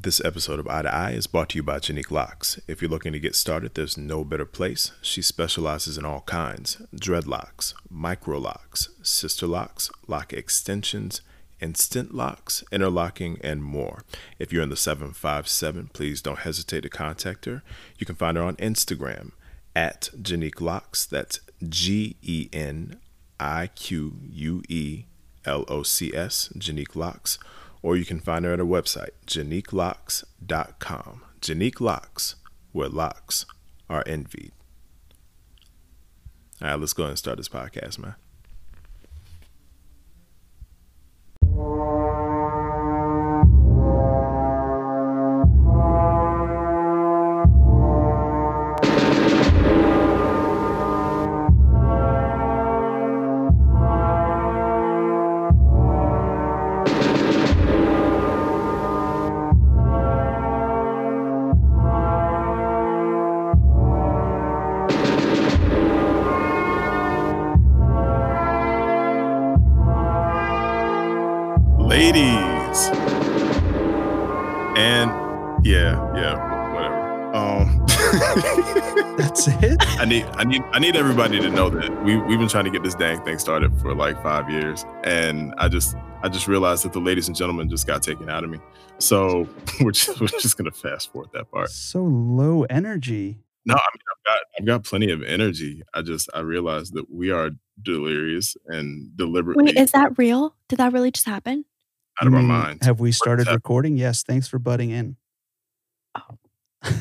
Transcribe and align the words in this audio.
This 0.00 0.24
episode 0.24 0.60
of 0.60 0.68
Eye 0.68 0.82
to 0.82 0.94
Eye 0.94 1.10
is 1.10 1.26
brought 1.26 1.48
to 1.48 1.58
you 1.58 1.64
by 1.64 1.80
Genique 1.80 2.12
Locs. 2.12 2.60
If 2.68 2.80
you're 2.80 2.88
looking 2.88 3.12
to 3.14 3.18
get 3.18 3.34
started, 3.34 3.74
there's 3.74 3.96
no 3.98 4.22
better 4.22 4.44
place. 4.44 4.92
She 5.02 5.22
specializes 5.22 5.98
in 5.98 6.04
all 6.04 6.20
kinds 6.20 6.80
dreadlocks, 6.94 7.74
micro 7.90 8.38
locks, 8.38 8.90
sister 9.02 9.48
locks, 9.48 9.90
lock 10.06 10.32
extensions, 10.32 11.20
instant 11.60 12.14
locks, 12.14 12.62
interlocking, 12.70 13.40
and 13.42 13.64
more. 13.64 14.04
If 14.38 14.52
you're 14.52 14.62
in 14.62 14.68
the 14.68 14.76
757, 14.76 15.90
please 15.92 16.22
don't 16.22 16.38
hesitate 16.38 16.82
to 16.82 16.88
contact 16.88 17.46
her. 17.46 17.64
You 17.98 18.06
can 18.06 18.14
find 18.14 18.36
her 18.36 18.44
on 18.44 18.54
Instagram 18.56 19.32
at 19.74 20.10
Genique 20.22 20.60
Locs. 20.60 21.06
That's 21.06 21.40
G 21.68 22.14
E 22.22 22.48
N 22.52 23.00
I 23.40 23.66
Q 23.74 24.20
U 24.30 24.62
E 24.68 25.06
L 25.44 25.64
O 25.66 25.82
C 25.82 26.14
S, 26.14 26.50
Genique 26.56 26.94
Locs 26.94 27.40
or 27.82 27.96
you 27.96 28.04
can 28.04 28.20
find 28.20 28.44
her 28.44 28.52
at 28.52 28.58
her 28.58 28.64
website, 28.64 29.10
geniquelocs.com. 29.26 31.22
Genique 31.40 31.80
Locs, 31.80 32.34
where 32.72 32.88
locks 32.88 33.46
are 33.88 34.02
envied. 34.06 34.52
All 36.60 36.68
right, 36.68 36.80
let's 36.80 36.92
go 36.92 37.04
ahead 37.04 37.10
and 37.10 37.18
start 37.18 37.36
this 37.36 37.48
podcast, 37.48 37.98
man. 37.98 38.16
Need 80.08 80.24
I 80.32 80.44
need 80.44 80.62
I 80.72 80.78
need 80.78 80.96
everybody 80.96 81.38
to 81.38 81.50
know 81.50 81.70
that 81.70 82.04
we 82.04 82.16
we've 82.16 82.38
been 82.38 82.48
trying 82.48 82.64
to 82.64 82.70
get 82.70 82.82
this 82.82 82.94
dang 82.94 83.22
thing 83.24 83.38
started 83.38 83.78
for 83.80 83.94
like 83.94 84.20
five 84.22 84.50
years. 84.50 84.84
And 85.04 85.54
I 85.58 85.68
just 85.68 85.96
I 86.22 86.28
just 86.28 86.48
realized 86.48 86.84
that 86.84 86.92
the 86.92 87.00
ladies 87.00 87.28
and 87.28 87.36
gentlemen 87.36 87.68
just 87.68 87.86
got 87.86 88.02
taken 88.02 88.28
out 88.28 88.42
of 88.42 88.50
me. 88.50 88.58
So 88.98 89.48
we're 89.80 89.92
just, 89.92 90.20
we're 90.20 90.26
just 90.26 90.56
gonna 90.56 90.72
fast 90.72 91.12
forward 91.12 91.30
that 91.34 91.50
part. 91.50 91.70
So 91.70 92.02
low 92.02 92.64
energy. 92.64 93.38
No, 93.66 93.74
I 93.74 93.88
mean 93.94 94.02
I've 94.10 94.24
got 94.24 94.40
I've 94.58 94.66
got 94.66 94.84
plenty 94.84 95.10
of 95.10 95.22
energy. 95.22 95.82
I 95.94 96.02
just 96.02 96.28
I 96.34 96.40
realized 96.40 96.94
that 96.94 97.10
we 97.10 97.30
are 97.30 97.50
delirious 97.82 98.56
and 98.66 99.14
deliberately 99.16 99.64
Wait, 99.64 99.76
is 99.76 99.92
that 99.92 100.16
real? 100.18 100.56
Did 100.68 100.78
that 100.78 100.92
really 100.92 101.10
just 101.10 101.26
happen? 101.26 101.64
out 102.20 102.26
of 102.26 102.32
You 102.32 102.38
our 102.38 102.44
mm, 102.44 102.48
minds. 102.48 102.86
Have 102.86 103.00
we 103.00 103.12
started 103.12 103.46
recording? 103.48 103.96
Yes. 103.96 104.22
Thanks 104.22 104.48
for 104.48 104.58
butting 104.58 104.90
in. 104.90 105.16
Oh. 106.16 106.38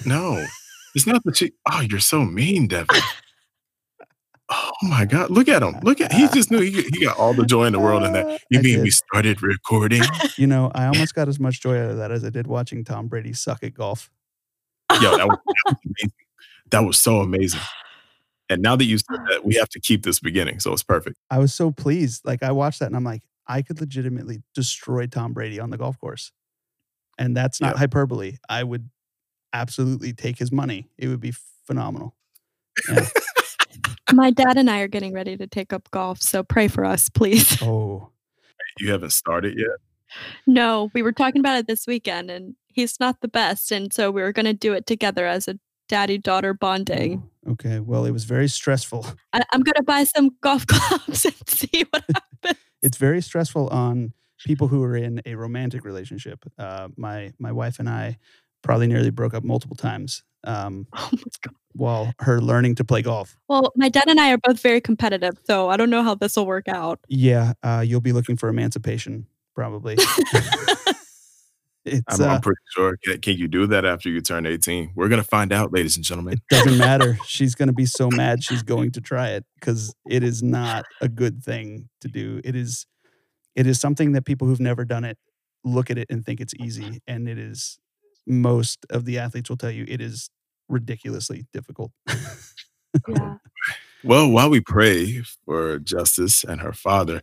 No, 0.05 0.45
it's 0.97 1.05
not 1.07 1.23
that 1.25 1.39
you. 1.41 1.51
Oh, 1.71 1.81
you're 1.81 1.99
so 1.99 2.25
mean, 2.25 2.67
Devin. 2.67 2.99
Oh 4.49 4.71
my 4.83 5.05
God! 5.05 5.29
Look 5.29 5.47
at 5.49 5.61
him! 5.61 5.75
Look 5.83 5.99
at 6.01 6.11
he 6.11 6.27
just 6.29 6.49
knew 6.51 6.59
he, 6.61 6.81
he 6.81 7.05
got 7.05 7.17
all 7.17 7.33
the 7.33 7.45
joy 7.45 7.65
in 7.65 7.73
the 7.73 7.79
world 7.79 8.03
in 8.03 8.13
that. 8.13 8.41
You 8.49 8.59
I 8.59 8.61
mean 8.61 8.75
did. 8.77 8.83
we 8.83 8.91
started 8.91 9.41
recording? 9.43 10.01
You 10.37 10.47
know, 10.47 10.71
I 10.73 10.85
almost 10.85 11.13
got 11.15 11.27
as 11.27 11.39
much 11.39 11.61
joy 11.61 11.77
out 11.79 11.89
of 11.91 11.97
that 11.97 12.11
as 12.11 12.23
I 12.23 12.29
did 12.29 12.47
watching 12.47 12.83
Tom 12.83 13.07
Brady 13.07 13.33
suck 13.33 13.63
at 13.63 13.73
golf. 13.73 14.09
Yo, 15.01 15.17
that 15.17 15.27
was, 15.27 15.37
that 15.45 15.63
was 15.65 15.75
amazing. 15.85 16.11
That 16.69 16.79
was 16.81 16.97
so 16.99 17.21
amazing. 17.21 17.59
And 18.49 18.61
now 18.61 18.75
that 18.75 18.85
you 18.85 18.97
said 18.97 19.19
that, 19.29 19.43
we 19.43 19.55
have 19.55 19.67
to 19.69 19.79
keep 19.79 20.03
this 20.03 20.19
beginning, 20.19 20.59
so 20.61 20.71
it's 20.73 20.83
perfect. 20.83 21.17
I 21.29 21.39
was 21.39 21.53
so 21.53 21.71
pleased. 21.71 22.23
Like 22.25 22.41
I 22.43 22.51
watched 22.51 22.79
that 22.79 22.85
and 22.85 22.95
I'm 22.95 23.03
like, 23.03 23.23
I 23.47 23.61
could 23.63 23.79
legitimately 23.81 24.43
destroy 24.55 25.07
Tom 25.07 25.33
Brady 25.33 25.59
on 25.59 25.69
the 25.71 25.77
golf 25.77 25.99
course. 25.99 26.31
And 27.17 27.35
that's 27.35 27.59
not 27.59 27.69
Yep. 27.69 27.77
hyperbole. 27.77 28.37
I 28.47 28.63
would 28.63 28.89
absolutely 29.53 30.13
take 30.13 30.37
his 30.37 30.51
money. 30.51 30.89
It 30.97 31.07
would 31.07 31.19
be 31.19 31.33
phenomenal. 31.65 32.15
Yeah. 32.89 33.07
My 34.13 34.31
dad 34.31 34.55
and 34.57 34.69
I 34.69 34.79
are 34.79 34.87
getting 34.87 35.13
ready 35.13 35.35
to 35.35 35.47
take 35.47 35.73
up 35.73 35.89
golf, 35.91 36.21
so 36.21 36.41
pray 36.43 36.67
for 36.69 36.85
us, 36.85 37.09
please. 37.09 37.61
oh, 37.61 38.09
You 38.79 38.91
haven't 38.91 39.11
started 39.11 39.57
yet. 39.57 39.77
No, 40.45 40.89
we 40.93 41.01
were 41.01 41.11
talking 41.11 41.41
about 41.41 41.57
it 41.57 41.67
this 41.67 41.85
weekend, 41.85 42.31
and 42.31 42.55
he's 42.67 42.99
not 43.01 43.19
the 43.19 43.27
best, 43.27 43.71
and 43.71 43.91
so 43.91 44.09
we 44.09 44.21
were 44.21 44.31
going 44.31 44.45
to 44.45 44.53
do 44.53 44.71
it 44.73 44.85
together 44.85 45.25
as 45.27 45.49
a 45.49 45.59
daddy-daughter 45.89 46.53
bonding. 46.53 47.29
oh, 47.45 47.51
okay. 47.53 47.79
Well, 47.81 48.05
it 48.05 48.11
was 48.11 48.23
very 48.23 48.47
stressful. 48.47 49.05
I- 49.33 49.43
I'm 49.51 49.61
going 49.61 49.75
to 49.75 49.83
buy 49.83 50.05
some 50.05 50.29
golf 50.41 50.65
clubs 50.67 51.25
and 51.25 51.35
see 51.49 51.85
what 51.89 52.03
happens. 52.13 52.59
it's 52.81 52.97
very 52.97 53.21
stressful 53.21 53.67
on 53.69 54.13
people 54.45 54.69
who 54.69 54.81
are 54.83 54.95
in 54.95 55.21
a 55.25 55.35
romantic 55.35 55.83
relationship. 55.83 56.45
Uh, 56.57 56.87
my 56.95 57.33
my 57.39 57.51
wife 57.51 57.79
and 57.79 57.89
I 57.89 58.17
probably 58.67 58.85
nearly 58.85 59.09
broke 59.09 59.33
up 59.33 59.45
multiple 59.45 59.77
times 59.77 60.23
um, 60.43 60.85
Oh 60.93 61.09
my 61.13 61.23
God. 61.41 61.55
while 61.73 62.13
her 62.19 62.41
learning 62.41 62.75
to 62.75 62.83
play 62.83 63.01
golf. 63.01 63.37
Well, 63.47 63.71
my 63.77 63.87
dad 63.87 64.05
and 64.07 64.19
I 64.19 64.33
are 64.33 64.37
both 64.37 64.59
very 64.59 64.81
competitive, 64.81 65.35
so 65.45 65.69
I 65.69 65.77
don't 65.77 65.89
know 65.89 66.03
how 66.03 66.15
this 66.15 66.35
will 66.35 66.45
work 66.45 66.67
out. 66.67 66.99
Yeah, 67.07 67.53
uh, 67.63 67.83
you'll 67.85 68.01
be 68.01 68.11
looking 68.11 68.35
for 68.35 68.49
emancipation 68.49 69.25
probably. 69.55 69.95
it's 71.85 72.19
I'm, 72.19 72.21
uh, 72.21 72.25
I'm 72.25 72.41
pretty 72.41 72.59
sure. 72.75 72.97
Can, 73.03 73.21
can 73.21 73.37
you 73.37 73.47
do 73.47 73.67
that 73.67 73.85
after 73.85 74.09
you 74.09 74.19
turn 74.19 74.45
18? 74.45 74.91
We're 74.95 75.07
gonna 75.07 75.23
find 75.23 75.53
out, 75.53 75.71
ladies 75.71 75.95
and 75.95 76.03
gentlemen. 76.03 76.33
it 76.33 76.41
doesn't 76.49 76.77
matter. 76.77 77.17
She's 77.25 77.55
going 77.55 77.67
to 77.67 77.73
be 77.73 77.85
so 77.85 78.09
mad 78.09 78.43
she's 78.43 78.63
going 78.63 78.91
to 78.91 79.01
try 79.01 79.29
it 79.29 79.45
because 79.59 79.95
it 80.09 80.23
is 80.23 80.43
not 80.43 80.85
a 81.01 81.07
good 81.07 81.41
thing 81.41 81.87
to 82.01 82.09
do. 82.09 82.41
It 82.43 82.55
is 82.55 82.85
it 83.55 83.65
is 83.65 83.79
something 83.79 84.11
that 84.11 84.25
people 84.25 84.45
who've 84.45 84.59
never 84.59 84.83
done 84.83 85.05
it 85.05 85.17
look 85.63 85.89
at 85.89 85.97
it 85.97 86.07
and 86.09 86.25
think 86.25 86.41
it's 86.41 86.53
easy 86.59 87.01
and 87.07 87.29
it 87.29 87.37
is 87.37 87.79
most 88.27 88.85
of 88.89 89.05
the 89.05 89.17
athletes 89.17 89.49
will 89.49 89.57
tell 89.57 89.71
you 89.71 89.85
it 89.87 90.01
is 90.01 90.29
ridiculously 90.69 91.45
difficult. 91.53 91.91
yeah. 93.07 93.37
Well, 94.03 94.29
while 94.29 94.49
we 94.51 94.61
pray 94.61 95.23
for 95.43 95.79
Justice 95.79 96.43
and 96.43 96.61
her 96.61 96.71
father, 96.71 97.21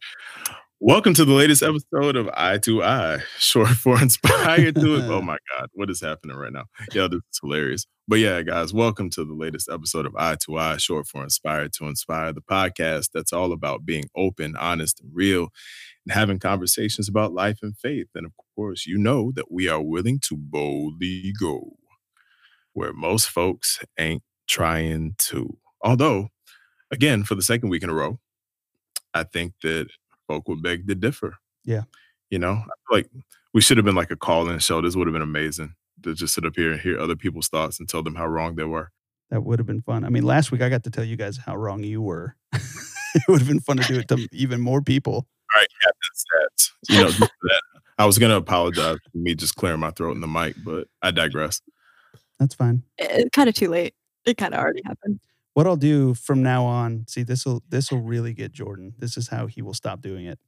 welcome 0.80 1.14
to 1.14 1.24
the 1.24 1.32
latest 1.32 1.62
episode 1.62 2.16
of 2.16 2.28
Eye 2.34 2.58
to 2.58 2.82
Eye, 2.82 3.18
short 3.38 3.68
for 3.68 4.02
Inspired 4.02 4.74
to 4.74 4.96
It. 4.96 5.04
Oh 5.04 5.22
my 5.22 5.38
God, 5.56 5.68
what 5.74 5.88
is 5.88 6.00
happening 6.00 6.36
right 6.36 6.52
now? 6.52 6.64
Yeah, 6.92 7.06
this 7.06 7.20
is 7.32 7.38
hilarious. 7.40 7.86
But 8.08 8.18
yeah, 8.18 8.42
guys, 8.42 8.74
welcome 8.74 9.08
to 9.10 9.24
the 9.24 9.32
latest 9.32 9.70
episode 9.70 10.04
of 10.04 10.16
Eye 10.18 10.36
to 10.44 10.58
Eye, 10.58 10.76
short 10.76 11.06
for 11.06 11.22
Inspired 11.22 11.72
to 11.74 11.86
Inspire, 11.86 12.32
the 12.32 12.42
podcast 12.42 13.10
that's 13.14 13.32
all 13.32 13.52
about 13.52 13.86
being 13.86 14.04
open, 14.16 14.56
honest, 14.56 15.00
and 15.00 15.10
real, 15.14 15.50
and 16.06 16.12
having 16.12 16.38
conversations 16.38 17.08
about 17.08 17.32
life 17.32 17.58
and 17.62 17.76
faith. 17.76 18.08
And 18.14 18.26
of 18.26 18.32
course, 18.54 18.86
you 18.86 18.98
know 18.98 19.32
that 19.32 19.50
we 19.50 19.68
are 19.68 19.82
willing 19.82 20.20
to 20.28 20.36
boldly 20.36 21.32
go 21.38 21.76
where 22.74 22.92
most 22.92 23.28
folks 23.28 23.80
ain't 23.98 24.22
trying 24.46 25.14
to. 25.18 25.56
Although, 25.82 26.28
again, 26.90 27.24
for 27.24 27.34
the 27.34 27.42
second 27.42 27.70
week 27.70 27.82
in 27.82 27.90
a 27.90 27.94
row, 27.94 28.18
I 29.14 29.22
think 29.22 29.54
that 29.62 29.88
folk 30.26 30.48
would 30.48 30.62
beg 30.62 30.86
to 30.88 30.94
differ. 30.94 31.36
Yeah. 31.64 31.82
You 32.30 32.38
know, 32.38 32.64
like 32.90 33.08
we 33.52 33.60
should 33.60 33.76
have 33.76 33.86
been 33.86 33.94
like 33.94 34.10
a 34.10 34.16
call 34.16 34.48
in 34.50 34.58
show. 34.58 34.80
This 34.80 34.96
would 34.96 35.06
have 35.06 35.12
been 35.12 35.22
amazing 35.22 35.74
to 36.02 36.14
just 36.14 36.34
sit 36.34 36.44
up 36.44 36.54
here 36.56 36.72
and 36.72 36.80
hear 36.80 36.98
other 36.98 37.16
people's 37.16 37.48
thoughts 37.48 37.78
and 37.78 37.88
tell 37.88 38.02
them 38.02 38.16
how 38.16 38.26
wrong 38.26 38.56
they 38.56 38.64
were. 38.64 38.90
That 39.30 39.42
would 39.42 39.58
have 39.58 39.66
been 39.66 39.82
fun. 39.82 40.04
I 40.04 40.10
mean, 40.10 40.24
last 40.24 40.52
week 40.52 40.60
I 40.60 40.68
got 40.68 40.84
to 40.84 40.90
tell 40.90 41.04
you 41.04 41.16
guys 41.16 41.38
how 41.38 41.56
wrong 41.56 41.82
you 41.82 42.02
were. 42.02 42.36
it 42.52 43.22
would 43.28 43.40
have 43.40 43.48
been 43.48 43.60
fun 43.60 43.78
to 43.78 43.84
do 43.84 44.00
it 44.00 44.08
to 44.08 44.28
even 44.32 44.60
more 44.60 44.82
people. 44.82 45.26
All 45.54 45.60
right, 45.60 45.68
Captain 45.82 46.14
Stats. 46.14 46.70
You 46.88 47.04
know, 47.04 47.26
that, 47.42 47.62
I 47.98 48.06
was 48.06 48.18
going 48.18 48.30
to 48.30 48.36
apologize 48.36 48.98
for 49.12 49.18
me 49.18 49.34
just 49.34 49.54
clearing 49.56 49.80
my 49.80 49.90
throat 49.90 50.14
in 50.14 50.20
the 50.20 50.26
mic, 50.26 50.56
but 50.64 50.88
I 51.02 51.10
digress. 51.10 51.60
That's 52.40 52.54
fine. 52.54 52.82
It's 52.98 53.30
kind 53.30 53.48
of 53.48 53.54
too 53.54 53.68
late. 53.68 53.94
It 54.24 54.36
kind 54.36 54.54
of 54.54 54.60
already 54.60 54.82
happened. 54.84 55.20
What 55.52 55.66
I'll 55.68 55.76
do 55.76 56.14
from 56.14 56.42
now 56.42 56.64
on, 56.64 57.04
see 57.06 57.22
this 57.22 57.46
will 57.46 57.62
this 57.68 57.92
will 57.92 58.00
really 58.00 58.32
get 58.32 58.50
Jordan. 58.52 58.94
This 58.98 59.16
is 59.16 59.28
how 59.28 59.46
he 59.46 59.62
will 59.62 59.74
stop 59.74 60.00
doing 60.00 60.26
it. 60.26 60.40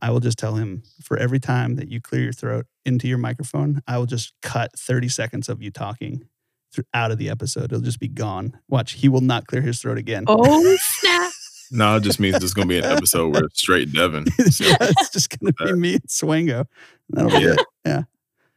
I 0.00 0.10
will 0.10 0.20
just 0.20 0.38
tell 0.38 0.54
him 0.54 0.84
for 1.02 1.16
every 1.16 1.40
time 1.40 1.76
that 1.76 1.88
you 1.88 2.00
clear 2.00 2.22
your 2.22 2.32
throat 2.32 2.66
into 2.84 3.08
your 3.08 3.18
microphone, 3.18 3.82
I 3.88 3.98
will 3.98 4.06
just 4.06 4.34
cut 4.42 4.70
30 4.78 5.08
seconds 5.08 5.48
of 5.48 5.62
you 5.62 5.70
talking 5.70 6.28
thr- 6.72 6.82
out 6.94 7.10
of 7.10 7.18
the 7.18 7.28
episode. 7.28 7.64
It'll 7.64 7.80
just 7.80 8.00
be 8.00 8.08
gone. 8.08 8.58
Watch, 8.68 8.92
he 8.92 9.08
will 9.08 9.20
not 9.20 9.46
clear 9.46 9.62
his 9.62 9.80
throat 9.80 9.98
again. 9.98 10.24
Oh, 10.26 10.76
snap. 10.80 11.32
No, 11.74 11.96
it 11.96 12.02
just 12.02 12.20
means 12.20 12.38
there's 12.38 12.52
going 12.54 12.68
to 12.68 12.72
be 12.74 12.78
an 12.78 12.84
episode 12.84 13.32
where 13.32 13.44
it's 13.44 13.58
straight 13.60 13.92
Devin. 13.92 14.26
it's 14.38 14.60
it's 14.60 15.10
just 15.10 15.30
gonna 15.38 15.52
be 15.52 15.72
me 15.72 15.94
and 15.94 16.02
Swango. 16.06 16.66
That'll 17.08 17.30
be 17.30 17.44
Yeah. 17.46 17.52
it. 17.54 17.60
Yeah. 17.86 18.02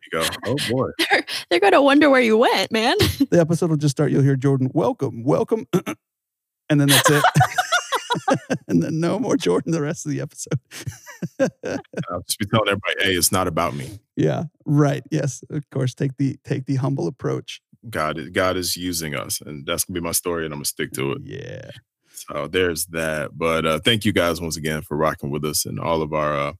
You 0.03 0.19
go, 0.21 0.27
oh 0.45 0.55
boy. 0.69 0.89
They're, 1.09 1.25
they're 1.49 1.59
going 1.61 1.73
to 1.73 1.81
wonder 1.81 2.09
where 2.09 2.21
you 2.21 2.37
went, 2.37 2.71
man. 2.71 2.95
The 3.31 3.39
episode 3.39 3.69
will 3.71 3.77
just 3.77 3.95
start. 3.95 4.11
You'll 4.11 4.21
hear 4.21 4.35
Jordan, 4.35 4.69
welcome, 4.73 5.23
welcome. 5.23 5.65
and 6.69 6.79
then 6.81 6.87
that's 6.89 7.09
it. 7.09 7.23
and 8.67 8.83
then 8.83 8.99
no 8.99 9.17
more 9.17 9.35
Jordan 9.37 9.71
the 9.71 9.81
rest 9.81 10.05
of 10.05 10.11
the 10.11 10.21
episode. 10.21 10.59
I'll 12.11 12.21
just 12.27 12.37
be 12.39 12.45
telling 12.45 12.67
everybody, 12.67 12.95
hey, 12.99 13.11
it's 13.13 13.31
not 13.31 13.47
about 13.47 13.75
me. 13.75 13.99
Yeah, 14.15 14.43
right. 14.65 15.03
Yes, 15.09 15.41
of 15.49 15.69
course. 15.69 15.93
Take 15.95 16.17
the 16.17 16.37
take 16.43 16.65
the 16.65 16.75
humble 16.75 17.07
approach. 17.07 17.61
God, 17.89 18.17
is- 18.17 18.29
God 18.29 18.57
is 18.57 18.75
using 18.77 19.15
us, 19.15 19.41
and 19.41 19.65
that's 19.65 19.85
gonna 19.85 19.99
be 19.99 20.03
my 20.05 20.11
story, 20.11 20.45
and 20.45 20.53
I'm 20.53 20.59
gonna 20.59 20.65
stick 20.65 20.91
to 20.93 21.13
it. 21.13 21.21
Yeah. 21.23 21.71
So 22.15 22.47
there's 22.47 22.85
that. 22.87 23.37
But 23.37 23.65
uh, 23.65 23.79
thank 23.79 24.05
you 24.05 24.13
guys 24.13 24.41
once 24.41 24.57
again 24.57 24.81
for 24.81 24.97
rocking 24.97 25.29
with 25.29 25.45
us 25.45 25.65
and 25.65 25.79
all 25.79 26.01
of 26.01 26.13
our 26.13 26.37
uh, 26.37 26.53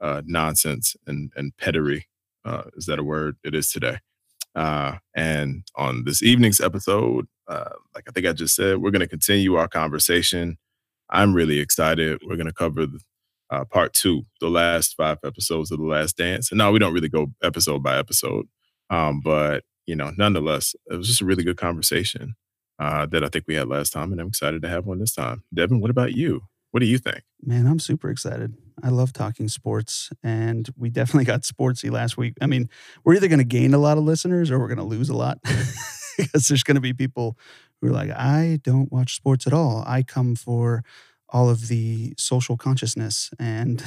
uh, 0.00 0.22
nonsense 0.24 0.96
and 1.06 1.32
and 1.36 1.52
pettery. 1.56 2.04
Uh, 2.44 2.64
is 2.76 2.86
that 2.86 2.98
a 2.98 3.04
word? 3.04 3.36
It 3.44 3.54
is 3.54 3.70
today. 3.70 3.98
Uh, 4.54 4.96
and 5.14 5.64
on 5.76 6.04
this 6.04 6.22
evening's 6.22 6.60
episode, 6.60 7.26
uh, 7.48 7.70
like 7.94 8.04
I 8.08 8.12
think 8.12 8.26
I 8.26 8.32
just 8.32 8.54
said, 8.54 8.78
we're 8.78 8.90
going 8.90 9.00
to 9.00 9.08
continue 9.08 9.54
our 9.56 9.68
conversation. 9.68 10.56
I'm 11.10 11.34
really 11.34 11.58
excited. 11.58 12.20
We're 12.24 12.36
going 12.36 12.46
to 12.46 12.52
cover 12.52 12.86
part 13.70 13.92
two, 13.92 14.22
the 14.40 14.48
last 14.48 14.96
five 14.96 15.18
episodes 15.24 15.70
of 15.70 15.78
The 15.78 15.84
Last 15.84 16.16
Dance. 16.16 16.50
And 16.50 16.58
now 16.58 16.72
we 16.72 16.78
don't 16.78 16.94
really 16.94 17.08
go 17.08 17.28
episode 17.42 17.82
by 17.82 17.98
episode, 17.98 18.46
um, 18.90 19.20
but 19.22 19.64
you 19.86 19.94
know, 19.94 20.10
nonetheless, 20.16 20.74
it 20.90 20.96
was 20.96 21.06
just 21.06 21.20
a 21.20 21.24
really 21.24 21.44
good 21.44 21.56
conversation 21.56 22.34
uh, 22.78 23.06
that 23.06 23.24
I 23.24 23.28
think 23.28 23.44
we 23.46 23.54
had 23.54 23.68
last 23.68 23.92
time, 23.92 24.12
and 24.12 24.20
I'm 24.20 24.28
excited 24.28 24.62
to 24.62 24.68
have 24.68 24.86
one 24.86 24.98
this 24.98 25.14
time. 25.14 25.42
Devin, 25.52 25.80
what 25.80 25.90
about 25.90 26.12
you? 26.12 26.42
What 26.70 26.80
do 26.80 26.86
you 26.86 26.98
think? 26.98 27.22
Man, 27.42 27.66
I'm 27.66 27.78
super 27.78 28.10
excited. 28.10 28.54
I 28.82 28.90
love 28.90 29.12
talking 29.12 29.48
sports, 29.48 30.10
and 30.22 30.68
we 30.76 30.90
definitely 30.90 31.24
got 31.24 31.42
sportsy 31.42 31.90
last 31.90 32.18
week. 32.18 32.34
I 32.40 32.46
mean, 32.46 32.68
we're 33.04 33.14
either 33.14 33.28
going 33.28 33.38
to 33.38 33.44
gain 33.44 33.72
a 33.72 33.78
lot 33.78 33.96
of 33.96 34.04
listeners 34.04 34.50
or 34.50 34.58
we're 34.58 34.68
going 34.68 34.78
to 34.78 34.84
lose 34.84 35.08
a 35.08 35.16
lot 35.16 35.38
because 36.18 36.48
there's 36.48 36.62
going 36.62 36.74
to 36.74 36.80
be 36.80 36.92
people 36.92 37.38
who 37.80 37.88
are 37.88 37.92
like, 37.92 38.10
I 38.10 38.58
don't 38.62 38.92
watch 38.92 39.14
sports 39.16 39.46
at 39.46 39.52
all. 39.52 39.84
I 39.86 40.02
come 40.02 40.34
for 40.34 40.84
all 41.30 41.48
of 41.48 41.68
the 41.68 42.14
social 42.18 42.56
consciousness 42.56 43.30
and 43.38 43.82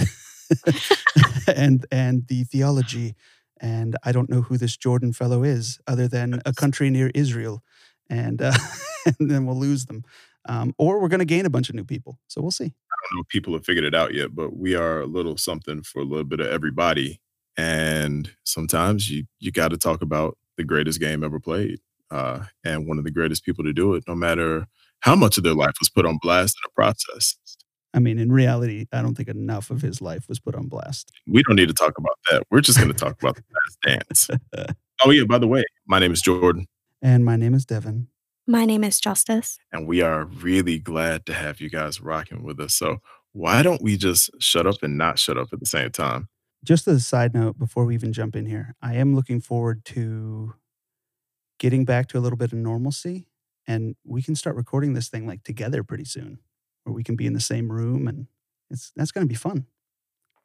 and 1.47 1.85
and 1.91 2.27
the 2.27 2.43
theology, 2.43 3.15
and 3.61 3.95
I 4.03 4.11
don't 4.11 4.29
know 4.29 4.41
who 4.41 4.57
this 4.57 4.75
Jordan 4.77 5.13
fellow 5.13 5.43
is, 5.43 5.79
other 5.87 6.07
than 6.07 6.41
a 6.45 6.53
country 6.53 6.89
near 6.89 7.11
Israel, 7.13 7.63
and 8.09 8.41
uh, 8.41 8.53
and 9.19 9.29
then 9.29 9.45
we'll 9.45 9.57
lose 9.57 9.85
them, 9.85 10.03
um, 10.47 10.73
or 10.77 10.99
we're 10.99 11.07
going 11.07 11.19
to 11.19 11.25
gain 11.25 11.45
a 11.45 11.49
bunch 11.49 11.69
of 11.69 11.75
new 11.75 11.83
people. 11.83 12.19
So 12.27 12.41
we'll 12.41 12.51
see. 12.51 12.65
I 12.65 12.95
don't 13.09 13.17
know 13.17 13.21
if 13.21 13.27
people 13.29 13.53
have 13.53 13.65
figured 13.65 13.85
it 13.85 13.95
out 13.95 14.13
yet, 14.13 14.35
but 14.35 14.55
we 14.55 14.75
are 14.75 15.01
a 15.01 15.05
little 15.05 15.37
something 15.37 15.83
for 15.83 15.99
a 15.99 16.05
little 16.05 16.25
bit 16.25 16.39
of 16.39 16.47
everybody. 16.47 17.19
And 17.57 18.29
sometimes 18.43 19.09
you 19.09 19.25
you 19.39 19.51
got 19.51 19.69
to 19.69 19.77
talk 19.77 20.01
about 20.01 20.37
the 20.57 20.63
greatest 20.63 20.99
game 20.99 21.23
ever 21.23 21.39
played, 21.39 21.79
uh, 22.11 22.45
and 22.63 22.87
one 22.87 22.97
of 22.97 23.03
the 23.03 23.11
greatest 23.11 23.43
people 23.43 23.63
to 23.63 23.73
do 23.73 23.93
it, 23.95 24.03
no 24.07 24.15
matter 24.15 24.67
how 25.01 25.15
much 25.15 25.37
of 25.37 25.43
their 25.43 25.53
life 25.53 25.73
was 25.79 25.89
put 25.89 26.05
on 26.05 26.17
blast 26.21 26.57
in 26.57 26.69
the 26.69 26.73
process. 26.75 27.37
I 27.93 27.99
mean, 27.99 28.19
in 28.19 28.31
reality, 28.31 28.85
I 28.93 29.01
don't 29.01 29.15
think 29.15 29.29
enough 29.29 29.71
of 29.71 29.81
his 29.81 30.01
life 30.01 30.29
was 30.29 30.39
put 30.39 30.55
on 30.55 30.67
blast. 30.67 31.11
We 31.27 31.41
don't 31.43 31.55
need 31.55 31.69
to 31.69 31.73
talk 31.73 31.97
about 31.97 32.19
that. 32.29 32.43
We're 32.51 32.61
just 32.61 32.77
going 32.77 32.91
to 32.91 32.97
talk 32.97 33.21
about 33.21 33.35
the 33.35 33.43
last 33.53 33.81
dance. 33.81 34.29
oh 35.05 35.11
yeah, 35.11 35.23
by 35.23 35.39
the 35.39 35.47
way, 35.47 35.63
my 35.87 35.99
name 35.99 36.11
is 36.11 36.21
Jordan, 36.21 36.67
And 37.01 37.23
my 37.23 37.35
name 37.35 37.53
is 37.53 37.65
Devin. 37.65 38.07
My 38.47 38.65
name 38.65 38.83
is 38.83 38.99
Justice. 38.99 39.59
and 39.71 39.87
we 39.87 40.01
are 40.01 40.25
really 40.25 40.79
glad 40.79 41.25
to 41.27 41.33
have 41.33 41.61
you 41.61 41.69
guys 41.69 42.01
rocking 42.01 42.43
with 42.43 42.59
us. 42.59 42.73
So 42.73 42.97
why 43.31 43.61
don't 43.61 43.81
we 43.81 43.95
just 43.95 44.31
shut 44.39 44.65
up 44.65 44.81
and 44.81 44.97
not 44.97 45.19
shut 45.19 45.37
up 45.37 45.49
at 45.53 45.59
the 45.59 45.65
same 45.67 45.91
time? 45.91 46.29
Just 46.63 46.87
as 46.87 46.97
a 46.97 47.01
side 47.01 47.33
note, 47.33 47.57
before 47.59 47.85
we 47.85 47.93
even 47.93 48.11
jump 48.11 48.35
in 48.35 48.45
here, 48.47 48.75
I 48.81 48.95
am 48.95 49.15
looking 49.15 49.39
forward 49.39 49.85
to 49.85 50.55
getting 51.59 51.85
back 51.85 52.07
to 52.07 52.17
a 52.17 52.21
little 52.21 52.37
bit 52.37 52.51
of 52.51 52.57
normalcy, 52.57 53.27
and 53.67 53.95
we 54.03 54.21
can 54.21 54.35
start 54.35 54.55
recording 54.55 54.93
this 54.93 55.09
thing 55.09 55.27
like 55.27 55.43
together 55.43 55.83
pretty 55.83 56.05
soon, 56.05 56.39
where 56.83 56.93
we 56.93 57.03
can 57.03 57.15
be 57.15 57.27
in 57.27 57.33
the 57.33 57.39
same 57.39 57.71
room, 57.71 58.07
and 58.07 58.27
it's 58.69 58.91
that's 58.95 59.11
going 59.11 59.25
to 59.25 59.29
be 59.29 59.35
fun. 59.35 59.67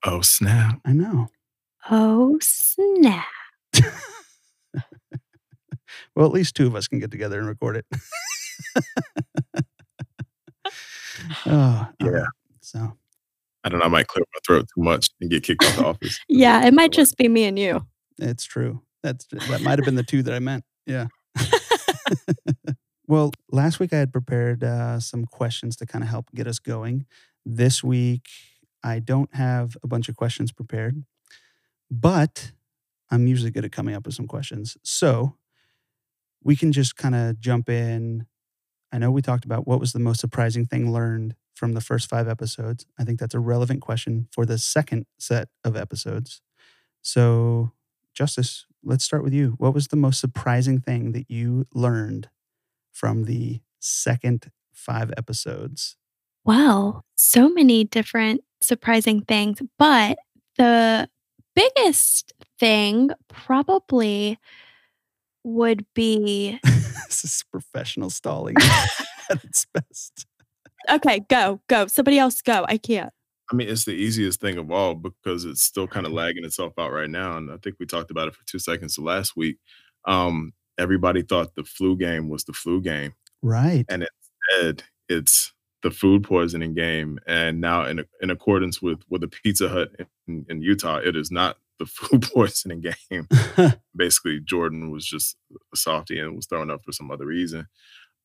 Oh 0.05 0.21
snap! 0.21 0.79
I 0.85 0.93
know. 0.93 1.29
Oh, 1.91 2.39
snap. 2.41 3.27
Well, 6.17 6.27
at 6.27 6.33
least 6.33 6.55
two 6.55 6.67
of 6.67 6.75
us 6.75 6.87
can 6.89 6.99
get 7.01 7.11
together 7.11 7.39
and 7.39 7.49
record 7.49 7.77
it. 7.77 7.87
oh, 11.47 11.89
Yeah. 12.01 12.07
alright. 12.07 12.27
So 12.61 12.93
I 13.65 13.69
don't 13.69 13.79
know. 13.81 13.87
I 13.87 13.89
might 13.89 14.07
clear 14.09 14.25
my 14.35 14.41
throat 14.47 14.69
too 14.75 14.83
much 14.83 15.09
and 15.21 15.31
get 15.31 15.43
kicked 15.43 15.65
out 15.65 15.77
the 15.77 15.87
office. 15.87 16.21
Yeah, 16.29 16.67
it 16.67 16.75
might 16.75 16.93
just 16.93 17.17
be 17.17 17.29
me 17.29 17.45
and 17.45 17.59
you. 17.59 17.87
it's 18.19 18.45
true. 18.45 18.83
That's 19.03 19.27
that 19.27 19.61
might 19.63 19.79
have 19.79 19.85
been 19.85 19.95
the 19.97 20.03
two 20.03 20.23
that 20.23 20.35
I 20.35 20.39
meant. 20.39 20.65
Yeah. 20.87 21.07
Well, 23.07 23.33
last 23.53 23.81
week 23.81 23.93
I 23.93 23.99
had 23.99 24.15
prepared 24.15 24.65
uh, 24.65 24.99
some 24.99 25.27
questions 25.27 25.77
to 25.77 25.85
kind 25.87 26.03
of 26.03 26.09
help 26.09 26.31
get 26.35 26.47
us 26.47 26.59
going. 26.59 27.05
This 27.45 27.85
week 27.85 28.29
I 28.83 28.99
don't 28.99 29.33
have 29.35 29.77
a 29.83 29.87
bunch 29.87 30.09
of 30.09 30.17
questions 30.17 30.53
prepared, 30.53 31.05
but 31.91 32.53
I'm 33.11 33.27
usually 33.27 33.51
good 33.51 33.67
at 33.67 33.73
coming 33.73 33.95
up 33.95 34.07
with 34.07 34.15
some 34.15 34.27
questions. 34.27 34.79
So 34.83 35.37
we 36.45 36.55
can 36.55 36.73
just 36.73 36.97
kind 36.97 37.15
of 37.15 37.41
jump 37.41 37.69
in. 37.69 38.27
I 38.93 38.99
know 38.99 39.11
we 39.11 39.23
talked 39.23 39.45
about 39.45 39.67
what 39.67 39.81
was 39.81 39.93
the 39.93 39.99
most 39.99 40.21
surprising 40.21 40.67
thing 40.67 40.93
learned 40.93 41.35
from 41.55 41.73
the 41.73 41.81
first 41.81 42.09
five 42.09 42.29
episodes. 42.29 42.87
I 42.99 43.05
think 43.05 43.19
that's 43.19 43.35
a 43.35 43.41
relevant 43.41 43.81
question 43.81 44.29
for 44.31 44.45
the 44.45 44.59
second 44.59 45.07
set 45.19 45.49
of 45.65 45.77
episodes. 45.77 46.43
So, 47.03 47.73
Justice, 48.13 48.67
let's 48.85 49.05
start 49.05 49.25
with 49.25 49.33
you. 49.33 49.55
What 49.59 49.75
was 49.75 49.89
the 49.89 49.97
most 49.97 50.21
surprising 50.21 50.81
thing 50.81 51.13
that 51.13 51.31
you 51.31 51.67
learned 51.75 52.29
from 52.93 53.25
the 53.25 53.61
second 53.81 54.51
five 54.73 55.13
episodes? 55.17 55.97
Wow, 56.45 57.03
so 57.17 57.49
many 57.49 57.85
different 57.85 58.43
surprising 58.61 59.23
things. 59.23 59.61
But 59.79 60.19
the 60.57 61.09
biggest 61.55 62.33
thing 62.59 63.11
probably 63.29 64.39
would 65.45 65.85
be 65.95 66.59
this 66.65 67.25
is 67.25 67.45
professional 67.51 68.11
stalling 68.11 68.57
at 69.31 69.45
its 69.45 69.67
best. 69.73 70.27
okay, 70.91 71.21
go, 71.29 71.61
go. 71.69 71.87
Somebody 71.87 72.19
else 72.19 72.43
go. 72.43 72.65
I 72.69 72.79
can't. 72.79 73.13
I 73.53 73.57
mean, 73.57 73.69
it's 73.69 73.85
the 73.85 73.93
easiest 73.93 74.41
thing 74.41 74.57
of 74.57 74.71
all 74.71 74.95
because 74.95 75.45
it's 75.45 75.63
still 75.63 75.87
kind 75.87 76.07
of 76.07 76.13
lagging 76.13 76.45
itself 76.45 76.73
out 76.79 76.93
right 76.93 77.11
now. 77.11 77.37
And 77.37 77.51
I 77.51 77.59
think 77.59 77.77
we 77.79 77.85
talked 77.87 78.11
about 78.11 78.27
it 78.29 78.35
for 78.35 78.43
two 78.47 78.59
seconds 78.59 78.99
last 78.99 79.37
week. 79.37 79.59
Um, 80.07 80.53
everybody 80.79 81.23
thought 81.23 81.55
the 81.55 81.65
flu 81.65 81.97
game 81.97 82.29
was 82.31 82.45
the 82.45 82.53
flu 82.55 82.81
game, 82.81 83.13
Right. 83.43 83.85
and 83.89 84.07
instead 84.51 84.85
it's 85.11 85.53
the 85.83 85.91
food 85.91 86.25
poisoning 86.25 86.73
game. 86.75 87.19
And 87.27 87.61
now, 87.61 87.85
in 87.85 88.05
in 88.23 88.31
accordance 88.31 88.81
with 88.81 89.01
with 89.11 89.21
the 89.21 89.29
Pizza 89.29 89.69
Hut 89.69 89.91
in, 90.27 90.47
in 90.49 90.63
Utah, 90.63 90.97
it 90.97 91.15
is 91.15 91.31
not 91.31 91.59
the 91.79 91.87
food 91.87 92.23
poisoning 92.33 92.83
game. 92.83 93.29
basically 93.97 94.41
Jordan 94.41 94.91
was 94.91 95.05
just 95.07 95.37
a 95.73 95.77
softy 95.77 96.19
and 96.19 96.37
was 96.37 96.47
thrown 96.47 96.71
up 96.71 96.85
for 96.85 96.93
some 96.93 97.11
other 97.11 97.27
reason. 97.27 97.67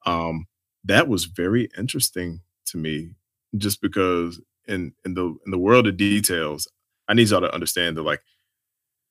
Um, 0.06 0.46
that 0.86 1.08
was 1.08 1.25
very 1.25 1.70
interesting 1.77 2.41
to 2.68 2.77
me, 2.77 3.12
just 3.58 3.82
because 3.82 4.39
in 4.68 4.94
in 5.06 5.13
the 5.15 5.25
in 5.46 5.51
the 5.51 5.58
world 5.58 5.88
of 5.88 5.98
details, 5.98 6.68
I 7.08 7.13
need 7.15 7.29
y'all 7.29 7.41
to 7.41 7.53
understand 7.53 7.98
that 7.98 8.03
like 8.03 8.22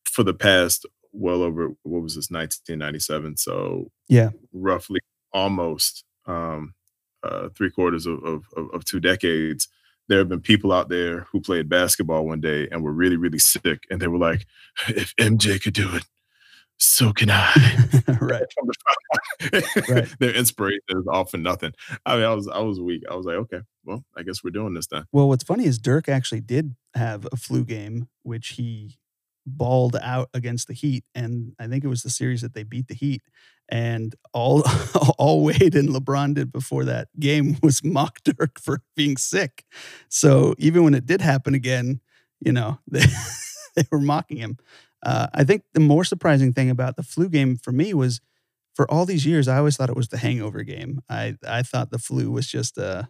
for 0.05 0.23
the 0.23 0.35
past 0.35 0.87
well 1.13 1.43
over 1.43 1.69
what 1.83 2.03
was 2.03 2.15
this 2.15 2.31
1997, 2.31 3.37
so 3.37 3.91
Yeah. 4.09 4.31
roughly 4.53 5.01
almost 5.33 6.05
um, 6.27 6.75
uh, 7.23 7.49
three 7.51 7.71
quarters 7.71 8.07
of, 8.07 8.23
of, 8.25 8.45
of, 8.57 8.71
of 8.73 8.85
two 8.85 9.01
decades. 9.01 9.69
There 10.09 10.19
have 10.19 10.29
been 10.29 10.41
people 10.41 10.73
out 10.73 10.89
there 10.89 11.21
who 11.31 11.41
played 11.41 11.69
basketball 11.69 12.27
one 12.27 12.41
day 12.41 12.69
and 12.71 12.83
were 12.83 12.93
really, 12.93 13.17
really 13.17 13.39
sick, 13.39 13.85
and 13.91 14.01
they 14.01 14.09
were 14.09 14.19
like, 14.19 14.47
"If 14.89 15.15
MJ 15.17 15.63
could 15.63 15.75
do 15.75 15.95
it, 15.95 16.05
so 16.79 17.13
can 17.13 17.31
I." 17.31 17.53
right. 18.21 18.47
From 18.55 18.67
the 18.67 18.75
front. 18.83 19.89
Right. 19.89 20.19
Their 20.19 20.35
inspiration 20.35 20.81
is 20.91 21.07
all 21.07 21.25
for 21.25 21.37
nothing. 21.37 21.73
I 22.07 22.17
mean, 22.17 22.25
I 22.25 22.35
was 22.35 22.49
I 22.49 22.61
was 22.61 22.81
weak. 22.81 23.05
I 23.11 23.15
was 23.15 23.27
like, 23.27 23.37
okay, 23.37 23.61
well, 23.85 24.05
I 24.17 24.23
guess 24.23 24.43
we're 24.43 24.51
doing 24.51 24.75
this 24.75 24.87
then. 24.87 25.05
Well, 25.13 25.29
what's 25.29 25.45
funny 25.45 25.65
is 25.65 25.79
Dirk 25.79 26.09
actually 26.09 26.41
did 26.41 26.75
have 26.95 27.27
a 27.31 27.37
flu 27.37 27.65
game, 27.65 28.09
which 28.23 28.49
he 28.51 28.99
balled 29.49 29.97
out 30.01 30.29
against 30.35 30.69
the 30.69 30.75
Heat, 30.75 31.05
and 31.15 31.53
I 31.59 31.67
think 31.69 31.85
it 31.85 31.89
was 31.89 32.03
the 32.03 32.11
series 32.11 32.43
that 32.43 32.55
they 32.55 32.63
beat 32.63 32.89
the 32.89 32.95
Heat. 32.95 33.23
And 33.71 34.15
all 34.33 34.63
all 35.19 35.45
Wade 35.45 35.75
and 35.75 35.91
LeBron 35.91 36.35
did 36.35 36.53
before 36.53 36.85
that 36.87 37.09
game 37.19 37.57
was 37.63 37.85
mock 37.85 38.21
Dirk 38.25 38.61
for 38.61 38.81
being 38.97 39.17
sick. 39.17 39.65
So 40.09 40.55
even 40.59 40.85
when 40.85 40.95
it 40.95 41.07
did 41.07 41.21
happen 41.21 41.55
again, 41.55 42.01
you 42.41 42.53
know 42.53 42.79
they 42.91 43.05
they 43.77 43.85
were 43.91 44.01
mocking 44.01 44.39
him. 44.39 44.57
Uh, 45.05 45.29
I 45.33 45.45
think 45.45 45.63
the 45.75 45.81
more 45.81 46.05
surprising 46.05 46.53
thing 46.53 46.71
about 46.71 46.97
the 46.97 47.03
flu 47.03 47.29
game 47.29 47.57
for 47.57 47.71
me 47.73 47.95
was, 47.95 48.21
for 48.75 48.91
all 48.91 49.07
these 49.07 49.25
years, 49.27 49.47
I 49.49 49.59
always 49.59 49.77
thought 49.77 49.91
it 49.91 49.97
was 49.97 50.09
the 50.09 50.19
hangover 50.19 50.63
game. 50.63 51.01
I 51.09 51.37
I 51.47 51.63
thought 51.63 51.91
the 51.91 51.99
flu 51.99 52.31
was 52.31 52.47
just 52.47 52.79
a 52.79 53.09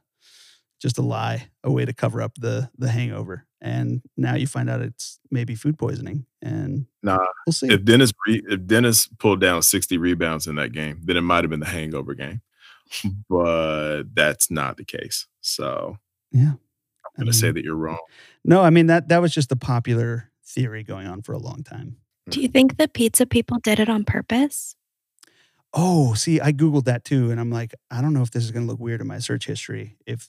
just 0.80 0.98
a 0.98 1.02
lie, 1.02 1.48
a 1.64 1.70
way 1.70 1.84
to 1.84 1.92
cover 1.92 2.22
up 2.22 2.34
the 2.36 2.70
the 2.78 2.88
hangover. 2.90 3.44
And 3.60 4.02
now 4.16 4.36
you 4.36 4.46
find 4.46 4.70
out 4.70 4.80
it's 4.80 5.18
maybe 5.32 5.54
food 5.56 5.76
poisoning, 5.78 6.26
and 6.40 6.86
Nah, 7.02 7.18
we'll 7.46 7.52
see. 7.52 7.66
if 7.72 7.84
Dennis 7.84 8.12
re- 8.26 8.42
if 8.48 8.66
Dennis 8.66 9.08
pulled 9.18 9.40
down 9.40 9.62
60 9.62 9.98
rebounds 9.98 10.46
in 10.46 10.54
that 10.56 10.70
game, 10.72 11.00
then 11.04 11.16
it 11.16 11.22
might 11.22 11.42
have 11.42 11.50
been 11.50 11.58
the 11.60 11.66
hangover 11.66 12.14
game. 12.14 12.40
But 13.28 14.04
that's 14.14 14.50
not 14.50 14.76
the 14.76 14.84
case. 14.84 15.26
So 15.40 15.98
Yeah. 16.32 16.52
I'm 16.52 17.24
going 17.24 17.32
to 17.32 17.32
say 17.36 17.50
that 17.50 17.64
you're 17.64 17.74
wrong. 17.74 17.98
No, 18.44 18.60
I 18.62 18.70
mean 18.70 18.86
that 18.86 19.08
that 19.08 19.20
was 19.20 19.34
just 19.34 19.50
a 19.50 19.56
popular 19.56 20.30
theory 20.44 20.84
going 20.84 21.06
on 21.08 21.22
for 21.22 21.32
a 21.32 21.38
long 21.38 21.64
time. 21.64 21.96
Hmm. 22.26 22.30
Do 22.30 22.40
you 22.40 22.48
think 22.48 22.76
the 22.76 22.86
pizza 22.88 23.26
people 23.26 23.58
did 23.58 23.80
it 23.80 23.88
on 23.88 24.04
purpose? 24.04 24.76
Oh, 25.74 26.14
see, 26.14 26.40
I 26.40 26.52
googled 26.52 26.84
that 26.84 27.04
too, 27.04 27.30
and 27.30 27.38
I'm 27.40 27.50
like, 27.50 27.74
I 27.90 28.00
don't 28.00 28.14
know 28.14 28.22
if 28.22 28.30
this 28.30 28.44
is 28.44 28.52
going 28.52 28.64
to 28.66 28.70
look 28.70 28.80
weird 28.80 29.00
in 29.02 29.06
my 29.06 29.18
search 29.18 29.46
history 29.46 29.96
if 30.06 30.28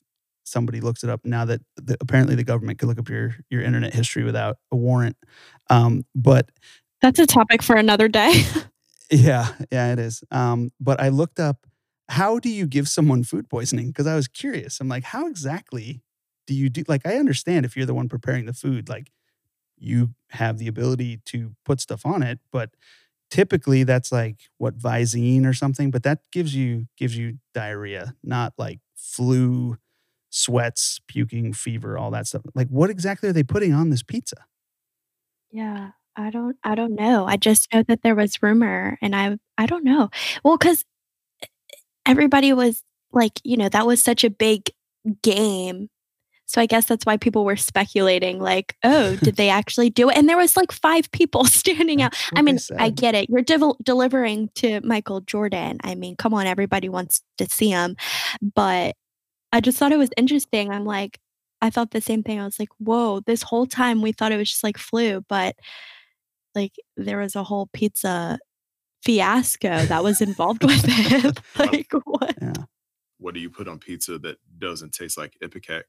somebody 0.50 0.82
looks 0.82 1.04
it 1.04 1.10
up 1.10 1.22
now 1.24 1.46
that 1.46 1.62
the, 1.78 1.98
apparently 2.02 2.36
the 2.36 2.44
government 2.44 2.80
could 2.80 2.88
look 2.88 3.00
up 3.00 3.10
your 3.10 3.36
your 3.50 3.62
internet 3.62 3.94
history 3.94 4.24
without 4.24 4.58
a 4.72 4.76
warrant. 4.76 5.18
Um, 5.70 6.06
but 6.16 6.50
That's 7.02 7.20
a 7.20 7.28
topic 7.28 7.62
for 7.62 7.76
another 7.76 8.08
day. 8.08 8.44
yeah, 9.12 9.54
yeah, 9.72 9.94
it 9.94 10.00
is. 10.00 10.24
Um, 10.32 10.72
but 10.80 11.00
I 11.00 11.10
looked 11.10 11.40
up 11.40 11.66
how 12.10 12.40
do 12.40 12.50
you 12.50 12.66
give 12.66 12.90
someone 12.90 13.24
food 13.24 13.50
poisoning 13.50 13.88
because 13.88 14.08
I 14.08 14.16
was 14.16 14.28
curious. 14.28 14.80
I'm 14.80 14.88
like, 14.88 15.04
how 15.04 15.28
exactly 15.28 16.02
do 16.48 16.56
you 16.56 16.68
do? 16.68 16.84
Like, 16.88 17.06
I 17.06 17.18
understand 17.18 17.66
if 17.66 17.78
you're 17.78 17.86
the 17.86 17.94
one 17.94 18.10
preparing 18.10 18.46
the 18.46 18.54
food, 18.54 18.90
like 18.90 19.12
you 19.78 20.16
have 20.30 20.58
the 20.58 20.68
ability 20.68 21.22
to 21.26 21.54
put 21.66 21.80
stuff 21.80 22.06
on 22.06 22.24
it, 22.24 22.40
but 22.52 22.72
typically 23.30 23.84
that's 23.84 24.12
like 24.12 24.50
what 24.58 24.78
Visine 24.78 25.46
or 25.46 25.54
something. 25.54 25.92
But 25.92 26.04
that 26.04 26.20
gives 26.32 26.56
you 26.56 26.88
gives 26.98 27.16
you 27.16 27.38
diarrhea, 27.54 28.16
not 28.24 28.54
like 28.58 28.80
flu, 28.96 29.78
sweats, 30.30 31.00
puking, 31.08 31.54
fever, 31.54 31.98
all 31.98 32.12
that 32.12 32.28
stuff. 32.28 32.44
Like, 32.56 32.68
what 32.68 32.90
exactly 32.90 33.30
are 33.30 33.34
they 33.34 33.44
putting 33.44 33.74
on 33.74 33.90
this 33.90 34.04
pizza? 34.04 34.38
Yeah, 35.52 35.92
I 36.16 36.30
don't 36.30 36.58
I 36.64 36.76
don't 36.76 36.96
know. 36.96 37.26
I 37.26 37.38
just 37.38 37.74
know 37.74 37.84
that 37.84 38.04
there 38.04 38.16
was 38.16 38.42
rumor 38.44 38.98
and 39.02 39.16
I 39.16 39.38
I 39.58 39.66
don't 39.66 39.84
know. 39.84 40.10
Well, 40.44 40.58
cuz 40.58 40.86
eh, 41.44 41.48
everybody 42.06 42.54
was 42.54 42.84
like, 43.12 43.40
you 43.44 43.58
know, 43.58 43.70
that 43.70 43.88
was 43.88 44.04
such 44.04 44.24
a 44.24 44.30
big 44.30 44.70
game. 45.24 45.90
So 46.46 46.60
I 46.60 46.66
guess 46.66 46.86
that's 46.86 47.06
why 47.06 47.18
people 47.18 47.46
were 47.46 47.56
speculating 47.56 48.40
like, 48.40 48.76
"Oh, 48.84 49.16
did 49.18 49.36
they 49.36 49.50
actually 49.60 49.92
do 49.92 50.10
it?" 50.10 50.18
And 50.18 50.28
there 50.28 50.38
was 50.38 50.58
like 50.58 50.72
5 50.72 51.12
people 51.12 51.46
standing 51.62 52.02
out. 52.02 52.16
I 52.36 52.42
mean, 52.42 52.58
I 52.78 52.90
get 52.90 53.16
it. 53.16 53.30
You're 53.30 53.44
delivering 53.84 54.50
to 54.56 54.82
Michael 54.82 55.22
Jordan. 55.22 55.78
I 55.84 55.96
mean, 55.96 56.16
come 56.16 56.34
on, 56.34 56.48
everybody 56.48 56.90
wants 56.90 57.22
to 57.38 57.48
see 57.50 57.70
him. 57.70 57.96
But 58.42 58.96
I 59.52 59.62
just 59.62 59.78
thought 59.78 59.92
it 59.92 59.98
was 59.98 60.10
interesting. 60.18 60.70
I'm 60.72 60.86
like, 60.86 61.20
I 61.62 61.70
thought 61.70 61.92
the 61.92 62.02
same 62.02 62.24
thing. 62.24 62.40
I 62.40 62.46
was 62.46 62.60
like, 62.60 62.70
whoa, 62.78 63.20
this 63.22 63.42
whole 63.44 63.66
time 63.66 64.02
we 64.02 64.12
thought 64.12 64.32
it 64.32 64.38
was 64.38 64.50
just 64.50 64.64
like 64.64 64.78
flu, 64.78 65.22
but 65.28 65.56
like 66.56 66.74
there 66.98 67.18
was 67.18 67.36
a 67.36 67.44
whole 67.44 67.68
pizza 67.74 68.40
fiasco 69.04 69.86
that 69.86 70.04
was 70.04 70.22
involved 70.22 70.64
with 70.64 70.84
it. 70.88 71.40
like 71.58 71.92
what? 72.06 72.36
Yeah. 72.42 72.54
What 73.18 73.34
do 73.34 73.40
you 73.40 73.50
put 73.50 73.68
on 73.68 73.80
pizza 73.80 74.18
that 74.20 74.38
doesn't 74.58 74.94
taste 74.94 75.18
like 75.18 75.36
Ipecac? 75.44 75.84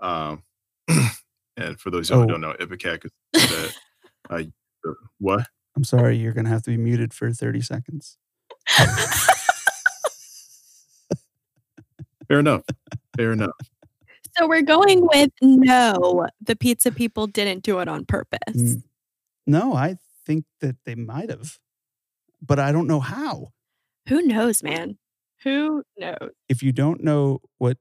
Um, 0.00 0.42
and 1.56 1.78
for 1.78 1.90
those 1.90 2.10
of 2.10 2.16
you 2.16 2.20
who 2.22 2.24
Oh. 2.24 2.30
don't 2.32 2.40
know, 2.40 2.54
Ipecac 2.58 3.04
is 3.04 3.10
that, 3.32 3.74
uh, 4.30 4.42
what? 5.18 5.46
I'm 5.76 5.84
sorry, 5.84 6.16
you're 6.16 6.32
gonna 6.32 6.48
have 6.48 6.62
to 6.62 6.70
be 6.70 6.76
muted 6.76 7.12
for 7.12 7.30
30 7.32 7.60
seconds. 7.60 8.16
Fair 12.28 12.40
enough. 12.40 12.62
Fair 13.16 13.32
enough. 13.32 13.50
So 14.36 14.46
we're 14.46 14.62
going 14.62 15.06
with 15.12 15.30
no, 15.40 16.26
the 16.40 16.54
pizza 16.54 16.92
people 16.92 17.26
didn't 17.26 17.64
do 17.64 17.80
it 17.80 17.88
on 17.88 18.04
purpose. 18.04 18.56
Mm. 18.56 18.82
No, 19.46 19.74
I 19.74 19.96
think 20.26 20.44
that 20.60 20.76
they 20.84 20.94
might 20.94 21.30
have, 21.30 21.58
but 22.40 22.58
I 22.58 22.70
don't 22.70 22.86
know 22.86 23.00
how. 23.00 23.48
Who 24.08 24.22
knows, 24.22 24.62
man? 24.62 24.98
Who 25.42 25.82
knows? 25.98 26.30
If 26.48 26.62
you 26.62 26.72
don't 26.72 27.02
know 27.02 27.40
what 27.58 27.78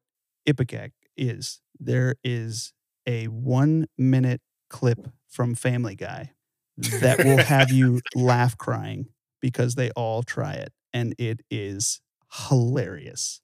Ipecac 0.47 0.91
is, 1.15 1.59
there 1.79 2.15
is 2.23 2.73
a 3.05 3.25
one 3.25 3.87
minute 3.97 4.41
clip 4.69 5.07
from 5.27 5.55
Family 5.55 5.95
Guy 5.95 6.31
that 6.77 7.23
will 7.23 7.37
have 7.37 7.71
you 7.71 8.01
laugh 8.15 8.57
crying 8.57 9.07
because 9.41 9.75
they 9.75 9.91
all 9.91 10.23
try 10.23 10.53
it, 10.53 10.73
and 10.93 11.13
it 11.17 11.41
is 11.51 12.01
hilarious. 12.49 13.41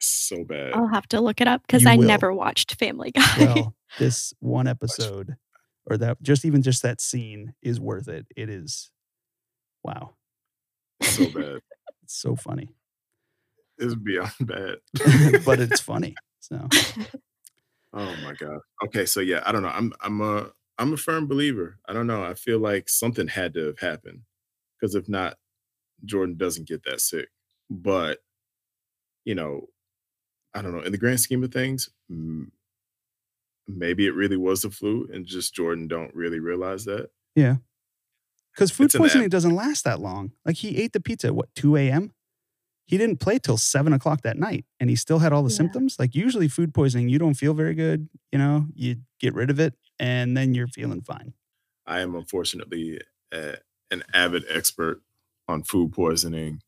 So 0.00 0.44
bad. 0.44 0.72
I'll 0.74 0.86
have 0.88 1.08
to 1.08 1.20
look 1.20 1.40
it 1.40 1.48
up 1.48 1.62
because 1.66 1.84
I 1.86 1.96
will. 1.96 2.06
never 2.06 2.32
watched 2.32 2.74
Family 2.76 3.10
Guy. 3.14 3.22
Well, 3.38 3.74
this 3.98 4.32
one 4.40 4.66
episode, 4.68 5.36
or 5.86 5.96
that 5.98 6.22
just 6.22 6.44
even 6.44 6.62
just 6.62 6.82
that 6.82 7.00
scene 7.00 7.54
is 7.62 7.80
worth 7.80 8.08
it. 8.08 8.26
It 8.36 8.48
is, 8.48 8.90
wow, 9.82 10.14
So 11.02 11.28
bad. 11.34 11.60
it's 12.04 12.16
so 12.20 12.36
funny, 12.36 12.68
It's 13.78 13.94
beyond 13.96 14.32
bad. 14.40 14.76
but 15.44 15.58
it's 15.60 15.80
funny. 15.80 16.14
So 16.40 16.66
Oh 17.94 18.14
my 18.22 18.34
god. 18.34 18.58
Okay, 18.84 19.06
so 19.06 19.20
yeah, 19.20 19.42
I 19.46 19.52
don't 19.52 19.62
know. 19.62 19.68
I'm 19.74 19.92
I'm 20.00 20.20
a 20.20 20.50
I'm 20.78 20.92
a 20.92 20.96
firm 20.96 21.26
believer. 21.26 21.78
I 21.88 21.92
don't 21.92 22.06
know. 22.06 22.22
I 22.22 22.34
feel 22.34 22.58
like 22.60 22.88
something 22.88 23.26
had 23.28 23.54
to 23.54 23.66
have 23.66 23.78
happened 23.80 24.20
because 24.78 24.94
if 24.94 25.08
not, 25.08 25.36
Jordan 26.04 26.36
doesn't 26.36 26.68
get 26.68 26.84
that 26.84 27.00
sick. 27.00 27.28
But 27.70 28.18
you 29.24 29.34
know, 29.34 29.68
I 30.54 30.62
don't 30.62 30.72
know. 30.72 30.82
In 30.82 30.92
the 30.92 30.98
grand 30.98 31.20
scheme 31.20 31.44
of 31.44 31.52
things, 31.52 31.90
maybe 33.66 34.06
it 34.06 34.14
really 34.14 34.36
was 34.36 34.62
the 34.62 34.70
flu, 34.70 35.08
and 35.12 35.26
just 35.26 35.54
Jordan 35.54 35.88
don't 35.88 36.14
really 36.14 36.40
realize 36.40 36.84
that. 36.86 37.10
Yeah, 37.34 37.56
because 38.54 38.70
food 38.70 38.86
It's 38.86 38.96
poisoning 38.96 39.28
doesn't 39.28 39.54
last 39.54 39.84
that 39.84 40.00
long. 40.00 40.32
Like 40.44 40.56
he 40.56 40.78
ate 40.78 40.92
the 40.92 41.00
pizza 41.00 41.28
at 41.28 41.34
what 41.34 41.54
two 41.54 41.76
a.m. 41.76 42.12
He 42.86 42.96
didn't 42.96 43.20
play 43.20 43.38
till 43.38 43.58
seven 43.58 43.92
o'clock 43.92 44.22
that 44.22 44.38
night, 44.38 44.64
and 44.80 44.88
he 44.88 44.96
still 44.96 45.18
had 45.18 45.32
all 45.32 45.42
the 45.42 45.50
Yeah. 45.50 45.56
symptoms. 45.58 45.98
Like 45.98 46.14
usually, 46.14 46.48
food 46.48 46.72
poisoning, 46.74 47.08
you 47.10 47.18
don't 47.18 47.34
feel 47.34 47.54
very 47.54 47.74
good. 47.74 48.08
You 48.32 48.38
know, 48.38 48.66
you 48.74 48.96
get 49.20 49.34
rid 49.34 49.50
of 49.50 49.60
it, 49.60 49.74
and 49.98 50.36
then 50.36 50.54
you're 50.54 50.68
feeling 50.68 51.02
fine. 51.02 51.34
I 51.86 52.00
am 52.00 52.14
unfortunately 52.14 53.00
a, 53.32 53.56
an 53.90 54.02
avid 54.14 54.44
expert 54.50 55.02
on 55.48 55.62
food 55.62 55.92
poisoning 55.92 56.60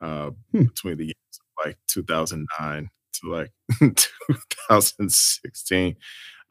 uh, 0.00 0.30
Hmm. 0.52 0.64
between 0.64 0.96
the 0.98 1.04
years 1.06 1.40
of 1.40 1.64
like 1.66 1.78
2009 1.88 2.90
to 3.20 3.30
like 3.30 3.52
2016. 3.80 5.96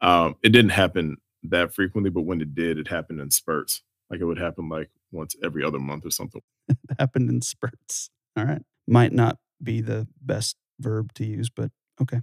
Um, 0.00 0.36
it 0.42 0.50
didn't 0.50 0.70
happen 0.70 1.16
that 1.44 1.74
frequently, 1.74 2.10
but 2.10 2.22
when 2.22 2.40
it 2.40 2.54
did, 2.54 2.78
it 2.78 2.88
happened 2.88 3.20
in 3.20 3.30
spurts. 3.30 3.82
Like 4.10 4.20
it 4.20 4.24
would 4.24 4.38
happen 4.38 4.68
like 4.68 4.90
once 5.12 5.34
every 5.42 5.64
other 5.64 5.78
month 5.78 6.06
or 6.06 6.10
something. 6.10 6.42
It 6.68 6.96
happened 6.98 7.30
in 7.30 7.42
spurts. 7.42 8.10
All 8.36 8.44
right, 8.44 8.62
might 8.86 9.12
not 9.12 9.38
be 9.62 9.80
the 9.80 10.06
best 10.20 10.56
verb 10.80 11.12
to 11.14 11.24
use, 11.24 11.48
but 11.48 11.70
okay, 12.02 12.20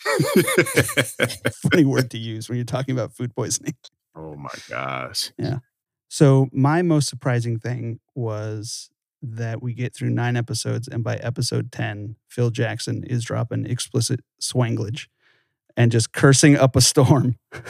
funny 1.70 1.84
word 1.84 2.10
to 2.10 2.18
use 2.18 2.48
when 2.48 2.56
you're 2.56 2.64
talking 2.64 2.94
about 2.94 3.14
food 3.14 3.34
poisoning. 3.34 3.74
oh 4.16 4.34
my 4.34 4.50
gosh. 4.68 5.32
Yeah. 5.38 5.58
So 6.08 6.48
my 6.52 6.82
most 6.82 7.08
surprising 7.08 7.58
thing 7.58 8.00
was 8.14 8.90
that 9.22 9.62
we 9.62 9.74
get 9.74 9.94
through 9.94 10.10
nine 10.10 10.36
episodes, 10.36 10.88
and 10.88 11.04
by 11.04 11.16
episode 11.16 11.72
ten, 11.72 12.16
Phil 12.28 12.50
Jackson 12.50 13.04
is 13.04 13.24
dropping 13.24 13.66
explicit 13.66 14.20
swanglage 14.40 15.08
and 15.76 15.92
just 15.92 16.12
cursing 16.12 16.56
up 16.56 16.76
a 16.76 16.80
storm. 16.80 17.36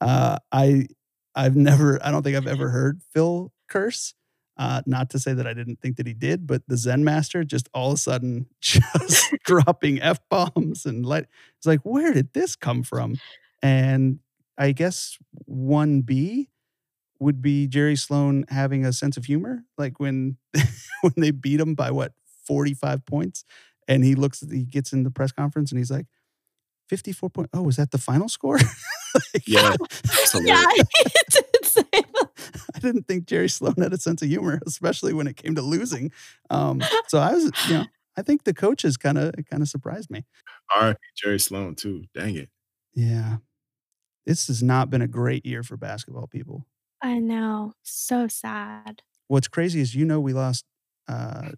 uh, 0.00 0.38
I 0.52 0.86
I've 1.34 1.56
never 1.56 2.04
I 2.04 2.10
don't 2.10 2.22
think 2.22 2.36
I've 2.36 2.46
ever 2.46 2.70
heard 2.70 3.00
Phil 3.12 3.52
curse. 3.68 4.14
Uh, 4.58 4.80
not 4.86 5.10
to 5.10 5.18
say 5.18 5.34
that 5.34 5.46
I 5.46 5.52
didn't 5.52 5.80
think 5.82 5.98
that 5.98 6.06
he 6.06 6.14
did, 6.14 6.46
but 6.46 6.62
the 6.66 6.78
Zen 6.78 7.04
master 7.04 7.44
just 7.44 7.68
all 7.74 7.88
of 7.88 7.94
a 7.94 7.98
sudden 7.98 8.46
just 8.60 9.34
dropping 9.44 10.00
f 10.00 10.18
bombs 10.30 10.86
and 10.86 11.04
let 11.04 11.26
it's 11.58 11.66
like 11.66 11.80
where 11.82 12.12
did 12.12 12.32
this 12.32 12.56
come 12.56 12.82
from? 12.82 13.16
And 13.62 14.20
I 14.56 14.72
guess 14.72 15.18
one 15.44 16.00
B 16.00 16.48
would 17.20 17.40
be 17.42 17.66
Jerry 17.66 17.96
Sloan 17.96 18.44
having 18.48 18.84
a 18.84 18.92
sense 18.92 19.16
of 19.16 19.24
humor, 19.24 19.64
like 19.78 19.98
when 20.00 20.36
when 21.02 21.14
they 21.16 21.30
beat 21.30 21.60
him 21.60 21.74
by 21.74 21.90
what 21.90 22.12
forty 22.46 22.74
five 22.74 23.04
points, 23.06 23.44
and 23.88 24.04
he 24.04 24.14
looks 24.14 24.44
he 24.50 24.64
gets 24.64 24.92
in 24.92 25.02
the 25.02 25.10
press 25.10 25.32
conference 25.32 25.70
and 25.72 25.78
he's 25.78 25.90
like. 25.90 26.06
54 26.88 27.30
point. 27.30 27.50
Oh, 27.52 27.62
was 27.62 27.74
that 27.78 27.90
the 27.90 27.98
final 27.98 28.28
score? 28.28 28.58
Like, 29.34 29.48
Yeah. 29.48 29.74
That's 30.04 30.34
yeah, 30.44 30.56
hilarious. 30.60 30.88
he 30.98 31.40
did 31.52 31.64
say 31.66 31.82
that. 31.92 32.28
I 32.76 32.78
didn't 32.78 33.08
think 33.08 33.26
Jerry 33.26 33.48
Sloan 33.48 33.74
had 33.78 33.92
a 33.92 33.98
sense 33.98 34.22
of 34.22 34.28
humor, 34.28 34.60
especially 34.66 35.12
when 35.14 35.26
it 35.26 35.36
came 35.36 35.56
to 35.56 35.62
losing. 35.62 36.12
Um, 36.50 36.80
so 37.08 37.18
I 37.18 37.32
was, 37.32 37.50
you 37.66 37.74
know, 37.78 37.86
I 38.16 38.22
think 38.22 38.44
the 38.44 38.54
coaches 38.54 38.96
kind 38.96 39.18
of 39.18 39.34
kind 39.50 39.62
of 39.62 39.68
surprised 39.68 40.10
me. 40.10 40.26
R.I.P. 40.76 40.98
Jerry 41.16 41.40
Sloan 41.40 41.74
too. 41.74 42.04
Dang 42.14 42.36
it. 42.36 42.50
Yeah, 42.94 43.38
this 44.26 44.46
has 44.46 44.62
not 44.62 44.88
been 44.90 45.02
a 45.02 45.08
great 45.08 45.44
year 45.44 45.62
for 45.64 45.76
basketball 45.76 46.26
people. 46.28 46.66
I 47.02 47.18
know. 47.18 47.74
So 47.82 48.28
sad. 48.28 49.02
What's 49.28 49.48
crazy 49.48 49.80
is 49.80 49.94
you 49.94 50.04
know 50.04 50.20
we 50.20 50.32
lost 50.32 50.64
uh, 51.08 51.50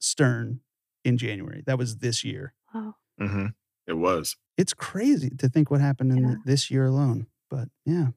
Stern 0.00 0.60
in 1.04 1.18
January. 1.18 1.62
That 1.66 1.78
was 1.78 1.98
this 1.98 2.24
year. 2.24 2.54
Wow. 2.74 2.96
hmm 3.18 3.46
It 3.86 3.94
was. 3.94 4.36
It's 4.56 4.74
crazy 4.74 5.30
to 5.30 5.48
think 5.48 5.70
what 5.70 5.80
happened 5.80 6.12
in 6.12 6.18
Yeah. 6.22 6.26
th- 6.28 6.38
this 6.44 6.70
year 6.70 6.86
alone. 6.86 7.28
But 7.50 7.68
yeah, 7.84 8.08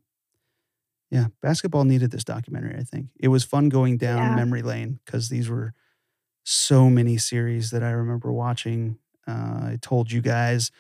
yeah, 1.10 1.28
basketball 1.42 1.84
needed 1.84 2.12
this 2.12 2.24
documentary. 2.24 2.76
I 2.78 2.84
think 2.84 3.08
it 3.20 3.28
was 3.28 3.44
fun 3.44 3.70
going 3.70 3.98
down 3.98 4.30
Yeah. 4.30 4.36
memory 4.36 4.62
lane 4.62 5.00
because 5.06 5.30
these 5.30 5.50
were 5.50 5.74
so 6.46 6.90
many 6.90 7.18
series 7.18 7.72
that 7.72 7.84
I 7.84 7.92
remember 7.92 8.32
watching 8.34 9.00
Uh, 9.28 9.74
I 9.74 9.80
told 9.82 10.12
you 10.12 10.22
guys 10.22 10.72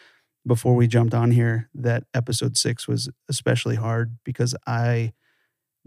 before 0.48 0.76
we 0.76 0.88
jumped 0.88 1.14
on 1.14 1.32
here 1.32 1.70
that 1.76 2.06
episode 2.14 2.58
six 2.58 2.88
was 2.88 3.10
especially 3.30 3.76
hard 3.76 4.18
because 4.26 4.56
I 4.68 5.14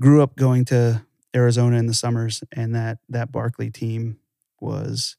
grew 0.00 0.22
up 0.22 0.36
going 0.36 0.64
to 0.66 1.04
Arizona 1.34 1.76
in 1.76 1.86
the 1.86 1.94
summers, 1.94 2.42
and 2.52 2.74
that 2.74 2.98
that 3.08 3.32
Barkley 3.32 3.70
team 3.70 4.18
was 4.60 5.16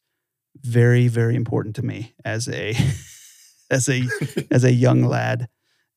very 0.61 1.07
very 1.07 1.35
important 1.35 1.75
to 1.75 1.83
me 1.83 2.15
as 2.23 2.47
a 2.47 2.75
as 3.71 3.89
a 3.89 4.03
as 4.51 4.63
a 4.63 4.73
young 4.73 5.03
lad, 5.03 5.47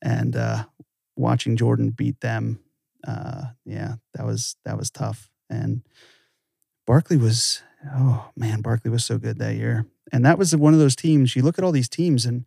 and 0.02 0.36
uh, 0.36 0.64
watching 1.16 1.56
Jordan 1.56 1.90
beat 1.90 2.20
them, 2.20 2.60
uh, 3.06 3.46
yeah, 3.64 3.94
that 4.14 4.24
was 4.24 4.56
that 4.64 4.76
was 4.76 4.90
tough. 4.90 5.30
And 5.50 5.82
Barkley 6.86 7.16
was 7.16 7.62
oh 7.94 8.30
man, 8.36 8.60
Barkley 8.60 8.90
was 8.90 9.04
so 9.04 9.18
good 9.18 9.38
that 9.38 9.54
year, 9.54 9.86
and 10.12 10.24
that 10.24 10.38
was 10.38 10.54
one 10.54 10.74
of 10.74 10.80
those 10.80 10.96
teams. 10.96 11.36
You 11.36 11.42
look 11.42 11.58
at 11.58 11.64
all 11.64 11.72
these 11.72 11.88
teams, 11.88 12.26
and 12.26 12.44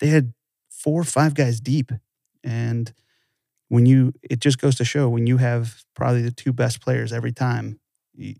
they 0.00 0.08
had 0.08 0.34
four 0.68 1.00
or 1.00 1.04
five 1.04 1.34
guys 1.34 1.60
deep, 1.60 1.92
and 2.44 2.92
when 3.68 3.86
you 3.86 4.12
it 4.22 4.40
just 4.40 4.58
goes 4.58 4.76
to 4.76 4.84
show 4.84 5.08
when 5.08 5.26
you 5.26 5.36
have 5.38 5.84
probably 5.94 6.22
the 6.22 6.30
two 6.30 6.52
best 6.52 6.80
players 6.80 7.12
every 7.12 7.32
time 7.32 7.80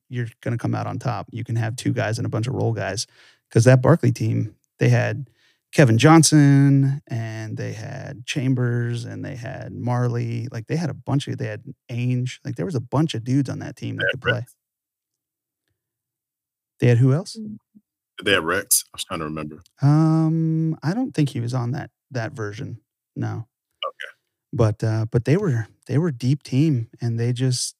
you're 0.08 0.28
going 0.40 0.56
to 0.56 0.62
come 0.62 0.74
out 0.74 0.86
on 0.86 0.98
top. 0.98 1.28
You 1.30 1.44
can 1.44 1.56
have 1.56 1.76
two 1.76 1.92
guys 1.92 2.18
and 2.18 2.26
a 2.26 2.30
bunch 2.30 2.46
of 2.46 2.54
role 2.54 2.72
guys. 2.72 3.06
Because 3.48 3.64
that 3.64 3.82
barkley 3.82 4.10
team 4.10 4.56
they 4.78 4.88
had 4.88 5.30
kevin 5.72 5.98
johnson 5.98 7.00
and 7.06 7.56
they 7.56 7.72
had 7.72 8.26
chambers 8.26 9.04
and 9.04 9.24
they 9.24 9.36
had 9.36 9.72
Majerle. 9.72 10.48
Like 10.50 10.66
they 10.66 10.76
had 10.76 10.90
a 10.90 10.94
bunch 10.94 11.28
of 11.28 11.38
they 11.38 11.46
had 11.46 11.64
ainge. 11.90 12.38
Like 12.44 12.56
there 12.56 12.66
was 12.66 12.74
a 12.74 12.80
bunch 12.80 13.14
of 13.14 13.24
dudes 13.24 13.48
on 13.48 13.60
that 13.60 13.76
team 13.76 13.96
that 13.96 14.08
could 14.10 14.22
play. 14.22 14.46
They 16.80 16.88
had 16.88 16.98
who 16.98 17.12
else? 17.12 17.36
Mm. 17.36 17.58
they 18.24 18.32
had 18.32 18.44
rex. 18.44 18.84
I 18.92 18.96
was 18.96 19.04
trying 19.04 19.20
to 19.20 19.26
remember. 19.26 19.62
Um 19.82 20.78
i 20.82 20.92
don't 20.94 21.12
think 21.12 21.30
he 21.30 21.40
was 21.40 21.54
on 21.54 21.72
that 21.72 21.90
that 22.10 22.32
version. 22.32 22.80
No 23.14 23.46
but 24.56 24.82
uh, 24.82 25.06
but 25.10 25.24
they 25.24 25.36
were 25.36 25.68
they 25.86 25.98
were 25.98 26.10
deep 26.10 26.42
team 26.42 26.88
and 27.00 27.18
they 27.20 27.32
just 27.32 27.76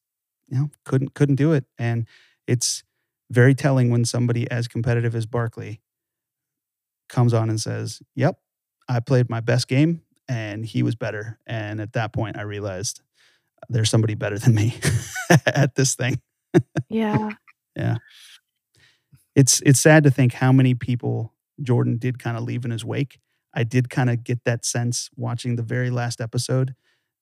you 0.49 0.59
know 0.59 0.71
couldn't 0.85 1.15
couldn't 1.15 1.37
do 1.37 1.53
it 1.53 1.65
and 1.79 2.07
it's 2.47 2.85
very 3.31 3.55
telling 3.55 3.91
when 3.91 4.05
somebody 4.05 4.49
as 4.51 4.69
competitive 4.69 5.15
as 5.15 5.27
Barkley 5.27 5.81
comes 7.09 7.35
on 7.35 7.51
and 7.51 7.61
says, 7.61 8.01
"Yep, 8.15 8.39
I 8.89 9.01
played 9.01 9.29
my 9.29 9.41
best 9.41 9.69
game 9.69 10.03
and 10.29 10.65
he 10.65 10.83
was 10.83 10.95
better." 10.95 11.39
And 11.47 11.81
at 11.81 11.93
that 11.95 12.13
point 12.13 12.39
I 12.39 12.43
realized 12.43 13.01
there's 13.69 13.91
somebody 13.91 14.15
better 14.15 14.39
than 14.39 14.55
me 14.55 14.79
at 15.47 15.75
this 15.75 15.95
thing. 15.95 16.21
Yeah. 16.89 17.31
yeah. 17.77 17.97
It's 19.35 19.61
it's 19.63 19.81
sad 19.81 20.05
to 20.05 20.11
think 20.11 20.33
how 20.33 20.53
many 20.53 20.75
people 20.75 21.33
Jordan 21.61 21.99
did 21.99 22.19
kind 22.19 22.37
of 22.37 22.45
leave 22.45 22.65
in 22.65 22.71
his 22.71 22.85
wake 22.85 23.19
I 23.57 23.65
did 23.65 23.89
kind 23.89 24.11
of 24.11 24.23
get 24.23 24.45
that 24.45 24.65
sense 24.65 25.09
watching 25.17 25.57
the 25.57 25.63
very 25.63 25.91
last 25.91 26.21
episode. 26.21 26.75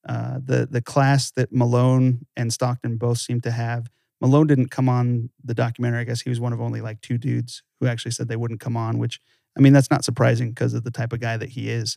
Uh, 0.06 0.38
the 0.44 0.66
the 0.66 0.82
class 0.82 1.30
that 1.30 1.52
Malone 1.52 2.26
and 2.36 2.52
Stockton 2.52 2.96
both 2.96 3.18
seem 3.18 3.40
to 3.42 3.52
have. 3.52 3.88
Malone 4.20 4.46
didn't 4.46 4.70
come 4.70 4.88
on 4.88 5.30
the 5.42 5.54
documentary. 5.54 6.00
I 6.00 6.04
guess 6.04 6.20
he 6.20 6.30
was 6.30 6.40
one 6.40 6.52
of 6.52 6.60
only 6.60 6.80
like 6.80 7.00
two 7.00 7.16
dudes 7.16 7.62
who 7.80 7.86
actually 7.86 8.10
said 8.10 8.28
they 8.28 8.36
wouldn't 8.36 8.60
come 8.60 8.76
on. 8.76 8.98
Which 8.98 9.20
I 9.56 9.60
mean, 9.60 9.72
that's 9.72 9.90
not 9.90 10.04
surprising 10.04 10.50
because 10.50 10.74
of 10.74 10.82
the 10.82 10.90
type 10.90 11.12
of 11.12 11.20
guy 11.20 11.36
that 11.36 11.50
he 11.50 11.70
is. 11.70 11.96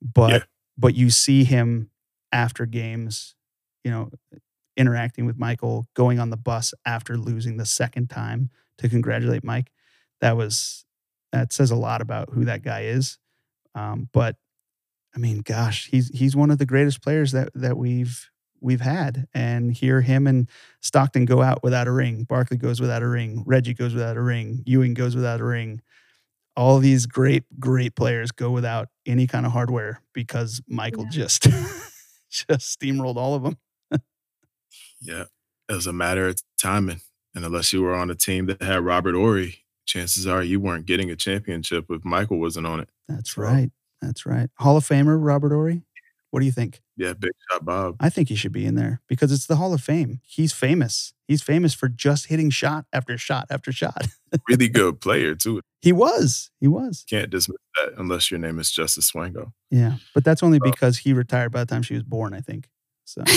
But 0.00 0.30
yeah. 0.30 0.38
but 0.76 0.94
you 0.94 1.10
see 1.10 1.44
him 1.44 1.90
after 2.30 2.66
games, 2.66 3.34
you 3.82 3.90
know, 3.90 4.10
interacting 4.76 5.24
with 5.24 5.38
Michael, 5.38 5.86
going 5.94 6.20
on 6.20 6.30
the 6.30 6.36
bus 6.36 6.74
after 6.84 7.16
losing 7.16 7.56
the 7.56 7.66
second 7.66 8.10
time 8.10 8.50
to 8.76 8.88
congratulate 8.88 9.42
Mike. 9.42 9.72
That 10.20 10.36
was 10.36 10.84
that 11.32 11.52
says 11.52 11.70
a 11.70 11.76
lot 11.76 12.02
about 12.02 12.30
who 12.34 12.44
that 12.44 12.62
guy 12.62 12.82
is. 12.82 13.18
Um, 13.78 14.08
but 14.12 14.36
I 15.14 15.18
mean, 15.18 15.40
gosh, 15.40 15.88
he's 15.90 16.08
he's 16.08 16.36
one 16.36 16.50
of 16.50 16.58
the 16.58 16.66
greatest 16.66 17.02
players 17.02 17.32
that 17.32 17.50
that 17.54 17.76
we've 17.76 18.28
we've 18.60 18.80
had. 18.80 19.26
And 19.34 19.72
hear 19.72 20.00
him 20.00 20.26
and 20.26 20.48
Stockton 20.80 21.24
go 21.24 21.42
out 21.42 21.62
without 21.62 21.86
a 21.86 21.92
ring. 21.92 22.24
Barkley 22.24 22.56
goes 22.56 22.80
without 22.80 23.02
a 23.02 23.08
ring. 23.08 23.44
Reggie 23.46 23.74
goes 23.74 23.94
without 23.94 24.16
a 24.16 24.22
ring. 24.22 24.62
Ewing 24.66 24.94
goes 24.94 25.14
without 25.14 25.40
a 25.40 25.44
ring. 25.44 25.80
All 26.56 26.78
these 26.78 27.06
great, 27.06 27.44
great 27.60 27.94
players 27.94 28.32
go 28.32 28.50
without 28.50 28.88
any 29.06 29.28
kind 29.28 29.46
of 29.46 29.52
hardware 29.52 30.02
because 30.12 30.60
Michael 30.66 31.04
yeah. 31.04 31.10
just 31.10 31.42
just 32.30 32.80
steamrolled 32.80 33.16
all 33.16 33.34
of 33.34 33.44
them. 33.44 33.58
yeah. 35.00 35.24
It 35.68 35.74
was 35.74 35.86
a 35.86 35.92
matter 35.92 36.26
of 36.26 36.42
timing. 36.60 37.00
And 37.34 37.44
unless 37.44 37.72
you 37.72 37.82
were 37.82 37.94
on 37.94 38.10
a 38.10 38.14
team 38.14 38.46
that 38.46 38.62
had 38.62 38.80
Robert 38.80 39.14
Horry, 39.14 39.60
chances 39.88 40.26
are 40.26 40.42
you 40.42 40.60
weren't 40.60 40.86
getting 40.86 41.10
a 41.10 41.16
championship 41.16 41.86
if 41.90 42.04
Michael 42.04 42.38
wasn't 42.38 42.66
on 42.66 42.78
it. 42.78 42.88
That's 43.08 43.34
so, 43.34 43.42
right. 43.42 43.70
That's 44.00 44.24
right. 44.24 44.48
Hall 44.58 44.76
of 44.76 44.86
Famer 44.86 45.18
Robert 45.20 45.50
Horry. 45.50 45.82
What 46.30 46.40
do 46.40 46.46
you 46.46 46.52
think? 46.52 46.82
Yeah, 46.96 47.14
Big 47.14 47.32
Shot 47.50 47.64
Bob. 47.64 47.96
I 48.00 48.10
think 48.10 48.28
he 48.28 48.34
should 48.34 48.52
be 48.52 48.66
in 48.66 48.74
there 48.74 49.00
because 49.08 49.32
it's 49.32 49.46
the 49.46 49.56
Hall 49.56 49.72
of 49.72 49.80
Fame. 49.80 50.20
He's 50.24 50.52
famous. 50.52 51.14
He's 51.26 51.42
famous 51.42 51.72
for 51.72 51.88
just 51.88 52.26
hitting 52.26 52.50
shot 52.50 52.84
after 52.92 53.16
shot 53.16 53.46
after 53.50 53.72
shot. 53.72 54.06
really 54.48 54.68
good 54.68 55.00
player 55.00 55.34
too. 55.34 55.62
He 55.80 55.90
was. 55.90 56.50
He 56.60 56.68
was. 56.68 57.06
Can't 57.08 57.30
dismiss 57.30 57.56
that 57.76 57.94
unless 57.96 58.30
your 58.30 58.38
name 58.38 58.58
is 58.58 58.70
Justice 58.70 59.10
Swango. 59.10 59.52
Yeah, 59.70 59.96
but 60.14 60.22
that's 60.22 60.42
only 60.42 60.58
because 60.58 60.98
he 60.98 61.14
retired 61.14 61.50
by 61.50 61.60
the 61.60 61.66
time 61.66 61.82
she 61.82 61.94
was 61.94 62.02
born. 62.02 62.34
I 62.34 62.40
think. 62.40 62.68
So. 63.04 63.24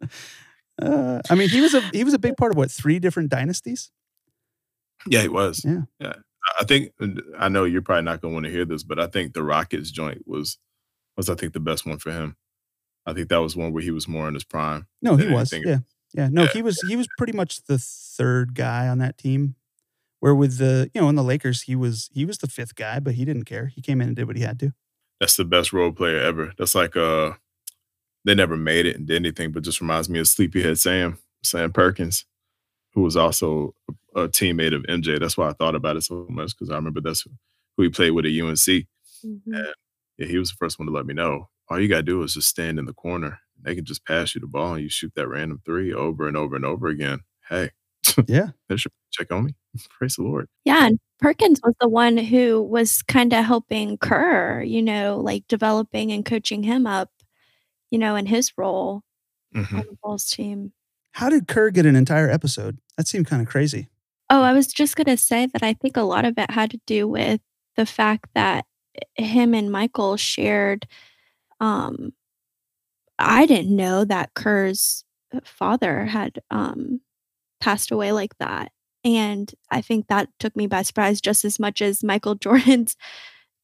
Uh, 0.82 1.20
I 1.30 1.34
mean, 1.34 1.48
he 1.48 1.60
was 1.60 1.74
a 1.74 1.80
he 1.92 2.04
was 2.04 2.14
a 2.14 2.18
big 2.18 2.36
part 2.36 2.52
of 2.52 2.58
what 2.58 2.70
three 2.70 2.98
different 2.98 3.30
dynasties. 3.30 3.90
Yeah, 5.06 5.22
he 5.22 5.28
was. 5.28 5.64
Yeah, 5.64 5.82
yeah. 5.98 6.14
I 6.58 6.64
think 6.64 6.92
I 7.38 7.48
know 7.48 7.64
you're 7.64 7.82
probably 7.82 8.02
not 8.02 8.20
going 8.20 8.32
to 8.32 8.34
want 8.34 8.46
to 8.46 8.52
hear 8.52 8.64
this, 8.64 8.82
but 8.82 8.98
I 8.98 9.06
think 9.06 9.32
the 9.32 9.42
Rockets 9.42 9.90
joint 9.90 10.22
was 10.26 10.58
was 11.16 11.28
I 11.28 11.34
think 11.34 11.52
the 11.52 11.60
best 11.60 11.86
one 11.86 11.98
for 11.98 12.10
him. 12.10 12.36
I 13.06 13.12
think 13.12 13.28
that 13.28 13.40
was 13.40 13.56
one 13.56 13.72
where 13.72 13.82
he 13.82 13.90
was 13.90 14.08
more 14.08 14.28
in 14.28 14.34
his 14.34 14.44
prime. 14.44 14.86
No, 15.00 15.16
he 15.16 15.28
was. 15.28 15.52
Yeah, 15.52 15.78
yeah. 16.14 16.28
No, 16.30 16.42
yeah. 16.42 16.48
he 16.48 16.62
was. 16.62 16.80
He 16.88 16.96
was 16.96 17.08
pretty 17.18 17.32
much 17.32 17.64
the 17.64 17.78
third 17.78 18.54
guy 18.54 18.88
on 18.88 18.98
that 18.98 19.18
team. 19.18 19.56
Where 20.20 20.34
with 20.34 20.58
the 20.58 20.88
you 20.94 21.00
know 21.00 21.08
in 21.08 21.16
the 21.16 21.24
Lakers 21.24 21.62
he 21.62 21.74
was 21.74 22.08
he 22.12 22.24
was 22.24 22.38
the 22.38 22.46
fifth 22.46 22.76
guy, 22.76 23.00
but 23.00 23.14
he 23.14 23.24
didn't 23.24 23.44
care. 23.44 23.66
He 23.66 23.80
came 23.80 24.00
in 24.00 24.08
and 24.08 24.16
did 24.16 24.26
what 24.26 24.36
he 24.36 24.42
had 24.42 24.60
to. 24.60 24.72
That's 25.18 25.36
the 25.36 25.44
best 25.44 25.72
role 25.72 25.92
player 25.92 26.20
ever. 26.20 26.52
That's 26.56 26.74
like 26.74 26.96
uh 26.96 27.32
they 28.24 28.34
never 28.34 28.56
made 28.56 28.86
it 28.86 28.96
and 28.96 29.06
did 29.06 29.16
anything, 29.16 29.52
but 29.52 29.62
just 29.62 29.80
reminds 29.80 30.08
me 30.08 30.18
of 30.18 30.28
Sleepyhead 30.28 30.78
Sam, 30.78 31.18
Sam 31.42 31.72
Perkins, 31.72 32.24
who 32.94 33.02
was 33.02 33.16
also 33.16 33.74
a, 34.14 34.22
a 34.22 34.28
teammate 34.28 34.74
of 34.74 34.82
MJ. 34.84 35.18
That's 35.18 35.36
why 35.36 35.48
I 35.48 35.52
thought 35.52 35.74
about 35.74 35.96
it 35.96 36.02
so 36.02 36.26
much 36.28 36.52
because 36.56 36.70
I 36.70 36.76
remember 36.76 37.00
that's 37.00 37.26
who 37.76 37.82
he 37.82 37.88
played 37.88 38.10
with 38.10 38.26
at 38.26 38.30
UNC. 38.30 38.56
Mm-hmm. 38.56 39.54
And 39.54 39.74
yeah, 40.18 40.26
he 40.26 40.38
was 40.38 40.50
the 40.50 40.56
first 40.56 40.78
one 40.78 40.86
to 40.86 40.92
let 40.92 41.06
me 41.06 41.14
know. 41.14 41.48
All 41.68 41.80
you 41.80 41.88
gotta 41.88 42.02
do 42.02 42.22
is 42.22 42.34
just 42.34 42.48
stand 42.48 42.78
in 42.78 42.84
the 42.84 42.92
corner. 42.92 43.38
They 43.60 43.74
can 43.74 43.84
just 43.84 44.04
pass 44.04 44.34
you 44.34 44.40
the 44.40 44.46
ball 44.46 44.74
and 44.74 44.82
you 44.82 44.88
shoot 44.88 45.12
that 45.14 45.28
random 45.28 45.60
three 45.64 45.92
over 45.92 46.28
and 46.28 46.36
over 46.36 46.56
and 46.56 46.64
over 46.64 46.88
again. 46.88 47.20
Hey, 47.48 47.70
yeah, 48.26 48.48
they 48.68 48.76
should 48.76 48.92
check 49.10 49.32
on 49.32 49.46
me. 49.46 49.54
Praise 49.90 50.16
the 50.16 50.22
Lord. 50.22 50.48
Yeah, 50.64 50.86
and 50.86 50.98
Perkins 51.20 51.60
was 51.64 51.74
the 51.80 51.88
one 51.88 52.18
who 52.18 52.62
was 52.62 53.02
kind 53.02 53.32
of 53.32 53.44
helping 53.44 53.96
Kerr, 53.98 54.62
you 54.62 54.82
know, 54.82 55.18
like 55.18 55.46
developing 55.48 56.12
and 56.12 56.24
coaching 56.24 56.62
him 56.62 56.86
up 56.86 57.10
you 57.92 57.98
know, 57.98 58.16
in 58.16 58.26
his 58.26 58.52
role 58.56 59.02
mm-hmm. 59.54 59.76
on 59.76 59.86
the 59.86 59.96
Bulls 60.02 60.24
team. 60.24 60.72
How 61.12 61.28
did 61.28 61.46
Kerr 61.46 61.70
get 61.70 61.86
an 61.86 61.94
entire 61.94 62.28
episode? 62.28 62.78
That 62.96 63.06
seemed 63.06 63.26
kind 63.26 63.42
of 63.42 63.46
crazy. 63.46 63.88
Oh, 64.30 64.42
I 64.42 64.54
was 64.54 64.66
just 64.68 64.96
going 64.96 65.14
to 65.14 65.16
say 65.18 65.46
that 65.52 65.62
I 65.62 65.74
think 65.74 65.96
a 65.96 66.02
lot 66.02 66.24
of 66.24 66.38
it 66.38 66.50
had 66.50 66.70
to 66.70 66.80
do 66.86 67.06
with 67.06 67.42
the 67.76 67.84
fact 67.84 68.28
that 68.34 68.64
him 69.14 69.54
and 69.54 69.70
Michael 69.70 70.16
shared. 70.16 70.86
Um, 71.60 72.14
I 73.18 73.44
didn't 73.44 73.76
know 73.76 74.06
that 74.06 74.32
Kerr's 74.32 75.04
father 75.44 76.06
had 76.06 76.40
um, 76.50 77.02
passed 77.60 77.90
away 77.90 78.12
like 78.12 78.36
that. 78.38 78.72
And 79.04 79.52
I 79.70 79.82
think 79.82 80.06
that 80.06 80.30
took 80.38 80.56
me 80.56 80.66
by 80.66 80.80
surprise 80.80 81.20
just 81.20 81.44
as 81.44 81.58
much 81.58 81.82
as 81.82 82.02
Michael 82.02 82.34
Jordan's 82.36 82.96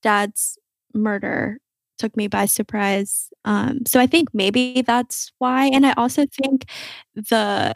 dad's 0.03 0.59
murder 0.93 1.61
took 1.99 2.17
me 2.17 2.29
by 2.29 2.47
surprise. 2.47 3.31
Um, 3.45 3.81
so 3.87 4.01
I 4.01 4.07
think 4.07 4.29
maybe 4.33 4.83
that's 4.83 5.33
why. 5.39 5.67
And 5.67 5.87
I 5.87 5.93
also 5.93 6.25
think 6.27 6.67
the 7.15 7.75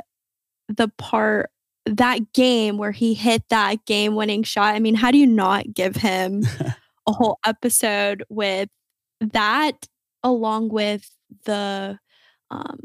the 0.68 0.88
part 0.98 1.50
that 1.84 2.32
game 2.32 2.78
where 2.78 2.92
he 2.92 3.14
hit 3.14 3.42
that 3.50 3.84
game 3.86 4.14
winning 4.14 4.42
shot. 4.42 4.74
I 4.74 4.78
mean, 4.78 4.94
how 4.94 5.10
do 5.10 5.18
you 5.18 5.26
not 5.26 5.72
give 5.74 5.96
him 5.96 6.44
a 7.06 7.12
whole 7.12 7.38
episode 7.44 8.24
with 8.28 8.68
that 9.20 9.86
along 10.22 10.68
with 10.68 11.10
the 11.44 11.98
um 12.50 12.78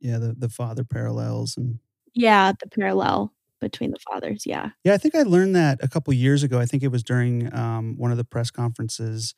yeah, 0.00 0.18
the 0.18 0.34
the 0.36 0.48
father 0.48 0.84
parallels 0.84 1.56
and 1.56 1.78
yeah, 2.14 2.52
the 2.58 2.68
parallel 2.68 3.32
between 3.60 3.90
the 3.90 3.98
fathers. 3.98 4.44
Yeah. 4.46 4.70
Yeah, 4.84 4.94
I 4.94 4.98
think 4.98 5.14
I 5.14 5.22
learned 5.22 5.54
that 5.54 5.78
a 5.82 5.88
couple 5.88 6.12
years 6.14 6.42
ago. 6.42 6.58
I 6.58 6.66
think 6.66 6.82
it 6.82 6.88
was 6.88 7.02
during 7.02 7.54
um, 7.54 7.96
one 7.98 8.10
of 8.10 8.16
the 8.16 8.24
press 8.24 8.50
conferences 8.50 9.34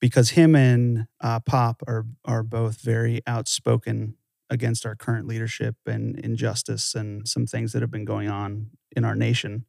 because 0.00 0.30
him 0.30 0.56
and 0.56 1.06
uh, 1.20 1.40
Pop 1.40 1.82
are 1.86 2.06
are 2.24 2.42
both 2.42 2.80
very 2.80 3.20
outspoken 3.26 4.16
against 4.50 4.84
our 4.84 4.96
current 4.96 5.28
leadership 5.28 5.76
and 5.86 6.18
injustice 6.18 6.94
and 6.94 7.28
some 7.28 7.46
things 7.46 7.72
that 7.72 7.82
have 7.82 7.90
been 7.90 8.04
going 8.04 8.28
on 8.28 8.70
in 8.96 9.04
our 9.04 9.14
nation. 9.14 9.64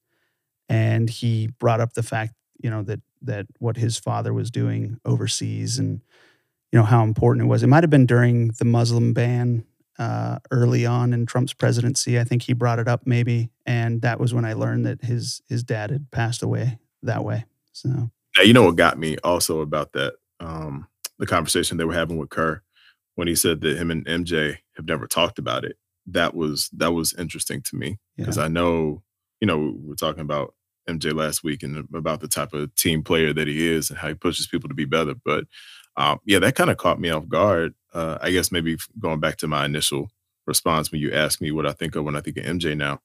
and 0.69 1.09
he 1.09 1.47
brought 1.59 1.81
up 1.81 1.93
the 1.93 2.03
fact, 2.03 2.33
you 2.63 2.69
know, 2.69 2.81
that 2.83 3.01
that 3.21 3.45
what 3.59 3.77
his 3.77 3.97
father 3.99 4.33
was 4.33 4.49
doing 4.49 4.99
overseas 5.05 5.77
and 5.77 6.01
you 6.71 6.79
know 6.79 6.85
how 6.85 7.03
important 7.03 7.45
it 7.45 7.49
was. 7.49 7.63
It 7.63 7.67
might 7.67 7.83
have 7.83 7.89
been 7.89 8.05
during 8.05 8.49
the 8.59 8.65
Muslim 8.65 9.13
ban 9.13 9.65
uh, 9.99 10.39
early 10.49 10.85
on 10.85 11.13
in 11.13 11.25
Trump's 11.25 11.53
presidency. 11.53 12.17
I 12.19 12.23
think 12.23 12.43
he 12.43 12.53
brought 12.53 12.79
it 12.79 12.87
up 12.87 13.01
maybe, 13.05 13.51
and 13.65 14.01
that 14.01 14.19
was 14.19 14.33
when 14.33 14.45
I 14.45 14.53
learned 14.53 14.85
that 14.85 15.03
his 15.03 15.41
his 15.49 15.63
dad 15.63 15.91
had 15.91 16.09
passed 16.11 16.41
away 16.41 16.79
that 17.03 17.23
way. 17.23 17.45
So, 17.73 17.89
now, 18.37 18.43
you 18.43 18.53
know 18.53 18.63
what 18.63 18.77
got 18.77 18.97
me 18.97 19.17
also 19.23 19.59
about 19.59 19.91
that 19.93 20.13
um, 20.41 20.87
the 21.19 21.25
conversation 21.25 21.77
they 21.77 21.85
were 21.85 21.93
having 21.93 22.17
with 22.17 22.29
Kerr 22.29 22.61
when 23.15 23.27
he 23.27 23.35
said 23.35 23.61
that 23.61 23.77
him 23.77 23.91
and 23.91 24.05
MJ 24.05 24.57
have 24.75 24.87
never 24.87 25.07
talked 25.07 25.39
about 25.39 25.63
it. 25.63 25.77
That 26.07 26.33
was 26.33 26.69
that 26.73 26.93
was 26.93 27.13
interesting 27.13 27.61
to 27.63 27.75
me 27.75 27.99
because 28.17 28.37
yeah. 28.37 28.43
I 28.43 28.47
know 28.47 29.03
you 29.39 29.47
know 29.47 29.57
we 29.57 29.69
we're 29.69 29.95
talking 29.95 30.21
about 30.21 30.55
MJ 30.89 31.13
last 31.13 31.43
week 31.43 31.63
and 31.63 31.87
about 31.93 32.21
the 32.21 32.27
type 32.27 32.53
of 32.53 32.73
team 32.75 33.03
player 33.03 33.33
that 33.33 33.47
he 33.47 33.67
is 33.67 33.89
and 33.89 33.99
how 33.99 34.07
he 34.07 34.15
pushes 34.15 34.47
people 34.47 34.67
to 34.67 34.75
be 34.75 34.85
better. 34.85 35.13
But 35.13 35.45
um, 35.95 36.19
yeah, 36.25 36.39
that 36.39 36.55
kind 36.55 36.69
of 36.69 36.77
caught 36.77 36.99
me 36.99 37.09
off 37.09 37.27
guard. 37.27 37.75
Uh, 37.93 38.17
I 38.21 38.31
guess 38.31 38.51
maybe 38.51 38.77
going 38.99 39.19
back 39.19 39.37
to 39.37 39.47
my 39.47 39.65
initial 39.65 40.09
response 40.47 40.91
when 40.91 41.01
you 41.01 41.11
asked 41.11 41.41
me 41.41 41.51
what 41.51 41.67
I 41.67 41.73
think 41.73 41.95
of 41.95 42.03
when 42.03 42.15
I 42.15 42.21
think 42.21 42.37
of 42.37 42.45
MJ 42.45 42.75
now. 42.75 42.99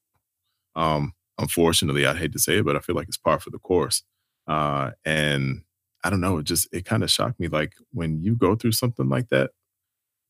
Um, 0.75 1.13
unfortunately, 1.39 2.07
I'd 2.07 2.17
hate 2.17 2.33
to 2.33 2.39
say 2.39 2.59
it, 2.59 2.65
but 2.65 2.77
I 2.77 2.81
feel 2.81 2.97
like 2.97 3.09
it's 3.09 3.17
par 3.17 3.41
for 3.41 3.51
the 3.51 3.59
course. 3.59 4.03
Uh, 4.47 4.93
and 5.05 5.63
I 6.07 6.11
don't 6.11 6.21
know, 6.21 6.39
it 6.39 6.45
just 6.45 6.69
it 6.73 6.85
kind 6.85 7.03
of 7.03 7.11
shocked 7.11 7.41
me. 7.41 7.49
Like 7.49 7.75
when 7.93 8.23
you 8.23 8.37
go 8.37 8.55
through 8.55 8.73
something 8.73 9.09
like 9.09 9.29
that, 9.31 9.51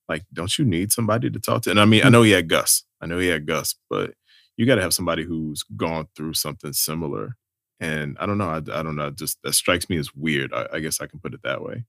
like 0.08 0.24
don't 0.32 0.58
you 0.58 0.64
need 0.64 0.92
somebody 0.92 1.30
to 1.30 1.38
talk 1.38 1.62
to? 1.62 1.70
And 1.70 1.80
I 1.80 1.84
mean, 1.84 2.02
I 2.02 2.06
mm. 2.08 2.12
know 2.12 2.22
he 2.22 2.30
had 2.30 2.48
Gus, 2.48 2.84
I 3.00 3.06
know 3.06 3.18
he 3.18 3.28
had 3.28 3.46
Gus, 3.46 3.74
but 3.90 4.14
you 4.56 4.64
got 4.64 4.76
to 4.76 4.82
have 4.82 4.94
somebody 4.94 5.24
who's 5.24 5.62
gone 5.76 6.08
through 6.16 6.34
something 6.34 6.72
similar. 6.72 7.36
And 7.78 8.16
I 8.18 8.24
don't 8.24 8.38
know, 8.38 8.48
I, 8.48 8.56
I 8.56 8.82
don't 8.82 8.96
know, 8.96 9.10
just 9.10 9.38
that 9.42 9.52
strikes 9.54 9.90
me 9.90 9.98
as 9.98 10.14
weird. 10.14 10.52
I, 10.54 10.66
I 10.72 10.80
guess 10.80 11.00
I 11.00 11.06
can 11.06 11.20
put 11.20 11.34
it 11.34 11.42
that 11.42 11.62
way. 11.62 11.84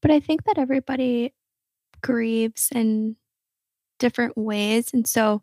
But 0.00 0.12
I 0.12 0.20
think 0.20 0.44
that 0.44 0.58
everybody 0.58 1.34
grieves 2.00 2.68
in 2.72 3.16
different 3.98 4.36
ways. 4.36 4.90
And 4.92 5.06
so 5.06 5.42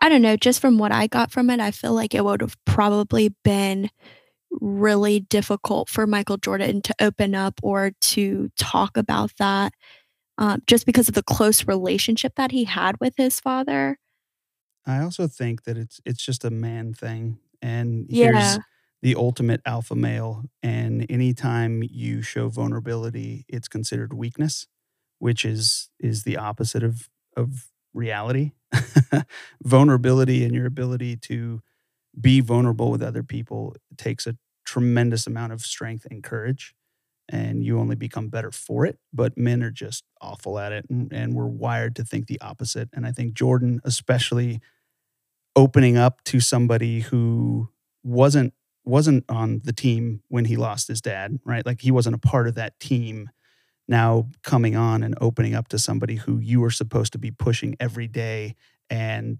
I 0.00 0.08
don't 0.08 0.22
know, 0.22 0.36
just 0.36 0.60
from 0.60 0.78
what 0.78 0.92
I 0.92 1.06
got 1.06 1.30
from 1.30 1.50
it, 1.50 1.60
I 1.60 1.70
feel 1.70 1.92
like 1.92 2.14
it 2.14 2.24
would 2.24 2.40
have 2.40 2.56
probably 2.64 3.34
been 3.44 3.90
really 4.50 5.20
difficult 5.20 5.88
for 5.88 6.06
Michael 6.06 6.36
Jordan 6.36 6.82
to 6.82 6.94
open 7.00 7.34
up 7.34 7.60
or 7.62 7.92
to 8.00 8.50
talk 8.56 8.96
about 8.96 9.32
that 9.38 9.72
um, 10.38 10.62
just 10.66 10.86
because 10.86 11.08
of 11.08 11.14
the 11.14 11.22
close 11.22 11.66
relationship 11.66 12.34
that 12.36 12.52
he 12.52 12.64
had 12.64 12.96
with 13.00 13.14
his 13.16 13.40
father. 13.40 13.98
I 14.86 15.00
also 15.00 15.26
think 15.26 15.64
that 15.64 15.76
it's 15.76 16.00
it's 16.06 16.24
just 16.24 16.44
a 16.44 16.50
man 16.50 16.94
thing. 16.94 17.38
And 17.60 18.06
yeah. 18.08 18.32
here's 18.32 18.58
the 19.02 19.14
ultimate 19.16 19.60
alpha 19.66 19.94
male. 19.94 20.44
And 20.62 21.06
anytime 21.10 21.82
you 21.82 22.22
show 22.22 22.48
vulnerability, 22.48 23.44
it's 23.48 23.68
considered 23.68 24.14
weakness, 24.14 24.66
which 25.18 25.44
is 25.44 25.90
is 26.00 26.22
the 26.22 26.36
opposite 26.36 26.82
of 26.82 27.08
of 27.36 27.66
reality. 27.92 28.52
Vulnerability 29.62 30.44
and 30.44 30.54
your 30.54 30.66
ability 30.66 31.16
to 31.16 31.62
be 32.18 32.40
vulnerable 32.40 32.90
with 32.90 33.02
other 33.02 33.22
people 33.22 33.76
takes 33.96 34.26
a 34.26 34.36
tremendous 34.66 35.26
amount 35.26 35.52
of 35.52 35.60
strength 35.62 36.06
and 36.10 36.22
courage 36.22 36.74
and 37.30 37.62
you 37.64 37.78
only 37.78 37.96
become 37.96 38.28
better 38.28 38.50
for 38.50 38.84
it 38.84 38.98
but 39.12 39.36
men 39.36 39.62
are 39.62 39.70
just 39.70 40.04
awful 40.20 40.58
at 40.58 40.72
it 40.72 40.84
and, 40.90 41.12
and 41.12 41.34
we're 41.34 41.46
wired 41.46 41.96
to 41.96 42.04
think 42.04 42.26
the 42.26 42.40
opposite 42.40 42.88
and 42.92 43.06
i 43.06 43.12
think 43.12 43.32
jordan 43.32 43.80
especially 43.84 44.60
opening 45.56 45.96
up 45.96 46.22
to 46.24 46.38
somebody 46.38 47.00
who 47.00 47.68
wasn't 48.04 48.54
wasn't 48.84 49.24
on 49.28 49.60
the 49.64 49.72
team 49.72 50.22
when 50.28 50.46
he 50.46 50.56
lost 50.56 50.88
his 50.88 51.00
dad, 51.00 51.38
right? 51.44 51.66
Like 51.66 51.80
he 51.82 51.90
wasn't 51.90 52.14
a 52.14 52.18
part 52.18 52.48
of 52.48 52.54
that 52.54 52.78
team. 52.80 53.28
Now 53.86 54.28
coming 54.42 54.76
on 54.76 55.02
and 55.02 55.14
opening 55.20 55.54
up 55.54 55.68
to 55.68 55.78
somebody 55.78 56.16
who 56.16 56.38
you 56.38 56.60
were 56.60 56.70
supposed 56.70 57.12
to 57.12 57.18
be 57.18 57.30
pushing 57.30 57.76
every 57.80 58.06
day 58.06 58.54
and 58.88 59.38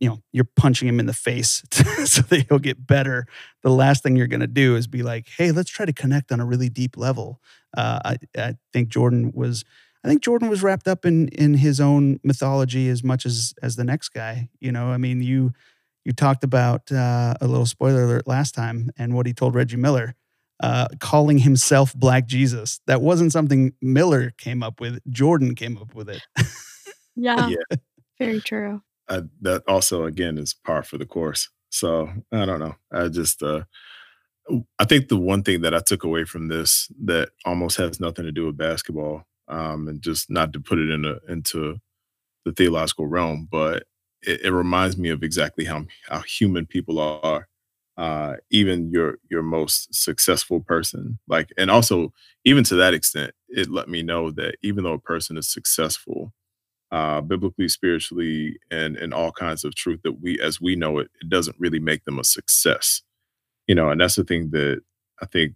you 0.00 0.08
know 0.08 0.22
you're 0.32 0.48
punching 0.56 0.88
him 0.88 1.00
in 1.00 1.06
the 1.06 1.12
face 1.12 1.62
so 2.04 2.22
that 2.22 2.46
he'll 2.48 2.58
get 2.58 2.86
better 2.86 3.26
the 3.62 3.70
last 3.70 4.02
thing 4.02 4.16
you're 4.16 4.26
going 4.26 4.40
to 4.40 4.46
do 4.46 4.76
is 4.76 4.86
be 4.86 5.02
like 5.02 5.28
hey 5.36 5.52
let's 5.52 5.70
try 5.70 5.86
to 5.86 5.92
connect 5.92 6.32
on 6.32 6.40
a 6.40 6.46
really 6.46 6.68
deep 6.68 6.96
level 6.96 7.40
uh, 7.76 8.00
I, 8.04 8.16
I 8.36 8.54
think 8.72 8.88
jordan 8.88 9.32
was 9.34 9.64
i 10.04 10.08
think 10.08 10.22
jordan 10.22 10.48
was 10.48 10.62
wrapped 10.62 10.88
up 10.88 11.04
in 11.04 11.28
in 11.28 11.54
his 11.54 11.80
own 11.80 12.20
mythology 12.22 12.88
as 12.88 13.02
much 13.02 13.26
as 13.26 13.54
as 13.62 13.76
the 13.76 13.84
next 13.84 14.10
guy 14.10 14.48
you 14.60 14.72
know 14.72 14.86
i 14.88 14.96
mean 14.96 15.22
you 15.22 15.52
you 16.06 16.12
talked 16.12 16.44
about 16.44 16.90
uh, 16.92 17.34
a 17.40 17.48
little 17.48 17.66
spoiler 17.66 18.04
alert 18.04 18.28
last 18.28 18.54
time 18.54 18.90
and 18.96 19.12
what 19.12 19.26
he 19.26 19.34
told 19.34 19.56
Reggie 19.56 19.76
Miller, 19.76 20.14
uh, 20.62 20.86
calling 21.00 21.38
himself 21.38 21.92
Black 21.94 22.28
Jesus. 22.28 22.80
That 22.86 23.02
wasn't 23.02 23.32
something 23.32 23.72
Miller 23.82 24.30
came 24.38 24.62
up 24.62 24.80
with. 24.80 25.00
Jordan 25.10 25.56
came 25.56 25.76
up 25.76 25.96
with 25.96 26.08
it. 26.08 26.22
yeah, 27.16 27.48
yeah, 27.48 27.76
very 28.20 28.40
true. 28.40 28.82
Uh, 29.08 29.22
that 29.40 29.62
also, 29.68 30.04
again, 30.04 30.38
is 30.38 30.54
par 30.54 30.82
for 30.82 30.98
the 30.98 31.06
course. 31.06 31.48
So 31.70 32.08
I 32.32 32.44
don't 32.44 32.60
know. 32.60 32.74
I 32.92 33.08
just, 33.08 33.42
uh, 33.42 33.62
I 34.78 34.84
think 34.84 35.08
the 35.08 35.16
one 35.16 35.42
thing 35.42 35.60
that 35.62 35.74
I 35.74 35.80
took 35.80 36.04
away 36.04 36.24
from 36.24 36.48
this 36.48 36.90
that 37.04 37.30
almost 37.44 37.76
has 37.78 38.00
nothing 38.00 38.24
to 38.24 38.32
do 38.32 38.46
with 38.46 38.56
basketball, 38.56 39.24
um, 39.48 39.88
and 39.88 40.00
just 40.00 40.30
not 40.30 40.52
to 40.52 40.60
put 40.60 40.78
it 40.78 40.90
in 40.90 41.04
a, 41.04 41.16
into 41.28 41.78
the 42.44 42.52
theological 42.52 43.06
realm, 43.06 43.48
but 43.50 43.84
it, 44.22 44.42
it 44.42 44.52
reminds 44.52 44.96
me 44.96 45.10
of 45.10 45.22
exactly 45.22 45.64
how 45.64 45.84
how 46.08 46.20
human 46.20 46.66
people 46.66 46.98
are. 46.98 47.48
Uh, 47.96 48.36
even 48.50 48.90
your 48.90 49.18
your 49.30 49.42
most 49.42 49.94
successful 49.94 50.60
person, 50.60 51.18
like, 51.28 51.50
and 51.56 51.70
also 51.70 52.12
even 52.44 52.62
to 52.62 52.74
that 52.76 52.94
extent, 52.94 53.32
it 53.48 53.70
let 53.70 53.88
me 53.88 54.02
know 54.02 54.30
that 54.30 54.56
even 54.62 54.84
though 54.84 54.92
a 54.92 54.98
person 54.98 55.38
is 55.38 55.48
successful, 55.48 56.32
uh, 56.92 57.20
biblically, 57.20 57.68
spiritually, 57.68 58.58
and 58.70 58.96
in 58.96 59.12
all 59.12 59.32
kinds 59.32 59.64
of 59.64 59.74
truth 59.74 60.00
that 60.04 60.20
we, 60.20 60.40
as 60.40 60.60
we 60.60 60.76
know 60.76 60.98
it, 60.98 61.10
it 61.20 61.28
doesn't 61.28 61.56
really 61.58 61.80
make 61.80 62.04
them 62.04 62.18
a 62.18 62.24
success. 62.24 63.02
You 63.66 63.74
know, 63.74 63.90
and 63.90 64.00
that's 64.00 64.16
the 64.16 64.24
thing 64.24 64.50
that 64.50 64.80
I 65.20 65.26
think 65.26 65.54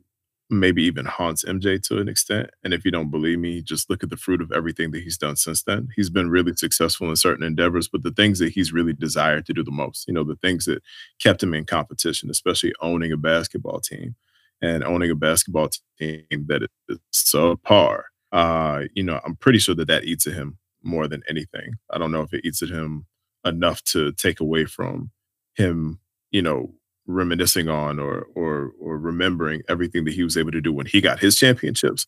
maybe 0.50 0.82
even 0.82 1.06
haunts 1.06 1.44
MJ 1.44 1.80
to 1.82 1.98
an 1.98 2.08
extent. 2.08 2.50
And 2.64 2.74
if 2.74 2.84
you 2.84 2.90
don't 2.90 3.10
believe 3.10 3.38
me, 3.38 3.62
just 3.62 3.88
look 3.88 4.02
at 4.02 4.10
the 4.10 4.16
fruit 4.16 4.42
of 4.42 4.50
everything 4.50 4.90
that 4.90 5.02
he's 5.02 5.16
done 5.16 5.36
since 5.36 5.62
then. 5.62 5.88
He's 5.94 6.10
been 6.10 6.28
really 6.28 6.54
successful 6.56 7.08
in 7.08 7.16
certain 7.16 7.44
endeavors, 7.44 7.88
but 7.88 8.02
the 8.02 8.10
things 8.10 8.40
that 8.40 8.50
he's 8.50 8.72
really 8.72 8.92
desired 8.92 9.46
to 9.46 9.52
do 9.52 9.62
the 9.62 9.70
most, 9.70 10.08
you 10.08 10.14
know, 10.14 10.24
the 10.24 10.36
things 10.36 10.64
that 10.64 10.82
kept 11.20 11.42
him 11.42 11.54
in 11.54 11.64
competition, 11.64 12.30
especially 12.30 12.74
owning 12.80 13.12
a 13.12 13.16
basketball 13.16 13.80
team 13.80 14.16
and 14.60 14.82
owning 14.82 15.10
a 15.10 15.14
basketball 15.14 15.68
team 15.98 16.24
that 16.48 16.66
is 16.88 16.98
subpar. 17.14 18.02
Uh, 18.32 18.82
you 18.94 19.02
know, 19.04 19.20
I'm 19.24 19.36
pretty 19.36 19.58
sure 19.58 19.74
that 19.76 19.88
that 19.88 20.04
eats 20.04 20.26
at 20.26 20.34
him 20.34 20.58
more 20.82 21.08
than 21.08 21.22
anything. 21.28 21.74
I 21.90 21.98
don't 21.98 22.12
know 22.12 22.22
if 22.22 22.32
it 22.32 22.44
eats 22.44 22.62
at 22.62 22.70
him 22.70 23.06
enough 23.44 23.82
to 23.84 24.12
take 24.12 24.40
away 24.40 24.64
from 24.64 25.10
him, 25.54 26.00
you 26.30 26.42
know, 26.42 26.74
reminiscing 27.06 27.68
on 27.68 27.98
or 27.98 28.26
or 28.34 28.72
or 28.80 28.98
remembering 28.98 29.62
everything 29.68 30.04
that 30.04 30.14
he 30.14 30.22
was 30.22 30.36
able 30.36 30.52
to 30.52 30.60
do 30.60 30.72
when 30.72 30.86
he 30.86 31.00
got 31.00 31.20
his 31.20 31.36
championships. 31.36 32.06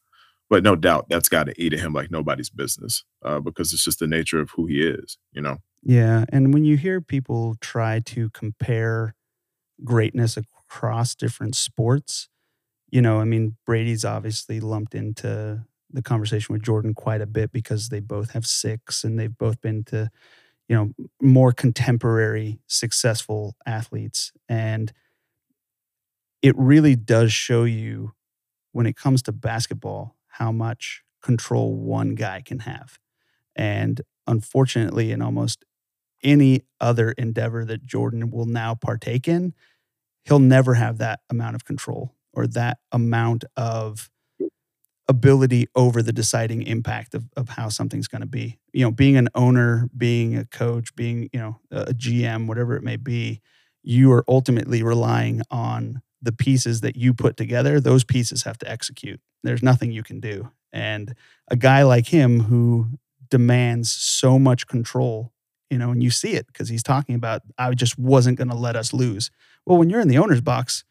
But 0.50 0.62
no 0.62 0.76
doubt 0.76 1.06
that's 1.08 1.28
got 1.28 1.44
to 1.44 1.62
eat 1.62 1.72
at 1.72 1.80
him 1.80 1.94
like 1.94 2.10
nobody's 2.10 2.50
business 2.50 3.04
uh, 3.24 3.40
because 3.40 3.72
it's 3.72 3.84
just 3.84 4.00
the 4.00 4.06
nature 4.06 4.38
of 4.38 4.50
who 4.50 4.66
he 4.66 4.82
is, 4.82 5.16
you 5.32 5.40
know. 5.40 5.58
Yeah, 5.82 6.24
and 6.28 6.52
when 6.52 6.64
you 6.64 6.76
hear 6.76 7.00
people 7.00 7.56
try 7.60 8.00
to 8.06 8.30
compare 8.30 9.14
greatness 9.82 10.36
across 10.36 11.14
different 11.14 11.56
sports, 11.56 12.28
you 12.90 13.00
know, 13.00 13.18
I 13.20 13.24
mean, 13.24 13.56
Brady's 13.64 14.04
obviously 14.04 14.60
lumped 14.60 14.94
into 14.94 15.64
the 15.92 16.02
conversation 16.02 16.52
with 16.52 16.62
Jordan 16.62 16.94
quite 16.94 17.20
a 17.20 17.26
bit 17.26 17.52
because 17.52 17.88
they 17.88 18.00
both 18.00 18.30
have 18.32 18.46
six 18.46 19.04
and 19.04 19.18
they've 19.18 19.36
both 19.36 19.60
been 19.60 19.84
to 19.84 20.10
you 20.68 20.76
know 20.76 20.92
more 21.20 21.52
contemporary 21.52 22.58
successful 22.66 23.56
athletes. 23.66 24.32
And 24.48 24.92
it 26.40 26.56
really 26.56 26.96
does 26.96 27.32
show 27.32 27.64
you 27.64 28.12
when 28.72 28.86
it 28.86 28.96
comes 28.96 29.22
to 29.22 29.32
basketball 29.32 30.16
how 30.26 30.50
much 30.50 31.02
control 31.22 31.74
one 31.74 32.14
guy 32.14 32.42
can 32.44 32.60
have. 32.60 32.98
And 33.54 34.00
unfortunately 34.26 35.12
in 35.12 35.20
almost 35.20 35.64
any 36.22 36.62
other 36.80 37.12
endeavor 37.12 37.64
that 37.64 37.84
Jordan 37.84 38.30
will 38.30 38.46
now 38.46 38.74
partake 38.74 39.28
in 39.28 39.54
he'll 40.24 40.38
never 40.38 40.74
have 40.74 40.98
that 40.98 41.20
amount 41.30 41.54
of 41.54 41.64
control 41.64 42.14
or 42.32 42.46
that 42.46 42.78
amount 42.90 43.44
of 43.56 44.10
ability 45.08 45.66
over 45.74 46.02
the 46.02 46.12
deciding 46.12 46.62
impact 46.62 47.14
of, 47.14 47.24
of 47.36 47.50
how 47.50 47.68
something's 47.68 48.08
going 48.08 48.20
to 48.20 48.26
be. 48.26 48.58
You 48.72 48.84
know, 48.84 48.90
being 48.90 49.16
an 49.16 49.28
owner, 49.34 49.88
being 49.96 50.36
a 50.36 50.44
coach, 50.44 50.94
being, 50.94 51.28
you 51.32 51.40
know, 51.40 51.60
a 51.70 51.92
GM, 51.92 52.46
whatever 52.46 52.76
it 52.76 52.82
may 52.82 52.96
be, 52.96 53.40
you 53.82 54.12
are 54.12 54.24
ultimately 54.28 54.82
relying 54.82 55.42
on 55.50 56.02
the 56.20 56.32
pieces 56.32 56.80
that 56.82 56.96
you 56.96 57.12
put 57.12 57.36
together. 57.36 57.80
Those 57.80 58.04
pieces 58.04 58.44
have 58.44 58.58
to 58.58 58.70
execute. 58.70 59.20
There's 59.42 59.62
nothing 59.62 59.90
you 59.90 60.04
can 60.04 60.20
do. 60.20 60.50
And 60.72 61.14
a 61.50 61.56
guy 61.56 61.82
like 61.82 62.06
him 62.06 62.40
who 62.40 62.86
demands 63.28 63.90
so 63.90 64.38
much 64.38 64.66
control, 64.66 65.32
you 65.68 65.78
know, 65.78 65.90
and 65.90 66.02
you 66.02 66.10
see 66.10 66.34
it 66.34 66.46
because 66.46 66.68
he's 66.68 66.82
talking 66.82 67.14
about, 67.14 67.42
I 67.58 67.74
just 67.74 67.98
wasn't 67.98 68.38
going 68.38 68.50
to 68.50 68.56
let 68.56 68.76
us 68.76 68.92
lose. 68.92 69.30
Well, 69.66 69.78
when 69.78 69.90
you're 69.90 70.00
in 70.00 70.08
the 70.08 70.18
owner's 70.18 70.40
box, 70.40 70.84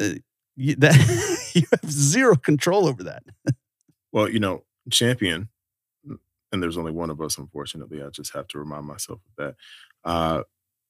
uh, 0.00 0.10
you, 0.54 0.76
that 0.76 0.94
you 1.60 1.66
have 1.70 1.90
zero 1.90 2.36
control 2.36 2.86
over 2.86 3.02
that. 3.04 3.22
well, 4.12 4.28
you 4.28 4.38
know, 4.38 4.64
champion, 4.90 5.48
and 6.52 6.62
there's 6.62 6.76
only 6.76 6.92
one 6.92 7.10
of 7.10 7.20
us, 7.20 7.38
unfortunately. 7.38 8.02
I 8.02 8.10
just 8.10 8.34
have 8.34 8.46
to 8.48 8.58
remind 8.58 8.86
myself 8.86 9.20
of 9.26 9.44
that. 9.44 9.54
Uh, 10.04 10.42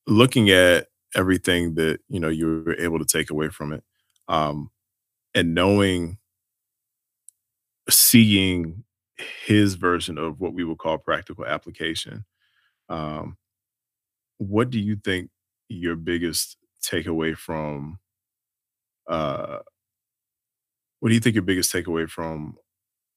looking 0.08 0.50
at 0.50 0.88
everything 1.14 1.74
that 1.76 2.00
you 2.08 2.20
know 2.20 2.28
you 2.28 2.64
were 2.66 2.76
able 2.78 2.98
to 2.98 3.04
take 3.04 3.30
away 3.30 3.48
from 3.48 3.72
it, 3.72 3.84
um, 4.28 4.70
and 5.34 5.54
knowing, 5.54 6.18
seeing 7.88 8.82
his 9.46 9.74
version 9.74 10.18
of 10.18 10.40
what 10.40 10.52
we 10.52 10.64
would 10.64 10.78
call 10.78 10.98
practical 10.98 11.46
application. 11.46 12.24
Um, 12.88 13.36
what 14.38 14.70
do 14.70 14.78
you 14.80 14.96
think 14.96 15.30
your 15.68 15.96
biggest 15.96 16.56
takeaway 16.84 17.36
from 17.36 17.98
uh 19.08 19.58
what 21.00 21.08
do 21.08 21.14
you 21.14 21.20
think 21.20 21.34
your 21.34 21.42
biggest 21.42 21.72
takeaway 21.72 22.08
from 22.08 22.56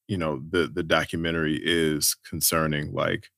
you 0.08 0.18
know 0.18 0.42
the 0.50 0.68
the 0.68 0.84
documentary 0.84 1.60
is 1.64 2.16
concerning 2.28 2.94
like 2.94 3.30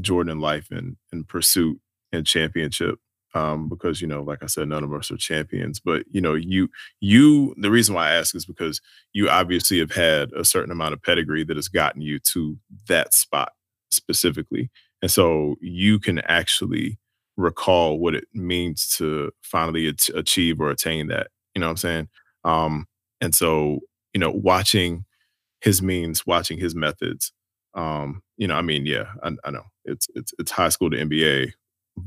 Jordan 0.00 0.40
life 0.40 0.68
and 0.70 0.96
and 1.12 1.26
pursuit 1.28 1.80
and 2.12 2.26
championship 2.26 2.98
um 3.34 3.68
because 3.68 4.00
you 4.00 4.06
know 4.06 4.22
like 4.22 4.42
I 4.42 4.46
said 4.46 4.68
none 4.68 4.84
of 4.84 4.92
us 4.92 5.10
are 5.10 5.16
champions 5.16 5.80
but 5.80 6.04
you 6.10 6.20
know 6.20 6.34
you 6.34 6.68
you 7.00 7.54
the 7.58 7.70
reason 7.70 7.94
why 7.94 8.10
I 8.10 8.14
ask 8.14 8.34
is 8.34 8.44
because 8.44 8.80
you 9.12 9.28
obviously 9.28 9.78
have 9.78 9.92
had 9.92 10.32
a 10.32 10.44
certain 10.44 10.72
amount 10.72 10.94
of 10.94 11.02
pedigree 11.02 11.44
that 11.44 11.56
has 11.56 11.68
gotten 11.68 12.02
you 12.02 12.18
to 12.32 12.58
that 12.88 13.14
spot 13.14 13.52
specifically 13.90 14.70
and 15.02 15.10
so 15.10 15.56
you 15.60 15.98
can 15.98 16.20
actually 16.20 16.98
recall 17.36 17.98
what 17.98 18.14
it 18.14 18.24
means 18.32 18.94
to 18.96 19.32
finally 19.42 19.92
achieve 20.14 20.60
or 20.60 20.70
attain 20.70 21.08
that. 21.08 21.28
You 21.54 21.60
know 21.60 21.66
what 21.66 21.72
I'm 21.72 21.76
saying? 21.76 22.08
Um, 22.44 22.86
and 23.22 23.34
so, 23.34 23.78
you 24.12 24.18
know, 24.18 24.32
watching 24.32 25.04
his 25.60 25.80
means, 25.80 26.26
watching 26.26 26.58
his 26.58 26.74
methods, 26.74 27.32
um, 27.74 28.20
you 28.36 28.48
know, 28.48 28.56
I 28.56 28.62
mean, 28.62 28.84
yeah, 28.84 29.12
I, 29.22 29.30
I 29.44 29.50
know 29.52 29.62
it's 29.84 30.08
it's 30.14 30.34
it's 30.38 30.50
high 30.50 30.68
school 30.68 30.90
to 30.90 30.96
NBA, 30.96 31.52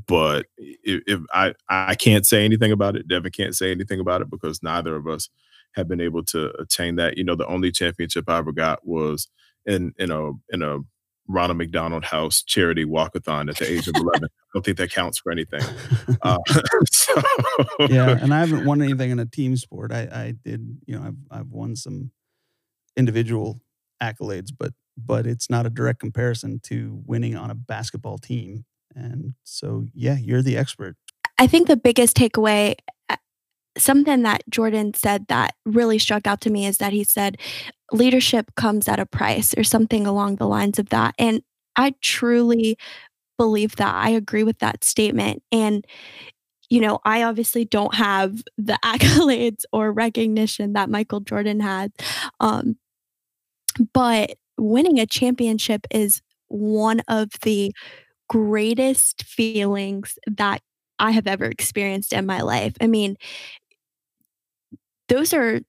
but 0.07 0.45
if, 0.57 1.01
if, 1.07 1.21
I 1.33 1.53
I 1.69 1.95
can't 1.95 2.27
say 2.27 2.43
anything 2.43 2.71
about 2.73 2.97
it, 2.97 3.07
Devin 3.07 3.31
can't 3.31 3.55
say 3.55 3.71
anything 3.71 4.01
about 4.01 4.21
it 4.21 4.29
because 4.29 4.61
neither 4.61 4.95
of 4.95 5.07
us 5.07 5.29
have 5.71 5.87
been 5.87 6.01
able 6.01 6.23
to 6.25 6.51
attain 6.59 6.97
that. 6.97 7.17
You 7.17 7.23
know, 7.23 7.35
the 7.35 7.47
only 7.47 7.71
championship 7.71 8.29
I 8.29 8.37
ever 8.37 8.51
got 8.51 8.85
was 8.85 9.29
in 9.65 9.93
in 9.97 10.11
a 10.11 10.31
in 10.49 10.61
a 10.61 10.79
Ronald 11.27 11.57
McDonald 11.57 12.05
House 12.05 12.43
charity 12.43 12.85
walkathon 12.85 13.49
at 13.49 13.57
the 13.57 13.71
age 13.71 13.87
of 13.87 13.95
11. 13.95 14.23
I 14.23 14.27
don't 14.53 14.65
think 14.65 14.77
that 14.77 14.91
counts 14.91 15.19
for 15.19 15.31
anything. 15.31 15.61
Uh, 16.21 16.37
so. 16.91 17.21
Yeah, 17.81 18.17
and 18.19 18.33
I 18.33 18.39
haven't 18.39 18.65
won 18.65 18.81
anything 18.81 19.11
in 19.11 19.19
a 19.19 19.25
team 19.25 19.57
sport. 19.57 19.91
I, 19.91 20.07
I 20.11 20.33
did, 20.43 20.77
you 20.87 20.97
know, 20.97 21.05
I've 21.05 21.39
I've 21.39 21.49
won 21.49 21.75
some 21.75 22.11
individual 22.95 23.61
accolades, 24.01 24.49
but 24.57 24.73
but 24.97 25.27
it's 25.27 25.49
not 25.49 25.65
a 25.65 25.69
direct 25.69 25.99
comparison 25.99 26.59
to 26.63 27.01
winning 27.05 27.35
on 27.35 27.51
a 27.51 27.55
basketball 27.55 28.17
team. 28.17 28.65
And 28.95 29.33
so, 29.43 29.85
yeah, 29.93 30.17
you're 30.17 30.41
the 30.41 30.57
expert. 30.57 30.95
I 31.37 31.47
think 31.47 31.67
the 31.67 31.77
biggest 31.77 32.15
takeaway 32.15 32.75
something 33.77 34.23
that 34.23 34.43
Jordan 34.49 34.93
said 34.93 35.27
that 35.27 35.55
really 35.65 35.99
struck 35.99 36.27
out 36.27 36.41
to 36.41 36.49
me 36.49 36.65
is 36.65 36.77
that 36.77 36.93
he 36.93 37.03
said 37.03 37.37
leadership 37.91 38.53
comes 38.55 38.87
at 38.87 38.99
a 38.99 39.05
price 39.05 39.53
or 39.57 39.63
something 39.63 40.07
along 40.07 40.37
the 40.37 40.47
lines 40.47 40.79
of 40.79 40.89
that. 40.89 41.13
And 41.19 41.41
I 41.75 41.93
truly 42.01 42.77
believe 43.37 43.75
that. 43.75 43.93
I 43.93 44.09
agree 44.09 44.43
with 44.43 44.59
that 44.59 44.83
statement. 44.83 45.43
And, 45.51 45.85
you 46.69 46.79
know, 46.79 46.99
I 47.03 47.23
obviously 47.23 47.65
don't 47.65 47.95
have 47.95 48.41
the 48.57 48.79
accolades 48.83 49.63
or 49.71 49.91
recognition 49.91 50.73
that 50.73 50.89
Michael 50.89 51.19
Jordan 51.19 51.59
had. 51.59 51.91
Um, 52.39 52.77
but 53.93 54.35
winning 54.57 54.99
a 54.99 55.05
championship 55.05 55.85
is 55.91 56.21
one 56.47 57.01
of 57.07 57.29
the 57.41 57.73
greatest 58.29 59.23
feelings 59.23 60.17
that 60.27 60.61
I 60.97 61.11
have 61.11 61.27
ever 61.27 61.45
experienced 61.45 62.13
in 62.13 62.25
my 62.25 62.41
life. 62.41 62.75
I 62.79 62.87
mean, 62.87 63.17
those 65.09 65.33
are 65.33 65.61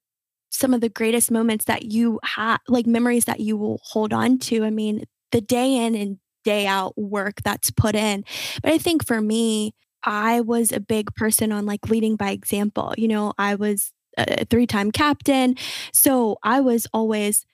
some 0.51 0.73
of 0.73 0.81
the 0.81 0.89
greatest 0.89 1.31
moments 1.31 1.67
that 1.67 1.85
you 1.85 2.21
have, 2.25 2.61
like 2.69 2.87
memories 2.87 3.25
that 3.27 3.41
you 3.41 3.57
will 3.57 3.81
hold 3.85 4.13
on 4.13 4.39
to. 4.39 4.65
I 4.65 4.71
mean, 4.71 5.05
the 5.33 5.41
day 5.41 5.77
in 5.77 5.95
and 5.95 6.19
day 6.45 6.67
out 6.67 6.97
work 6.97 7.43
that's 7.43 7.71
put 7.71 7.95
in. 7.95 8.25
But 8.63 8.73
I 8.73 8.79
think 8.79 9.07
for 9.07 9.21
me, 9.21 9.75
I 10.05 10.41
was 10.41 10.73
a 10.73 10.81
big 10.81 11.15
person 11.17 11.53
on 11.53 11.67
like 11.67 11.89
leading 11.89 12.17
by 12.17 12.31
example. 12.31 12.95
You 12.97 13.09
know, 13.09 13.33
I 13.39 13.57
was 13.57 13.93
a 14.17 14.45
three 14.45 14.67
time 14.67 14.93
captain. 14.93 15.57
So 15.93 16.39
I 16.43 16.61
was 16.61 16.87
always 16.93 17.45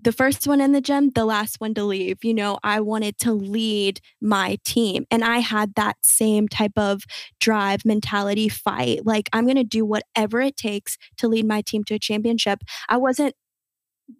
the 0.00 0.12
first 0.12 0.46
one 0.46 0.60
in 0.60 0.72
the 0.72 0.80
gym, 0.80 1.10
the 1.10 1.24
last 1.24 1.60
one 1.60 1.74
to 1.74 1.84
leave. 1.84 2.18
You 2.22 2.34
know, 2.34 2.58
I 2.62 2.80
wanted 2.80 3.18
to 3.20 3.32
lead 3.32 4.00
my 4.20 4.58
team. 4.64 5.04
And 5.10 5.24
I 5.24 5.38
had 5.38 5.74
that 5.74 5.96
same 6.02 6.48
type 6.48 6.72
of 6.76 7.02
drive, 7.40 7.84
mentality, 7.84 8.48
fight. 8.48 9.04
Like, 9.04 9.28
I'm 9.32 9.44
going 9.44 9.56
to 9.56 9.64
do 9.64 9.84
whatever 9.84 10.40
it 10.40 10.56
takes 10.56 10.96
to 11.18 11.28
lead 11.28 11.46
my 11.46 11.62
team 11.62 11.84
to 11.84 11.94
a 11.94 11.98
championship. 11.98 12.62
I 12.88 12.96
wasn't 12.96 13.34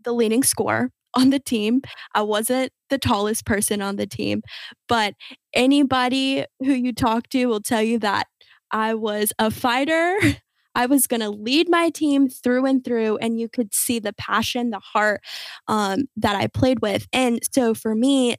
the 0.04 0.12
leading 0.12 0.42
scorer 0.42 0.90
on 1.14 1.30
the 1.30 1.38
team, 1.38 1.82
I 2.14 2.22
wasn't 2.22 2.72
the 2.88 2.96
tallest 2.96 3.44
person 3.44 3.82
on 3.82 3.96
the 3.96 4.06
team, 4.06 4.40
but 4.88 5.14
anybody 5.52 6.46
who 6.60 6.72
you 6.72 6.94
talk 6.94 7.28
to 7.30 7.46
will 7.46 7.60
tell 7.60 7.82
you 7.82 7.98
that 7.98 8.28
I 8.70 8.94
was 8.94 9.32
a 9.38 9.50
fighter. 9.50 10.16
I 10.74 10.86
was 10.86 11.06
going 11.06 11.20
to 11.20 11.30
lead 11.30 11.68
my 11.68 11.90
team 11.90 12.28
through 12.28 12.66
and 12.66 12.84
through, 12.84 13.18
and 13.18 13.38
you 13.38 13.48
could 13.48 13.74
see 13.74 13.98
the 13.98 14.12
passion, 14.14 14.70
the 14.70 14.80
heart 14.80 15.22
um, 15.68 16.04
that 16.16 16.36
I 16.36 16.46
played 16.46 16.80
with. 16.80 17.06
And 17.12 17.40
so 17.52 17.74
for 17.74 17.94
me, 17.94 18.36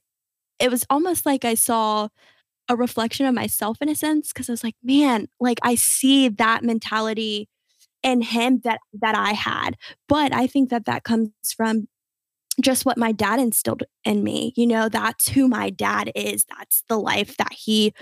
it 0.60 0.72
was 0.72 0.86
almost 0.89 1.26
like 1.26 1.46
I 1.46 1.56
saw 1.56 2.10
a 2.69 2.76
reflection 2.76 3.26
of 3.26 3.36
myself 3.36 3.78
in 3.82 3.89
a 3.89 3.96
sense 3.96 4.32
because 4.32 4.50
I 4.50 4.54
was 4.54 4.63
like, 4.63 4.76
man, 4.84 5.28
like 5.39 5.60
I 5.63 5.76
see 5.76 6.30
that 6.30 6.63
mentality 6.63 7.50
in 8.04 8.22
him 8.22 8.62
that 8.63 8.80
that 9.02 9.15
I 9.15 9.34
had. 9.34 9.76
But 10.08 10.34
I 10.34 10.48
think 10.48 10.69
that 10.69 10.86
that 10.86 11.04
comes 11.04 11.32
from 11.56 11.88
just 12.62 12.86
what 12.86 12.98
my 12.98 13.12
dad 13.12 13.39
instilled 13.39 13.84
in 14.06 14.24
me. 14.24 14.54
You 14.56 14.67
know, 14.67 14.89
that's 14.89 15.30
who 15.30 15.48
my 15.48 15.69
dad 15.69 16.12
is. 16.15 16.46
That's 16.58 16.84
the 16.88 17.00
life 17.00 17.36
that 17.38 17.54
he 17.54 17.93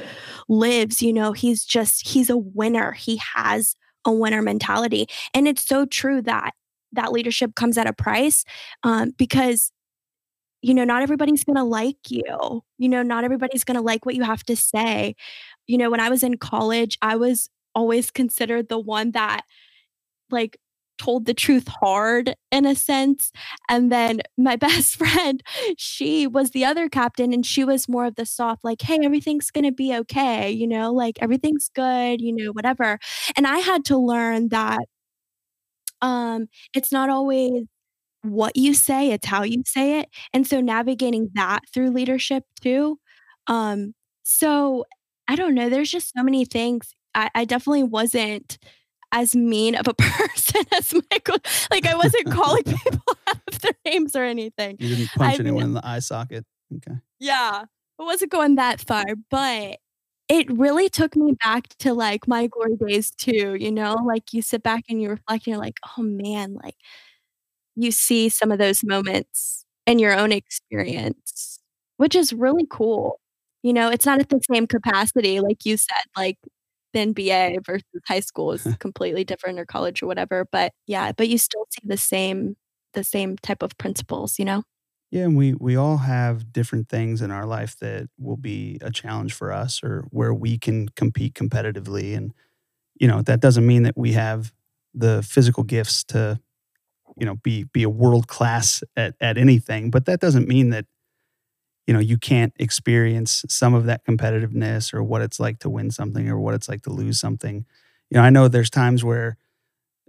lives. 0.50 1.02
You 1.02 1.14
know, 1.14 1.32
he's 1.32 1.64
just, 1.64 2.08
he's 2.08 2.30
a 2.30 2.38
winner. 2.38 2.92
He 2.92 3.18
has 3.34 3.76
a 4.06 4.12
winner 4.12 4.42
mentality. 4.42 5.08
And 5.34 5.48
it's 5.48 5.66
so 5.66 5.86
true 5.86 6.22
that 6.24 6.52
that 6.94 7.12
leadership 7.12 7.56
comes 7.56 7.78
at 7.78 7.88
a 7.88 7.94
price 7.94 8.44
um, 8.84 9.12
because 9.18 9.72
you 10.62 10.74
know 10.74 10.84
not 10.84 11.02
everybody's 11.02 11.44
going 11.44 11.56
to 11.56 11.64
like 11.64 11.98
you 12.10 12.62
you 12.78 12.88
know 12.88 13.02
not 13.02 13.24
everybody's 13.24 13.64
going 13.64 13.76
to 13.76 13.82
like 13.82 14.06
what 14.06 14.16
you 14.16 14.24
have 14.24 14.44
to 14.44 14.56
say 14.56 15.16
you 15.66 15.78
know 15.78 15.90
when 15.90 16.00
i 16.00 16.08
was 16.08 16.22
in 16.22 16.38
college 16.38 16.98
i 17.02 17.16
was 17.16 17.50
always 17.74 18.12
considered 18.12 18.70
the 18.70 18.78
one 18.78 19.12
that 19.12 19.42
like 20.30 20.58
told 21.02 21.26
the 21.26 21.34
truth 21.34 21.68
hard 21.68 22.36
in 22.52 22.66
a 22.66 22.76
sense. 22.76 23.32
And 23.70 23.92
then 23.92 24.22
my 24.38 24.56
best 24.68 24.96
friend, 24.98 25.42
she 25.78 26.28
was 26.28 26.52
the 26.52 26.66
other 26.66 26.90
captain 26.90 27.34
and 27.34 27.46
she 27.46 27.64
was 27.64 27.90
more 27.90 28.06
of 28.06 28.16
the 28.16 28.26
soft, 28.26 28.64
like, 28.64 28.82
hey, 28.82 29.00
everything's 29.04 29.52
going 29.52 29.66
to 29.66 29.72
be 29.72 29.96
okay, 29.96 30.52
you 30.52 30.68
know, 30.68 30.92
like 30.94 31.18
everything's 31.22 31.70
good, 31.74 32.22
you 32.22 32.36
know, 32.36 32.52
whatever. 32.52 33.00
And 33.36 33.48
I 33.48 33.60
had 33.60 33.86
to 33.86 33.98
learn 33.98 34.50
that 34.50 34.80
um, 36.02 36.48
it's 36.76 36.92
not 36.92 37.10
always 37.10 37.64
what 38.24 38.56
you 38.58 38.74
say, 38.74 39.12
it's 39.12 39.28
how 39.28 39.44
you 39.44 39.64
say 39.66 40.00
it. 40.02 40.10
And 40.34 40.48
so 40.48 40.62
navigating 40.62 41.30
that 41.36 41.62
through 41.74 41.92
leadership 41.92 42.46
too. 42.62 43.00
Um, 43.48 43.94
so 44.24 44.86
I 45.28 45.36
don't 45.36 45.56
know, 45.56 45.70
there's 45.70 45.92
just 45.92 46.14
so 46.16 46.24
many 46.24 46.46
things. 46.46 46.94
I, 47.16 47.30
I 47.36 47.46
definitely 47.46 47.84
wasn't 47.84 48.60
as 49.12 49.36
mean 49.36 49.76
of 49.76 49.88
a 49.88 49.94
person 49.98 50.62
as 50.78 50.94
Michael. 51.12 51.38
Like 51.70 51.86
I 51.86 51.96
wasn't 51.96 52.26
calling 52.32 52.64
people 52.64 53.18
out 53.28 53.38
of 53.48 53.60
their 53.62 53.74
names 53.86 54.16
or 54.16 54.24
anything. 54.24 54.78
You 54.80 54.96
didn't 54.96 55.10
punch 55.12 55.40
I 55.40 55.42
anyone 55.42 55.64
in 55.64 55.74
the 55.74 55.86
eye 55.86 56.00
socket. 56.00 56.46
Okay. 56.78 56.98
Yeah. 57.20 57.66
I 58.00 58.04
wasn't 58.04 58.32
going 58.32 58.56
that 58.56 58.82
far, 58.82 59.06
but 59.30 59.78
it 60.28 60.50
really 60.52 60.90
took 60.90 61.16
me 61.16 61.34
back 61.44 61.68
to 61.80 61.94
like 61.94 62.28
my 62.28 62.48
glory 62.48 62.78
days 62.78 63.12
too, 63.12 63.56
you 63.56 63.72
know? 63.72 63.96
Like 64.06 64.34
you 64.34 64.42
sit 64.42 64.64
back 64.64 64.86
and 64.90 65.02
you 65.02 65.10
reflect 65.10 65.46
and 65.46 65.54
you're 65.54 65.62
like, 65.62 65.78
oh 65.98 66.02
man, 66.02 66.54
like 66.64 66.76
you 67.76 67.92
see 67.92 68.30
some 68.30 68.52
of 68.52 68.58
those 68.58 68.84
moments 68.84 69.66
in 69.86 70.00
your 70.00 70.18
own 70.18 70.32
experience, 70.32 71.60
which 71.98 72.16
is 72.16 72.34
really 72.34 72.66
cool. 72.70 73.20
You 73.64 73.74
know, 73.74 73.90
it's 73.90 74.06
not 74.06 74.20
at 74.20 74.30
the 74.30 74.42
same 74.52 74.68
capacity, 74.68 75.40
like 75.40 75.66
you 75.66 75.78
said, 75.78 76.04
like 76.18 76.38
the 76.94 77.00
NBA 77.00 77.60
versus 77.66 77.86
high 78.08 78.20
school 78.22 78.52
is 78.52 78.64
completely 78.80 79.24
different 79.24 79.60
or 79.60 79.66
college 79.66 80.02
or 80.04 80.08
whatever. 80.08 80.46
But 80.52 80.74
yeah, 80.88 81.12
but 81.14 81.30
you 81.30 81.38
still 81.38 81.66
see 81.72 81.82
the 81.88 81.98
same 81.98 82.56
the 82.94 83.04
same 83.04 83.38
type 83.38 83.64
of 83.64 83.78
principles, 83.78 84.38
you 84.38 84.46
know? 84.46 84.64
Yeah, 85.12 85.24
and 85.24 85.36
we 85.38 85.54
we 85.54 85.76
all 85.76 85.98
have 85.98 86.54
different 86.54 86.90
things 86.90 87.22
in 87.22 87.32
our 87.32 87.46
life 87.46 87.78
that 87.80 88.08
will 88.18 88.38
be 88.38 88.78
a 88.82 88.92
challenge 88.92 89.34
for 89.34 89.52
us 89.52 89.84
or 89.84 90.06
where 90.12 90.34
we 90.34 90.58
can 90.58 90.90
compete 90.90 91.34
competitively 91.34 92.16
and 92.16 92.34
you 93.00 93.08
know, 93.08 93.22
that 93.24 93.42
doesn't 93.42 93.66
mean 93.66 93.84
that 93.84 93.98
we 93.98 94.14
have 94.14 94.54
the 94.94 95.24
physical 95.24 95.64
gifts 95.64 96.04
to 96.06 96.40
you 97.18 97.26
know 97.26 97.36
be 97.38 97.66
be 97.74 97.84
a 97.84 97.90
world 97.90 98.28
class 98.28 98.84
at 98.96 99.16
at 99.22 99.38
anything 99.38 99.92
but 99.92 100.06
that 100.06 100.20
doesn't 100.20 100.48
mean 100.48 100.70
that 100.70 100.86
you 101.92 101.94
know 101.94 102.00
you 102.00 102.18
can't 102.18 102.54
experience 102.58 103.44
some 103.50 103.74
of 103.74 103.84
that 103.86 104.06
competitiveness 104.06 104.94
or 104.94 105.04
what 105.04 105.22
it's 105.22 105.42
like 105.42 105.60
to 105.60 105.70
win 105.70 105.92
something 105.92 106.30
or 106.30 106.40
what 106.40 106.54
it's 106.54 106.70
like 106.70 106.84
to 106.84 106.90
lose 106.90 107.20
something. 107.20 107.66
You 108.10 108.16
know 108.16 108.24
i 108.24 108.30
know 108.30 108.48
there's 108.48 108.70
times 108.70 109.04
where 109.04 109.36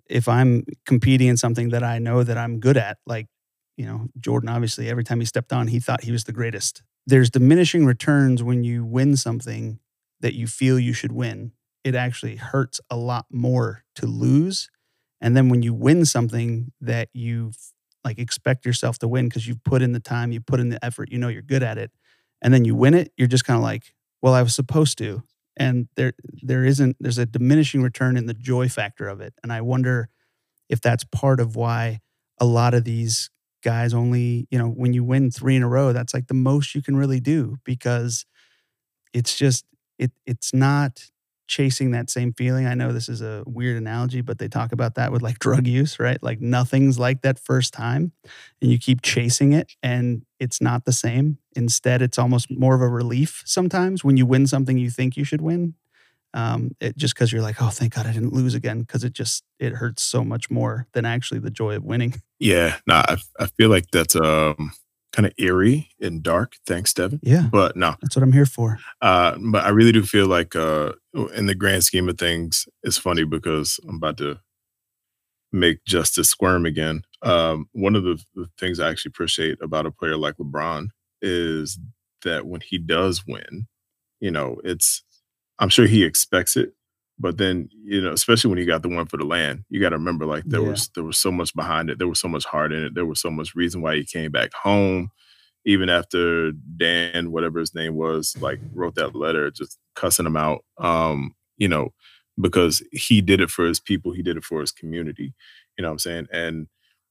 if 0.09 0.29
i'm 0.29 0.65
competing 0.87 1.27
in 1.27 1.37
something 1.37 1.71
that 1.71 1.83
i 1.83 1.99
know 1.99 2.23
that 2.23 2.39
i'm 2.39 2.61
good 2.61 2.77
at 2.77 2.99
like 3.05 3.27
you 3.77 3.85
know 3.85 4.07
jordan 4.21 4.49
obviously 4.49 4.89
every 4.89 5.03
time 5.03 5.19
he 5.19 5.27
stepped 5.27 5.53
on 5.53 5.67
he 5.67 5.81
thought 5.81 6.05
he 6.05 6.13
was 6.13 6.23
the 6.25 6.33
greatest. 6.33 6.83
There's 7.05 7.31
diminishing 7.31 7.85
returns 7.85 8.45
when 8.45 8.63
you 8.63 8.85
win 8.85 9.17
something 9.17 9.81
that 10.21 10.35
you 10.35 10.47
feel 10.47 10.79
you 10.79 10.93
should 10.93 11.11
win. 11.11 11.51
It 11.83 11.97
actually 11.97 12.37
hurts 12.37 12.81
a 12.91 12.97
lot 12.97 13.27
more 13.33 13.83
to 13.97 14.07
lose. 14.07 14.71
And 15.21 15.37
then 15.37 15.49
when 15.49 15.63
you 15.65 15.75
win 15.75 16.05
something 16.05 16.71
that 16.81 17.09
you 17.13 17.51
like 18.05 18.19
expect 18.19 18.67
yourself 18.67 18.99
to 19.01 19.09
win 19.09 19.29
because 19.29 19.47
you've 19.47 19.63
put 19.65 19.83
in 19.83 19.93
the 19.93 20.01
time, 20.01 20.33
you 20.33 20.41
put 20.41 20.61
in 20.61 20.69
the 20.71 20.85
effort, 20.85 21.11
you 21.11 21.19
know 21.19 21.29
you're 21.29 21.43
good 21.43 21.63
at 21.63 21.79
it, 21.79 21.91
and 22.43 22.53
then 22.53 22.65
you 22.65 22.75
win 22.75 22.95
it, 22.95 23.13
you're 23.17 23.29
just 23.29 23.45
kind 23.45 23.57
of 23.57 23.63
like, 23.63 23.95
well, 24.23 24.35
I 24.35 24.43
was 24.43 24.55
supposed 24.55 24.99
to. 24.99 25.23
And 25.57 25.89
there 25.97 26.15
there 26.43 26.65
isn't 26.65 26.97
there's 27.01 27.19
a 27.19 27.27
diminishing 27.27 27.83
return 27.83 28.17
in 28.17 28.27
the 28.27 28.35
joy 28.35 28.69
factor 28.69 29.09
of 29.09 29.21
it. 29.21 29.35
And 29.43 29.53
I 29.53 29.61
wonder 29.61 30.09
if 30.69 30.81
that's 30.81 31.05
part 31.05 31.41
of 31.41 31.57
why 31.57 32.01
a 32.41 32.47
lot 32.47 32.75
of 32.75 32.85
these 32.85 33.31
guys 33.65 33.95
only, 33.95 34.47
you 34.51 34.59
know, 34.59 34.69
when 34.69 34.93
you 34.93 35.05
win 35.05 35.31
three 35.31 35.57
in 35.57 35.63
a 35.63 35.69
row, 35.69 35.93
that's 35.93 36.15
like 36.15 36.29
the 36.29 36.35
most 36.35 36.75
you 36.75 36.83
can 36.83 36.97
really 36.97 37.21
do 37.21 37.59
because 37.65 38.25
it's 39.13 39.37
just 39.37 39.65
it 39.99 40.13
it's 40.27 40.55
not 40.55 41.05
chasing 41.53 41.91
that 41.91 42.09
same 42.09 42.33
feeling. 42.33 42.67
I 42.67 42.73
know 42.73 42.93
this 42.93 43.11
is 43.11 43.21
a 43.21 43.45
weird 43.47 43.77
analogy, 43.77 44.23
but 44.23 44.39
they 44.39 44.49
talk 44.49 44.73
about 44.73 44.95
that 44.95 45.13
with 45.13 45.21
like 45.21 45.39
drug 45.39 45.67
use, 45.67 46.01
right? 46.01 46.21
Like 46.23 46.41
nothing's 46.41 46.99
like 46.99 47.21
that 47.23 47.39
first 47.39 47.75
time 47.75 48.13
and 48.63 48.71
you 48.71 48.79
keep 48.79 49.03
chasing 49.03 49.53
it 49.53 49.71
and 49.83 50.25
it's 50.41 50.63
not 50.63 50.87
the 50.87 50.93
same. 50.93 51.37
Instead, 51.55 52.01
it's 52.01 52.19
almost 52.19 52.51
more 52.51 52.75
of 52.75 52.81
a 52.81 52.89
relief 52.89 53.43
sometimes 53.45 54.03
when 54.03 54.17
you 54.17 54.25
win 54.25 54.47
something 54.47 54.79
you 54.79 54.89
think 54.89 55.15
you 55.15 55.25
should 55.25 55.43
win. 55.43 55.75
Um, 56.35 56.71
it, 56.81 56.97
just 56.97 57.15
because 57.15 57.31
you're 57.31 57.43
like, 57.43 57.61
oh, 57.61 57.69
thank 57.69 57.95
God 57.95 58.07
I 58.07 58.15
didn't 58.15 58.33
lose 58.33 58.55
again, 58.55 58.81
because 58.81 59.05
it 59.05 59.13
just 59.13 59.45
it 59.59 59.75
hurts 59.75 60.03
so 60.03 60.25
much 60.25 60.51
more 60.51 60.87
than 60.95 61.05
actually 61.05 61.41
the 61.41 61.51
joy 61.51 61.77
of 61.77 61.85
winning. 61.85 62.23
Yeah, 62.39 62.79
no, 62.87 62.95
I, 62.95 63.19
I 63.39 63.47
feel 63.59 63.69
like 63.69 63.91
that's 63.93 64.17
um 64.17 64.73
kind 65.13 65.27
of 65.27 65.33
eerie 65.39 65.91
and 66.01 66.23
dark. 66.23 66.55
Thanks, 66.67 66.95
Devin. 66.95 67.21
Yeah. 67.23 67.49
But 67.53 67.77
no, 67.77 67.95
that's 68.01 68.17
what 68.17 68.23
I'm 68.23 68.33
here 68.33 68.47
for. 68.47 68.79
Uh, 69.01 69.37
but 69.39 69.65
I 69.65 69.69
really 69.69 69.93
do 69.93 70.03
feel 70.03 70.27
like, 70.27 70.57
uh, 70.57 70.93
in 71.35 71.47
the 71.47 71.55
grand 71.55 71.85
scheme 71.85 72.09
of 72.09 72.19
things, 72.19 72.67
it's 72.83 72.97
funny 72.97 73.25
because 73.25 73.79
I'm 73.87 73.97
about 73.97 74.17
to 74.19 74.41
make 75.53 75.85
Justice 75.85 76.31
squirm 76.31 76.65
again. 76.65 77.03
Um, 77.21 77.69
one 77.73 77.95
of 77.95 78.05
the, 78.05 78.25
the 78.35 78.49
things 78.59 78.81
I 78.81 78.89
actually 78.89 79.11
appreciate 79.11 79.59
about 79.61 79.87
a 79.87 79.91
player 79.91 80.17
like 80.17 80.37
LeBron 80.37 80.89
is 81.21 81.79
that 82.25 82.47
when 82.47 82.63
he 82.63 82.79
does 82.79 83.27
win, 83.27 83.67
you 84.19 84.31
know, 84.31 84.61
it's, 84.65 85.03
I'm 85.59 85.69
sure 85.69 85.87
he 85.87 86.05
expects 86.05 86.57
it, 86.57 86.73
but 87.23 87.39
then 87.39 87.69
you 87.85 88.03
know 88.03 88.13
especially 88.13 88.51
when 88.51 88.59
he 88.59 88.67
got 88.67 88.83
the 88.83 88.89
one 88.89 89.07
for 89.07 89.17
the 89.17 89.25
land 89.25 89.65
you 89.71 89.81
got 89.81 89.91
to 89.91 89.97
remember 89.97 90.27
like 90.27 90.43
there 90.45 90.61
yeah. 90.61 90.69
was 90.69 90.91
there 90.95 91.05
was 91.05 91.17
so 91.17 91.31
much 91.31 91.55
behind 91.55 91.89
it 91.89 91.99
there 91.99 92.09
was 92.09 92.21
so 92.21 92.29
much 92.29 92.45
heart 92.45 92.73
in 92.73 92.85
it 92.85 92.95
there 92.95 93.07
was 93.07 93.21
so 93.21 93.31
much 93.31 93.55
reason 93.55 93.81
why 93.81 93.95
he 93.95 94.05
came 94.05 94.31
back 94.31 94.53
home 94.53 95.09
even 95.65 95.89
after 95.89 96.53
dan 96.77 97.31
whatever 97.31 97.61
his 97.61 97.75
name 97.75 97.95
was 97.95 98.37
like 98.41 98.59
wrote 98.75 98.97
that 98.97 99.15
letter 99.15 99.51
just 99.51 99.79
cussing 99.95 100.27
him 100.27 100.37
out 100.37 100.65
um 100.79 101.35
you 101.57 101.69
know 101.69 101.91
because 102.41 102.83
he 102.93 103.21
did 103.21 103.41
it 103.41 103.51
for 103.51 103.65
his 103.65 103.79
people 103.79 104.13
he 104.13 104.23
did 104.23 104.37
it 104.37 104.45
for 104.45 104.61
his 104.61 104.73
community 104.73 105.33
you 105.79 105.83
know 105.83 105.89
what 105.89 105.93
i'm 105.93 105.99
saying 105.99 106.27
and 106.33 106.67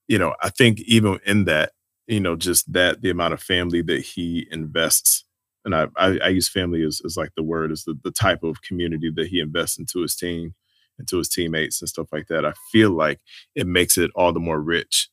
you 0.07 0.19
know 0.19 0.35
i 0.43 0.49
think 0.49 0.81
even 0.81 1.19
in 1.25 1.45
that 1.45 1.71
you 2.07 2.19
know 2.19 2.35
just 2.35 2.71
that 2.71 3.01
the 3.01 3.09
amount 3.09 3.33
of 3.33 3.41
family 3.41 3.81
that 3.81 4.01
he 4.01 4.45
invests 4.51 5.23
and 5.65 5.75
I, 5.75 5.87
I, 5.95 6.19
I 6.23 6.27
use 6.29 6.49
family 6.49 6.83
as, 6.83 7.01
as 7.05 7.17
like 7.17 7.31
the 7.35 7.43
word 7.43 7.71
is 7.71 7.83
the, 7.83 7.97
the 8.03 8.11
type 8.11 8.43
of 8.43 8.61
community 8.61 9.11
that 9.15 9.27
he 9.27 9.39
invests 9.39 9.77
into 9.77 10.01
his 10.01 10.15
team, 10.15 10.55
into 10.99 11.17
his 11.17 11.29
teammates 11.29 11.81
and 11.81 11.89
stuff 11.89 12.07
like 12.11 12.27
that. 12.27 12.45
I 12.45 12.53
feel 12.71 12.91
like 12.91 13.19
it 13.55 13.67
makes 13.67 13.97
it 13.97 14.11
all 14.15 14.33
the 14.33 14.39
more 14.39 14.59
rich 14.59 15.09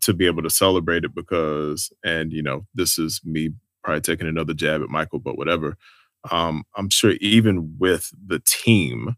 to 0.00 0.14
be 0.14 0.26
able 0.26 0.42
to 0.42 0.50
celebrate 0.50 1.04
it 1.04 1.14
because, 1.14 1.92
and 2.04 2.32
you 2.32 2.42
know, 2.42 2.66
this 2.74 2.98
is 2.98 3.20
me 3.24 3.50
probably 3.84 4.00
taking 4.00 4.28
another 4.28 4.54
jab 4.54 4.82
at 4.82 4.88
Michael, 4.88 5.18
but 5.18 5.36
whatever. 5.36 5.76
Um, 6.30 6.64
I'm 6.76 6.88
sure 6.88 7.12
even 7.20 7.76
with 7.78 8.12
the 8.26 8.40
team, 8.46 9.16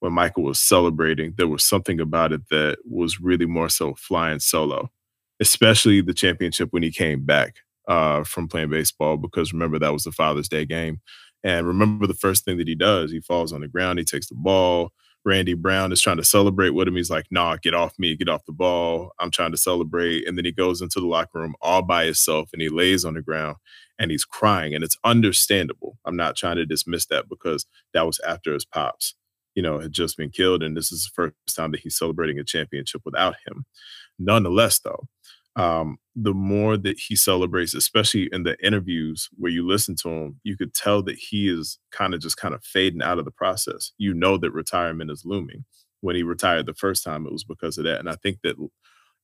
when 0.00 0.12
Michael 0.12 0.42
was 0.44 0.60
celebrating, 0.60 1.34
there 1.36 1.48
was 1.48 1.64
something 1.64 2.00
about 2.00 2.32
it 2.32 2.48
that 2.50 2.78
was 2.84 3.20
really 3.20 3.46
more 3.46 3.68
so 3.68 3.94
flying 3.94 4.40
solo, 4.40 4.90
especially 5.40 6.00
the 6.00 6.14
championship 6.14 6.72
when 6.72 6.82
he 6.82 6.90
came 6.90 7.24
back 7.24 7.56
uh, 7.86 8.24
from 8.24 8.48
playing 8.48 8.70
baseball 8.70 9.16
because 9.16 9.52
remember 9.52 9.78
that 9.78 9.92
was 9.92 10.04
the 10.04 10.12
Father's 10.12 10.48
Day 10.48 10.64
game. 10.64 11.00
And 11.44 11.66
remember 11.66 12.06
the 12.06 12.14
first 12.14 12.44
thing 12.44 12.58
that 12.58 12.68
he 12.68 12.74
does, 12.74 13.12
he 13.12 13.20
falls 13.20 13.52
on 13.52 13.60
the 13.60 13.68
ground, 13.68 13.98
he 13.98 14.04
takes 14.04 14.28
the 14.28 14.34
ball. 14.34 14.92
Randy 15.24 15.54
Brown 15.54 15.90
is 15.90 16.00
trying 16.00 16.18
to 16.18 16.24
celebrate 16.24 16.70
with 16.70 16.86
him. 16.86 16.94
He's 16.94 17.10
like, 17.10 17.26
nah, 17.32 17.56
get 17.56 17.74
off 17.74 17.98
me, 17.98 18.16
get 18.16 18.28
off 18.28 18.44
the 18.46 18.52
ball. 18.52 19.10
I'm 19.18 19.32
trying 19.32 19.50
to 19.50 19.56
celebrate. 19.56 20.26
And 20.26 20.38
then 20.38 20.44
he 20.44 20.52
goes 20.52 20.80
into 20.80 21.00
the 21.00 21.06
locker 21.06 21.40
room 21.40 21.56
all 21.60 21.82
by 21.82 22.04
himself 22.04 22.50
and 22.52 22.62
he 22.62 22.68
lays 22.68 23.04
on 23.04 23.14
the 23.14 23.22
ground 23.22 23.56
and 23.98 24.12
he's 24.12 24.24
crying. 24.24 24.72
And 24.72 24.84
it's 24.84 24.96
understandable. 25.02 25.98
I'm 26.04 26.16
not 26.16 26.36
trying 26.36 26.56
to 26.56 26.64
dismiss 26.64 27.06
that 27.06 27.28
because 27.28 27.66
that 27.92 28.06
was 28.06 28.20
after 28.20 28.54
his 28.54 28.64
pops, 28.64 29.16
you 29.56 29.62
know, 29.62 29.80
had 29.80 29.92
just 29.92 30.16
been 30.16 30.30
killed. 30.30 30.62
And 30.62 30.76
this 30.76 30.92
is 30.92 31.10
the 31.10 31.10
first 31.14 31.56
time 31.56 31.72
that 31.72 31.80
he's 31.80 31.98
celebrating 31.98 32.38
a 32.38 32.44
championship 32.44 33.02
without 33.04 33.34
him. 33.48 33.64
Nonetheless, 34.20 34.78
though, 34.78 35.08
um, 35.56 35.98
the 36.14 36.34
more 36.34 36.76
that 36.76 36.98
he 36.98 37.16
celebrates, 37.16 37.74
especially 37.74 38.28
in 38.32 38.42
the 38.44 38.56
interviews 38.64 39.28
where 39.36 39.52
you 39.52 39.66
listen 39.66 39.96
to 40.02 40.10
him, 40.10 40.40
you 40.44 40.56
could 40.56 40.74
tell 40.74 41.02
that 41.04 41.16
he 41.16 41.48
is 41.48 41.78
kind 41.92 42.14
of 42.14 42.20
just 42.20 42.36
kind 42.36 42.54
of 42.54 42.62
fading 42.64 43.02
out 43.02 43.18
of 43.18 43.24
the 43.24 43.30
process. 43.30 43.92
You 43.98 44.14
know 44.14 44.36
that 44.38 44.52
retirement 44.52 45.10
is 45.10 45.24
looming. 45.24 45.64
When 46.02 46.16
he 46.16 46.22
retired 46.22 46.66
the 46.66 46.74
first 46.74 47.04
time, 47.04 47.26
it 47.26 47.32
was 47.32 47.44
because 47.44 47.78
of 47.78 47.84
that. 47.84 48.00
And 48.00 48.08
I 48.10 48.16
think 48.16 48.40
that 48.44 48.56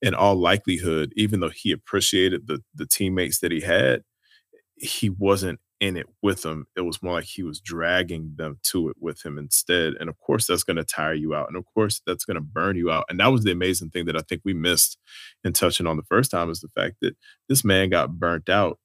in 0.01 0.13
all 0.15 0.35
likelihood, 0.35 1.13
even 1.15 1.39
though 1.39 1.49
he 1.49 1.71
appreciated 1.71 2.47
the 2.47 2.61
the 2.75 2.85
teammates 2.87 3.39
that 3.39 3.51
he 3.51 3.61
had, 3.61 4.03
he 4.75 5.09
wasn't 5.09 5.59
in 5.83 5.97
it 5.97 6.07
with 6.21 6.43
them. 6.43 6.65
It 6.77 6.81
was 6.81 7.03
more 7.03 7.15
like 7.15 7.25
he 7.25 7.43
was 7.43 7.59
dragging 7.59 8.35
them 8.37 8.57
to 8.71 8.87
it 8.87 8.95
with 9.01 9.23
him 9.25 9.37
instead. 9.37 9.95
And 9.99 10.09
of 10.09 10.17
course, 10.17 10.47
that's 10.47 10.63
going 10.63 10.77
to 10.77 10.85
tire 10.85 11.13
you 11.13 11.35
out. 11.35 11.49
And 11.49 11.57
of 11.57 11.65
course, 11.65 12.01
that's 12.07 12.23
going 12.23 12.35
to 12.35 12.41
burn 12.41 12.77
you 12.77 12.89
out. 12.89 13.03
And 13.09 13.19
that 13.19 13.33
was 13.33 13.43
the 13.43 13.51
amazing 13.51 13.89
thing 13.89 14.05
that 14.05 14.15
I 14.15 14.21
think 14.21 14.43
we 14.45 14.53
missed 14.53 14.97
in 15.43 15.51
touching 15.51 15.85
on 15.85 15.97
the 15.97 16.03
first 16.03 16.31
time 16.31 16.49
is 16.49 16.61
the 16.61 16.69
fact 16.69 16.95
that 17.01 17.17
this 17.49 17.65
man 17.65 17.89
got 17.89 18.17
burnt 18.17 18.47
out 18.47 18.79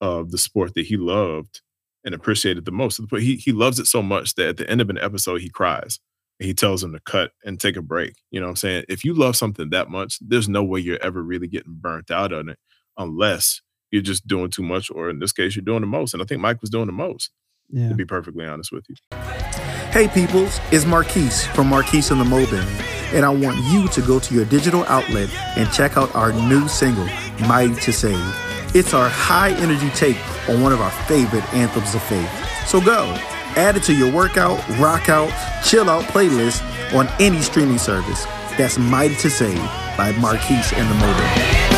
of 0.00 0.32
the 0.32 0.38
sport 0.38 0.74
that 0.74 0.86
he 0.86 0.96
loved 0.96 1.60
and 2.04 2.16
appreciated 2.16 2.64
the 2.64 2.72
most. 2.72 3.00
But 3.08 3.22
he 3.22 3.36
he 3.36 3.52
loves 3.52 3.78
it 3.78 3.86
so 3.86 4.02
much 4.02 4.34
that 4.34 4.48
at 4.48 4.56
the 4.56 4.68
end 4.68 4.80
of 4.80 4.90
an 4.90 4.98
episode, 4.98 5.42
he 5.42 5.50
cries. 5.50 6.00
He 6.40 6.52
tells 6.52 6.82
him 6.82 6.92
to 6.94 7.00
cut 7.00 7.30
and 7.44 7.60
take 7.60 7.76
a 7.76 7.82
break. 7.82 8.14
You 8.32 8.40
know 8.40 8.46
what 8.46 8.50
I'm 8.50 8.56
saying? 8.56 8.84
If 8.88 9.04
you 9.04 9.14
love 9.14 9.36
something 9.36 9.70
that 9.70 9.88
much, 9.88 10.18
there's 10.20 10.48
no 10.48 10.64
way 10.64 10.80
you're 10.80 10.98
ever 11.00 11.22
really 11.22 11.46
getting 11.46 11.74
burnt 11.80 12.10
out 12.10 12.32
on 12.32 12.48
it 12.48 12.58
unless 12.98 13.60
you're 13.90 14.02
just 14.02 14.26
doing 14.26 14.50
too 14.50 14.62
much, 14.62 14.90
or 14.90 15.10
in 15.10 15.18
this 15.18 15.32
case, 15.32 15.56
you're 15.56 15.64
doing 15.64 15.80
the 15.80 15.86
most. 15.86 16.14
And 16.14 16.22
I 16.22 16.26
think 16.26 16.40
Mike 16.40 16.60
was 16.60 16.70
doing 16.70 16.86
the 16.86 16.92
most, 16.92 17.30
yeah. 17.70 17.88
to 17.88 17.94
be 17.94 18.04
perfectly 18.04 18.46
honest 18.46 18.72
with 18.72 18.86
you. 18.88 18.96
Hey, 19.90 20.08
peoples, 20.08 20.60
it's 20.70 20.84
Marquise 20.84 21.46
from 21.48 21.68
Marquise 21.68 22.10
and 22.10 22.20
the 22.20 22.24
Mobin, 22.24 22.64
and 23.12 23.24
I 23.24 23.30
want 23.30 23.58
you 23.72 23.88
to 23.88 24.00
go 24.02 24.20
to 24.20 24.34
your 24.34 24.44
digital 24.44 24.84
outlet 24.84 25.28
and 25.56 25.70
check 25.72 25.96
out 25.96 26.14
our 26.14 26.32
new 26.32 26.68
single, 26.68 27.06
Mighty 27.48 27.74
to 27.74 27.92
Save. 27.92 28.36
It's 28.72 28.94
our 28.94 29.08
high 29.08 29.50
energy 29.60 29.90
take 29.90 30.16
on 30.48 30.62
one 30.62 30.72
of 30.72 30.80
our 30.80 30.92
favorite 31.06 31.42
anthems 31.52 31.94
of 31.94 32.02
faith. 32.04 32.30
So 32.68 32.80
go, 32.80 33.12
add 33.56 33.76
it 33.76 33.82
to 33.84 33.94
your 33.94 34.12
workout, 34.12 34.64
rock 34.78 35.08
out, 35.08 35.32
chill 35.64 35.90
out 35.90 36.04
playlist 36.04 36.62
on 36.94 37.08
any 37.18 37.40
streaming 37.40 37.78
service. 37.78 38.24
That's 38.56 38.78
Mighty 38.78 39.16
to 39.16 39.30
Save 39.30 39.58
by 39.96 40.12
Marquise 40.20 40.72
and 40.74 40.88
the 40.88 40.94
Mobin. 40.94 41.69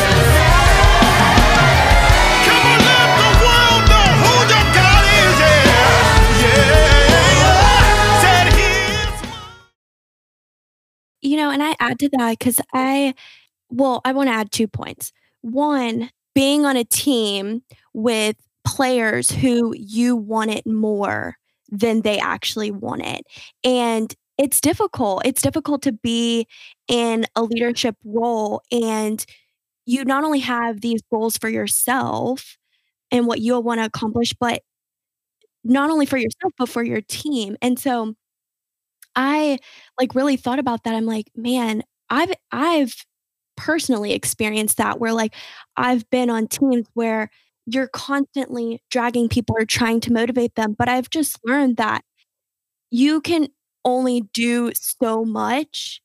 And 11.53 11.63
I 11.63 11.75
add 11.79 11.99
to 12.01 12.09
that 12.17 12.39
because 12.39 12.61
I, 12.73 13.15
well, 13.69 14.01
I 14.05 14.13
want 14.13 14.29
to 14.29 14.33
add 14.33 14.51
two 14.51 14.67
points. 14.67 15.13
One, 15.41 16.11
being 16.35 16.65
on 16.65 16.77
a 16.77 16.85
team 16.85 17.63
with 17.93 18.37
players 18.65 19.31
who 19.31 19.75
you 19.77 20.15
want 20.15 20.51
it 20.51 20.67
more 20.67 21.37
than 21.71 22.01
they 22.01 22.19
actually 22.19 22.71
want 22.71 23.03
it. 23.05 23.23
And 23.63 24.13
it's 24.37 24.61
difficult. 24.61 25.23
It's 25.25 25.41
difficult 25.41 25.83
to 25.83 25.93
be 25.93 26.47
in 26.87 27.25
a 27.35 27.43
leadership 27.43 27.95
role 28.05 28.61
and 28.71 29.25
you 29.85 30.05
not 30.05 30.23
only 30.23 30.39
have 30.39 30.81
these 30.81 31.01
goals 31.11 31.37
for 31.37 31.49
yourself 31.49 32.57
and 33.11 33.27
what 33.27 33.41
you'll 33.41 33.63
want 33.63 33.79
to 33.81 33.85
accomplish, 33.85 34.33
but 34.39 34.61
not 35.63 35.89
only 35.89 36.05
for 36.05 36.17
yourself, 36.17 36.53
but 36.57 36.69
for 36.69 36.83
your 36.83 37.01
team. 37.01 37.55
And 37.61 37.79
so 37.79 38.15
I 39.15 39.59
like 39.99 40.15
really 40.15 40.37
thought 40.37 40.59
about 40.59 40.83
that. 40.83 40.95
I'm 40.95 41.05
like, 41.05 41.27
man, 41.35 41.83
I've 42.09 42.33
I've 42.51 42.95
personally 43.57 44.13
experienced 44.13 44.77
that 44.77 44.99
where 44.99 45.13
like 45.13 45.35
I've 45.77 46.09
been 46.09 46.29
on 46.29 46.47
teams 46.47 46.87
where 46.93 47.29
you're 47.67 47.87
constantly 47.89 48.81
dragging 48.91 49.29
people 49.29 49.55
or 49.59 49.65
trying 49.65 49.99
to 50.01 50.13
motivate 50.13 50.55
them, 50.55 50.75
but 50.77 50.89
I've 50.89 51.09
just 51.09 51.39
learned 51.45 51.77
that 51.77 52.03
you 52.91 53.21
can 53.21 53.47
only 53.85 54.21
do 54.33 54.71
so 54.75 55.25
much 55.25 56.01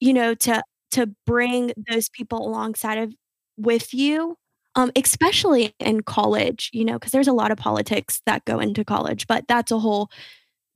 you 0.00 0.12
know 0.12 0.34
to 0.34 0.62
to 0.92 1.06
bring 1.26 1.72
those 1.90 2.08
people 2.08 2.46
alongside 2.46 2.98
of 2.98 3.14
with 3.56 3.92
you 3.92 4.36
um, 4.74 4.90
especially 4.96 5.74
in 5.80 6.02
college 6.02 6.70
you 6.72 6.84
know 6.84 6.94
because 6.94 7.12
there's 7.12 7.28
a 7.28 7.32
lot 7.32 7.50
of 7.50 7.58
politics 7.58 8.20
that 8.26 8.44
go 8.44 8.58
into 8.60 8.84
college 8.84 9.26
but 9.26 9.44
that's 9.48 9.70
a 9.72 9.78
whole 9.78 10.10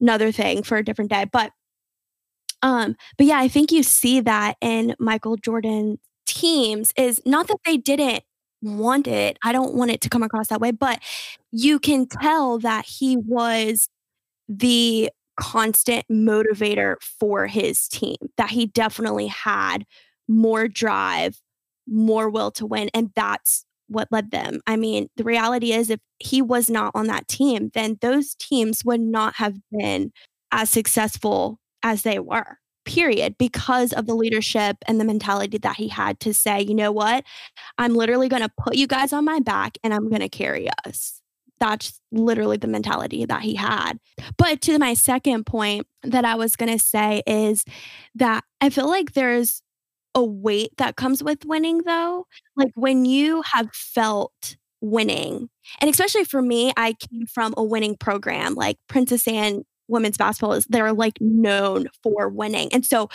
another 0.03 0.30
thing 0.30 0.62
for 0.62 0.76
a 0.76 0.84
different 0.84 1.11
day 1.11 1.24
but 1.32 1.53
um 2.62 2.94
but 3.16 3.26
yeah 3.26 3.38
i 3.38 3.48
think 3.48 3.72
you 3.72 3.82
see 3.82 4.20
that 4.20 4.57
in 4.61 4.94
michael 4.98 5.36
jordan 5.36 5.98
teams 6.26 6.92
is 6.96 7.20
not 7.24 7.48
that 7.48 7.59
they 7.64 7.76
didn't 7.76 8.22
want 8.61 9.07
it 9.07 9.38
i 9.42 9.53
don't 9.53 9.74
want 9.74 9.90
it 9.90 10.00
to 10.00 10.09
come 10.09 10.22
across 10.22 10.48
that 10.48 10.61
way 10.61 10.70
but 10.70 11.00
you 11.50 11.78
can 11.78 12.07
tell 12.07 12.59
that 12.59 12.84
he 12.84 13.16
was 13.16 13.88
the 14.48 15.11
constant 15.36 16.07
motivator 16.09 16.96
for 17.00 17.46
his 17.46 17.88
team, 17.88 18.16
that 18.36 18.50
he 18.50 18.66
definitely 18.66 19.26
had 19.26 19.84
more 20.28 20.68
drive, 20.68 21.40
more 21.86 22.28
will 22.28 22.50
to 22.53 22.66
win. 22.66 22.90
And 22.94 23.11
that's 23.14 23.64
what 23.89 24.09
led 24.11 24.30
them. 24.30 24.61
I 24.66 24.76
mean, 24.76 25.09
the 25.16 25.24
reality 25.24 25.72
is, 25.72 25.91
if 25.91 26.01
he 26.18 26.43
was 26.43 26.70
not 26.70 26.93
on 26.95 27.07
that 27.07 27.28
team, 27.28 27.70
then 27.74 27.99
those 28.01 28.35
teams 28.35 28.85
would 28.85 29.01
not 29.01 29.37
have 29.37 29.57
been 29.70 30.12
as 30.51 30.70
successful 30.70 31.59
as 31.83 32.03
they 32.03 32.18
were, 32.18 32.59
period, 32.85 33.37
because 33.39 33.93
of 33.93 34.07
the 34.07 34.14
leadership 34.14 34.76
and 34.87 35.01
the 35.01 35.05
mentality 35.05 35.59
that 35.59 35.76
he 35.76 35.89
had 35.89 36.20
to 36.20 36.33
say, 36.33 36.62
you 36.62 36.74
know 36.74 36.93
what, 36.93 37.24
I'm 37.78 37.95
literally 37.95 38.28
going 38.28 38.43
to 38.43 38.53
put 38.59 38.76
you 38.76 38.87
guys 38.87 39.12
on 39.12 39.24
my 39.24 39.41
back 39.41 39.78
and 39.83 39.93
I'm 39.93 40.09
going 40.09 40.20
to 40.20 40.28
carry 40.28 40.68
us 40.87 41.22
that's 41.62 42.01
literally 42.11 42.57
the 42.57 42.66
mentality 42.66 43.24
that 43.24 43.43
he 43.43 43.55
had. 43.55 43.93
But 44.37 44.61
to 44.62 44.80
my 44.80 44.95
second 44.95 45.47
point 45.47 45.87
that 46.03 46.24
I 46.24 46.35
was 46.35 46.57
going 46.57 46.76
to 46.76 46.85
say 46.85 47.22
is 47.24 47.64
that 48.16 48.43
I 48.61 48.68
feel 48.68 48.89
like 48.89 49.12
there's 49.12 49.62
a 50.14 50.24
weight 50.24 50.70
that 50.78 50.96
comes 50.96 51.22
with 51.22 51.44
winning, 51.44 51.82
though. 51.84 52.26
Like 52.56 52.70
when 52.74 53.04
you 53.04 53.42
have 53.42 53.68
felt 53.72 54.56
winning, 54.80 55.48
and 55.80 55.90
especially 55.90 56.24
for 56.24 56.42
me, 56.42 56.72
I 56.76 56.94
came 56.94 57.26
from 57.26 57.54
a 57.56 57.64
winning 57.64 57.96
program 57.96 58.54
like 58.54 58.78
Princess 58.88 59.26
Anne 59.28 59.62
women's 59.88 60.16
basketball 60.16 60.54
is 60.54 60.66
they're 60.68 60.92
like 60.92 61.18
known 61.20 61.86
for 62.02 62.28
winning. 62.28 62.72
And 62.72 62.84
so 62.84 63.08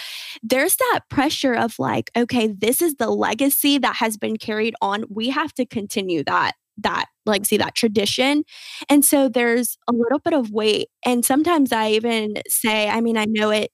there's 0.43 0.75
that 0.75 1.01
pressure 1.09 1.53
of 1.55 1.79
like, 1.79 2.11
okay, 2.15 2.47
this 2.47 2.81
is 2.81 2.95
the 2.95 3.09
legacy 3.09 3.77
that 3.79 3.95
has 3.95 4.17
been 4.17 4.37
carried 4.37 4.75
on. 4.81 5.05
We 5.09 5.29
have 5.29 5.53
to 5.55 5.65
continue 5.65 6.23
that 6.25 6.53
that 6.79 7.05
legacy, 7.25 7.57
that 7.57 7.73
tradition. 7.73 8.43
And 8.87 9.03
so 9.03 9.29
there's 9.29 9.77
a 9.87 9.93
little 9.93 10.19
bit 10.19 10.33
of 10.33 10.51
weight. 10.51 10.89
And 11.03 11.25
sometimes 11.25 11.71
I 11.71 11.89
even 11.91 12.35
say, 12.47 12.87
I 12.87 13.01
mean, 13.01 13.17
I 13.17 13.25
know 13.27 13.49
it, 13.49 13.71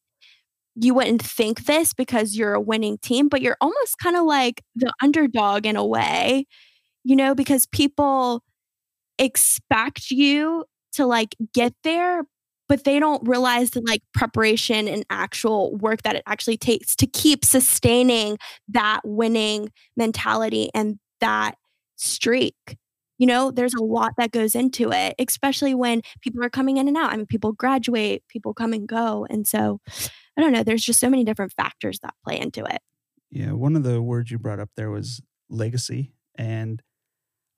you 0.76 0.94
wouldn't 0.94 1.22
think 1.22 1.66
this 1.66 1.94
because 1.94 2.36
you're 2.36 2.54
a 2.54 2.62
winning 2.62 2.98
team, 3.00 3.30
but 3.30 3.42
you're 3.42 3.58
almost 3.62 3.98
kind 4.02 4.16
of 4.16 4.24
like 4.26 4.64
the 4.76 4.92
underdog 5.02 5.66
in 5.66 5.76
a 5.76 5.86
way, 5.86 6.46
you 7.04 7.16
know, 7.16 7.36
because 7.36 7.66
people 7.68 8.44
expect 9.20 10.12
you 10.12 10.66
to 10.94 11.06
like 11.06 11.36
get 11.54 11.74
there, 11.84 12.24
but 12.68 12.84
they 12.84 13.00
don't 13.00 13.28
realize 13.28 13.72
the 13.72 13.82
like 13.88 14.02
preparation 14.14 14.88
and 14.88 15.06
actual 15.10 15.76
work 15.78 16.04
that 16.04 16.16
it 16.16 16.24
actually 16.28 16.58
takes 16.58 16.96
to 16.98 17.08
keep 17.08 17.46
sustaining 17.46 18.38
that 18.70 19.02
winning 19.04 19.70
mentality 19.98 20.70
and 20.74 21.00
that 21.20 21.56
streak 21.96 22.56
you 23.20 23.28
know? 23.28 23.52
There's 23.52 23.74
a 23.76 23.84
lot 23.84 24.14
that 24.18 24.32
goes 24.32 24.56
into 24.56 24.92
it 24.92 25.16
especially 25.20 25.74
when 25.76 26.02
people 26.22 26.44
are 26.44 26.50
coming 26.50 26.78
in 26.78 26.88
and 26.88 26.98
out. 26.98 27.14
I 27.14 27.18
mean 27.18 27.26
people 27.28 27.52
graduate 27.54 28.24
people 28.28 28.54
come 28.54 28.74
and 28.74 28.88
go 28.88 29.26
and 29.30 29.48
so 29.48 29.80
i 30.38 30.42
don't 30.42 30.52
know 30.52 30.64
there's 30.64 30.84
just 30.84 31.00
so 31.00 31.10
many 31.10 31.24
different 31.24 31.54
factors 31.54 32.00
that 32.00 32.14
play 32.24 32.40
into 32.40 32.64
it 32.64 32.82
yeah 33.30 33.52
one 33.52 33.76
of 33.76 33.84
the 33.84 34.02
words 34.02 34.32
you 34.32 34.38
brought 34.38 34.60
up 34.60 34.70
there 34.76 34.92
was 34.92 35.22
legacy 35.50 36.14
and 36.36 36.82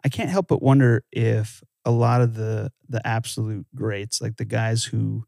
i 0.03 0.09
can't 0.09 0.29
help 0.29 0.47
but 0.47 0.61
wonder 0.61 1.03
if 1.11 1.61
a 1.85 1.91
lot 1.91 2.21
of 2.21 2.35
the 2.35 2.71
the 2.89 3.05
absolute 3.05 3.65
greats 3.75 4.21
like 4.21 4.37
the 4.37 4.45
guys 4.45 4.85
who 4.85 5.25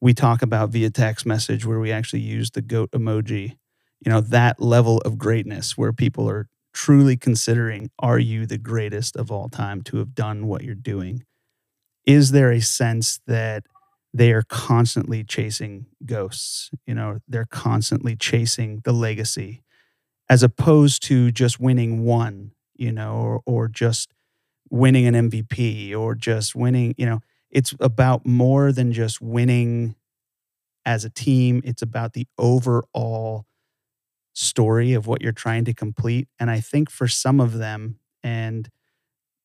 we 0.00 0.12
talk 0.12 0.42
about 0.42 0.70
via 0.70 0.90
text 0.90 1.24
message 1.24 1.64
where 1.64 1.80
we 1.80 1.90
actually 1.90 2.20
use 2.20 2.50
the 2.50 2.62
goat 2.62 2.90
emoji 2.92 3.56
you 4.04 4.10
know 4.10 4.20
that 4.20 4.60
level 4.60 4.98
of 4.98 5.18
greatness 5.18 5.76
where 5.76 5.92
people 5.92 6.28
are 6.28 6.48
truly 6.76 7.16
considering 7.16 7.90
are 7.98 8.18
you 8.18 8.44
the 8.44 8.58
greatest 8.58 9.16
of 9.16 9.32
all 9.32 9.48
time 9.48 9.80
to 9.80 9.96
have 9.96 10.14
done 10.14 10.46
what 10.46 10.62
you're 10.62 10.74
doing? 10.74 11.24
Is 12.04 12.32
there 12.32 12.52
a 12.52 12.60
sense 12.60 13.18
that 13.26 13.64
they 14.16 14.32
are 14.32 14.42
constantly 14.42 15.24
chasing 15.24 15.86
ghosts? 16.04 16.70
You 16.86 16.94
know, 16.94 17.18
they're 17.28 17.48
constantly 17.50 18.16
chasing 18.16 18.80
the 18.84 18.92
legacy 18.92 19.62
as 20.28 20.42
opposed 20.42 21.02
to 21.04 21.30
just 21.30 21.60
winning 21.60 22.04
one, 22.04 22.52
you 22.74 22.92
know, 22.92 23.14
or, 23.16 23.42
or 23.46 23.68
just 23.68 24.12
winning 24.70 25.06
an 25.06 25.14
MVP 25.14 25.94
or 25.94 26.14
just 26.14 26.54
winning, 26.56 26.94
you 26.98 27.06
know, 27.06 27.20
it's 27.50 27.74
about 27.80 28.26
more 28.26 28.72
than 28.72 28.92
just 28.92 29.20
winning 29.20 29.94
as 30.84 31.04
a 31.04 31.10
team. 31.10 31.60
It's 31.64 31.82
about 31.82 32.12
the 32.14 32.26
overall 32.38 33.46
story 34.34 34.92
of 34.92 35.06
what 35.06 35.22
you're 35.22 35.32
trying 35.32 35.64
to 35.66 35.74
complete. 35.74 36.28
And 36.38 36.50
I 36.50 36.60
think 36.60 36.90
for 36.90 37.08
some 37.08 37.40
of 37.40 37.54
them, 37.54 37.98
and 38.22 38.68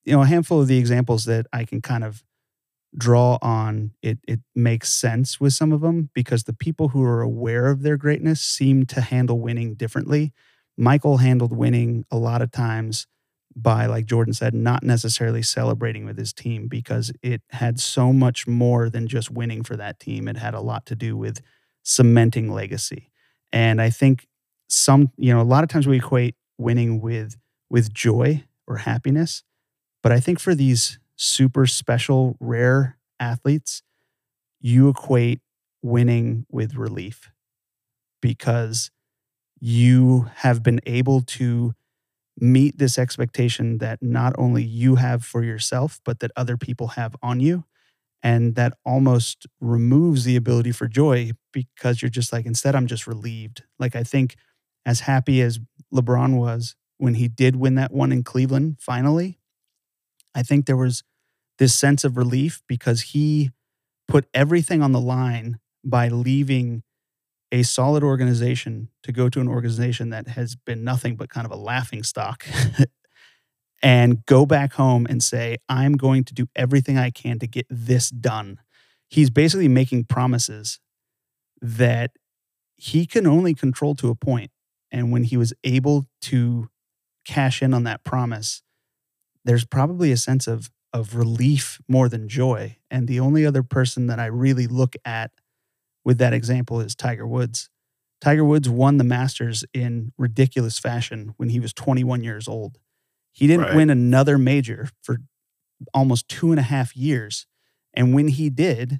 you 0.05 0.13
know, 0.13 0.21
a 0.23 0.27
handful 0.27 0.61
of 0.61 0.67
the 0.67 0.77
examples 0.77 1.25
that 1.25 1.45
I 1.53 1.65
can 1.65 1.81
kind 1.81 2.03
of 2.03 2.23
draw 2.97 3.37
on, 3.41 3.91
it 4.01 4.19
it 4.27 4.39
makes 4.55 4.91
sense 4.91 5.39
with 5.39 5.53
some 5.53 5.71
of 5.71 5.81
them 5.81 6.09
because 6.13 6.43
the 6.43 6.53
people 6.53 6.89
who 6.89 7.03
are 7.03 7.21
aware 7.21 7.67
of 7.67 7.83
their 7.83 7.97
greatness 7.97 8.41
seem 8.41 8.85
to 8.87 9.01
handle 9.01 9.39
winning 9.39 9.75
differently. 9.75 10.33
Michael 10.77 11.17
handled 11.17 11.55
winning 11.55 12.05
a 12.11 12.17
lot 12.17 12.41
of 12.41 12.51
times 12.51 13.07
by, 13.55 13.85
like 13.85 14.05
Jordan 14.05 14.33
said, 14.33 14.53
not 14.53 14.83
necessarily 14.83 15.41
celebrating 15.41 16.05
with 16.05 16.17
his 16.17 16.31
team 16.33 16.67
because 16.67 17.11
it 17.21 17.41
had 17.49 17.79
so 17.79 18.13
much 18.13 18.47
more 18.47 18.89
than 18.89 19.07
just 19.07 19.29
winning 19.29 19.63
for 19.63 19.75
that 19.75 19.99
team. 19.99 20.27
It 20.27 20.37
had 20.37 20.53
a 20.53 20.61
lot 20.61 20.85
to 20.87 20.95
do 20.95 21.17
with 21.17 21.41
cementing 21.83 22.51
legacy. 22.51 23.11
And 23.51 23.81
I 23.81 23.89
think 23.89 24.27
some 24.69 25.11
you 25.17 25.33
know 25.33 25.41
a 25.41 25.43
lot 25.43 25.63
of 25.63 25.69
times 25.69 25.87
we 25.87 25.97
equate 25.97 26.35
winning 26.57 27.01
with 27.01 27.35
with 27.69 27.93
joy 27.93 28.43
or 28.67 28.77
happiness 28.77 29.43
but 30.03 30.11
i 30.11 30.19
think 30.19 30.39
for 30.39 30.55
these 30.55 30.99
super 31.21 31.67
special 31.67 32.35
rare 32.39 32.97
athletes 33.19 33.83
you 34.61 34.89
equate 34.89 35.41
winning 35.83 36.45
with 36.51 36.75
relief 36.75 37.31
because 38.21 38.91
you 39.59 40.29
have 40.37 40.63
been 40.63 40.79
able 40.85 41.21
to 41.21 41.73
meet 42.39 42.77
this 42.77 42.97
expectation 42.97 43.79
that 43.79 44.01
not 44.01 44.33
only 44.37 44.63
you 44.63 44.95
have 44.95 45.23
for 45.23 45.43
yourself 45.43 45.99
but 46.05 46.19
that 46.19 46.31
other 46.35 46.57
people 46.57 46.89
have 46.89 47.15
on 47.21 47.39
you. 47.39 47.65
And 48.23 48.55
that 48.55 48.73
almost 48.85 49.47
removes 49.61 50.25
the 50.25 50.35
ability 50.35 50.71
for 50.73 50.87
joy 50.87 51.31
because 51.53 52.01
you're 52.01 52.09
just 52.09 52.33
like 52.33 52.45
instead 52.45 52.75
i'm 52.75 52.87
just 52.87 53.07
relieved. 53.07 53.63
Like 53.79 53.95
i 53.95 54.03
think 54.03 54.35
as 54.85 55.01
happy 55.01 55.41
as 55.41 55.59
LeBron 55.93 56.37
was 56.37 56.75
when 56.97 57.15
he 57.15 57.27
did 57.27 57.55
win 57.55 57.75
that 57.75 57.93
one 57.93 58.11
in 58.11 58.23
Cleveland 58.23 58.77
finally, 58.79 59.39
I 60.35 60.43
think 60.43 60.65
there 60.65 60.77
was 60.77 61.03
this 61.57 61.73
sense 61.73 62.03
of 62.03 62.17
relief 62.17 62.61
because 62.67 63.01
he 63.01 63.51
put 64.07 64.27
everything 64.33 64.81
on 64.81 64.91
the 64.91 64.99
line 64.99 65.59
by 65.83 66.07
leaving 66.07 66.83
a 67.51 67.63
solid 67.63 68.03
organization 68.03 68.89
to 69.03 69.11
go 69.11 69.29
to 69.29 69.39
an 69.41 69.47
organization 69.47 70.09
that 70.09 70.29
has 70.29 70.55
been 70.55 70.83
nothing 70.83 71.15
but 71.15 71.29
kind 71.29 71.45
of 71.45 71.51
a 71.51 71.55
laughing 71.55 72.03
stock 72.03 72.45
and 73.83 74.25
go 74.25 74.45
back 74.45 74.73
home 74.73 75.05
and 75.09 75.21
say, 75.21 75.57
I'm 75.67 75.93
going 75.93 76.23
to 76.25 76.33
do 76.33 76.47
everything 76.55 76.97
I 76.97 77.09
can 77.09 77.39
to 77.39 77.47
get 77.47 77.65
this 77.69 78.09
done. 78.09 78.59
He's 79.09 79.29
basically 79.29 79.67
making 79.67 80.05
promises 80.05 80.79
that 81.61 82.11
he 82.77 83.05
can 83.05 83.27
only 83.27 83.53
control 83.53 83.95
to 83.95 84.09
a 84.09 84.15
point. 84.15 84.51
And 84.91 85.11
when 85.11 85.23
he 85.23 85.37
was 85.37 85.53
able 85.63 86.05
to 86.23 86.69
cash 87.25 87.61
in 87.61 87.73
on 87.73 87.83
that 87.83 88.03
promise, 88.03 88.61
there's 89.45 89.65
probably 89.65 90.11
a 90.11 90.17
sense 90.17 90.47
of 90.47 90.69
of 90.93 91.15
relief 91.15 91.79
more 91.87 92.09
than 92.09 92.27
joy. 92.27 92.77
And 92.89 93.07
the 93.07 93.19
only 93.19 93.45
other 93.45 93.63
person 93.63 94.07
that 94.07 94.19
I 94.19 94.25
really 94.25 94.67
look 94.67 94.95
at 95.05 95.31
with 96.03 96.17
that 96.17 96.33
example 96.33 96.81
is 96.81 96.95
Tiger 96.95 97.27
Woods. 97.27 97.69
Tiger 98.19 98.45
Woods 98.45 98.69
won 98.69 98.97
the 98.97 99.03
Masters 99.03 99.63
in 99.73 100.11
ridiculous 100.17 100.77
fashion 100.77 101.33
when 101.37 101.49
he 101.49 101.59
was 101.59 101.73
21 101.73 102.23
years 102.23 102.47
old. 102.47 102.77
He 103.31 103.47
didn't 103.47 103.67
right. 103.67 103.75
win 103.75 103.89
another 103.89 104.37
major 104.37 104.89
for 105.01 105.17
almost 105.93 106.27
two 106.27 106.51
and 106.51 106.59
a 106.59 106.63
half 106.63 106.95
years. 106.95 107.47
And 107.93 108.13
when 108.13 108.27
he 108.27 108.49
did, 108.49 108.99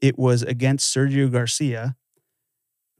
it 0.00 0.18
was 0.18 0.42
against 0.42 0.94
Sergio 0.94 1.30
Garcia, 1.30 1.96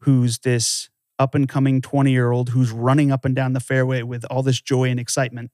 who's 0.00 0.38
this 0.38 0.88
up 1.18 1.34
and 1.34 1.48
coming 1.48 1.80
20 1.80 2.10
year 2.10 2.30
old 2.30 2.50
who's 2.50 2.70
running 2.70 3.10
up 3.10 3.24
and 3.24 3.34
down 3.34 3.52
the 3.52 3.60
fairway 3.60 4.02
with 4.02 4.24
all 4.30 4.42
this 4.42 4.60
joy 4.60 4.84
and 4.84 5.00
excitement. 5.00 5.50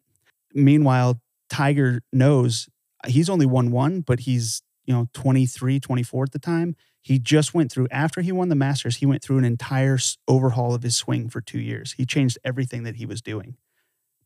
Meanwhile, 0.52 1.20
Tiger 1.48 2.02
knows 2.12 2.68
he's 3.06 3.30
only 3.30 3.46
won 3.46 3.70
one, 3.70 4.00
but 4.00 4.20
he's, 4.20 4.62
you 4.84 4.94
know, 4.94 5.08
23, 5.14 5.80
24 5.80 6.24
at 6.24 6.32
the 6.32 6.38
time. 6.38 6.76
He 7.00 7.18
just 7.18 7.52
went 7.52 7.70
through, 7.70 7.88
after 7.90 8.22
he 8.22 8.32
won 8.32 8.48
the 8.48 8.54
Masters, 8.54 8.96
he 8.96 9.06
went 9.06 9.22
through 9.22 9.38
an 9.38 9.44
entire 9.44 9.98
overhaul 10.26 10.74
of 10.74 10.82
his 10.82 10.96
swing 10.96 11.28
for 11.28 11.40
two 11.40 11.60
years. 11.60 11.92
He 11.92 12.06
changed 12.06 12.38
everything 12.44 12.82
that 12.84 12.96
he 12.96 13.04
was 13.04 13.20
doing 13.20 13.56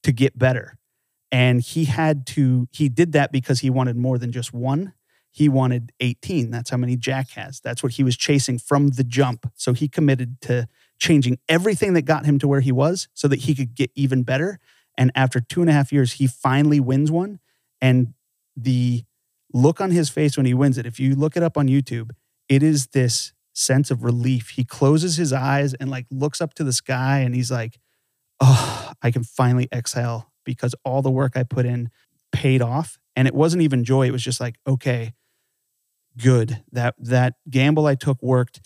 to 0.05 0.13
get 0.13 0.39
better. 0.39 0.79
And 1.31 1.61
he 1.61 1.87
had 1.87 2.27
to, 2.29 2.69
he 2.71 2.89
did 2.89 3.13
that 3.13 3.33
because 3.33 3.61
he 3.61 3.71
wanted 3.71 3.97
more 3.97 4.17
than 4.17 4.33
just 4.33 4.53
one. 4.53 4.95
He 5.31 5.49
wanted 5.49 5.93
18. 6.01 6.51
That's 6.51 6.71
how 6.71 6.77
many 6.77 6.97
Jack 6.97 7.31
has. 7.31 7.61
That's 7.61 7.83
what 7.83 7.93
he 7.93 8.03
was 8.03 8.17
chasing 8.17 8.59
from 8.59 8.89
the 8.89 9.05
jump. 9.05 9.51
So 9.55 9.73
he 9.73 9.89
committed 9.89 10.41
to 10.43 10.69
changing 10.99 11.39
everything 11.49 11.93
that 11.95 12.03
got 12.03 12.27
him 12.27 12.39
to 12.39 12.49
where 12.49 12.61
he 12.61 12.73
was 12.73 13.09
so 13.15 13.29
that 13.29 13.41
he 13.41 13.55
could 13.55 13.75
get 13.75 13.91
even 13.95 14.23
better. 14.23 14.59
And 14.97 15.13
after 15.15 15.41
two 15.41 15.61
and 15.61 15.71
a 15.71 15.73
half 15.73 15.93
years, 15.93 16.15
he 16.15 16.27
finally 16.27 16.81
wins 16.81 17.11
one. 17.11 17.41
And 17.81 18.15
the 18.63 19.05
look 19.53 19.81
on 19.81 19.91
his 19.91 20.09
face 20.09 20.37
when 20.37 20.47
he 20.47 20.55
wins 20.55 20.79
it, 20.79 20.87
if 20.87 21.01
you 21.01 21.15
look 21.15 21.37
it 21.37 21.43
up 21.43 21.57
on 21.57 21.69
YouTube, 21.69 22.11
it 22.49 22.63
is 22.63 22.89
this 22.89 23.33
sense 23.53 23.91
of 23.91 24.05
relief. 24.05 24.51
He 24.51 24.65
closes 24.65 25.17
his 25.17 25.33
eyes 25.33 25.75
and 25.75 25.91
like 25.91 26.07
looks 26.11 26.41
up 26.41 26.55
to 26.55 26.65
the 26.65 26.73
sky 26.73 27.19
and 27.21 27.35
he's 27.35 27.51
like, 27.51 27.79
oh, 28.41 28.93
I 29.03 29.11
can 29.11 29.25
finally 29.25 29.69
exhale 29.73 30.31
because 30.45 30.75
all 30.85 31.03
the 31.03 31.11
work 31.11 31.37
I 31.37 31.43
put 31.43 31.67
in 31.67 31.91
paid 32.33 32.63
off. 32.63 32.99
And 33.17 33.27
it 33.27 33.35
wasn't 33.35 33.63
even 33.63 33.85
joy. 33.85 34.07
It 34.07 34.13
was 34.13 34.23
just 34.23 34.41
like, 34.41 34.57
okay, 34.67 35.13
good. 36.17 36.63
That 36.73 36.95
that 36.99 37.35
gamble 37.51 37.87
I 37.87 37.97
took 37.97 38.23
worked. 38.23 38.61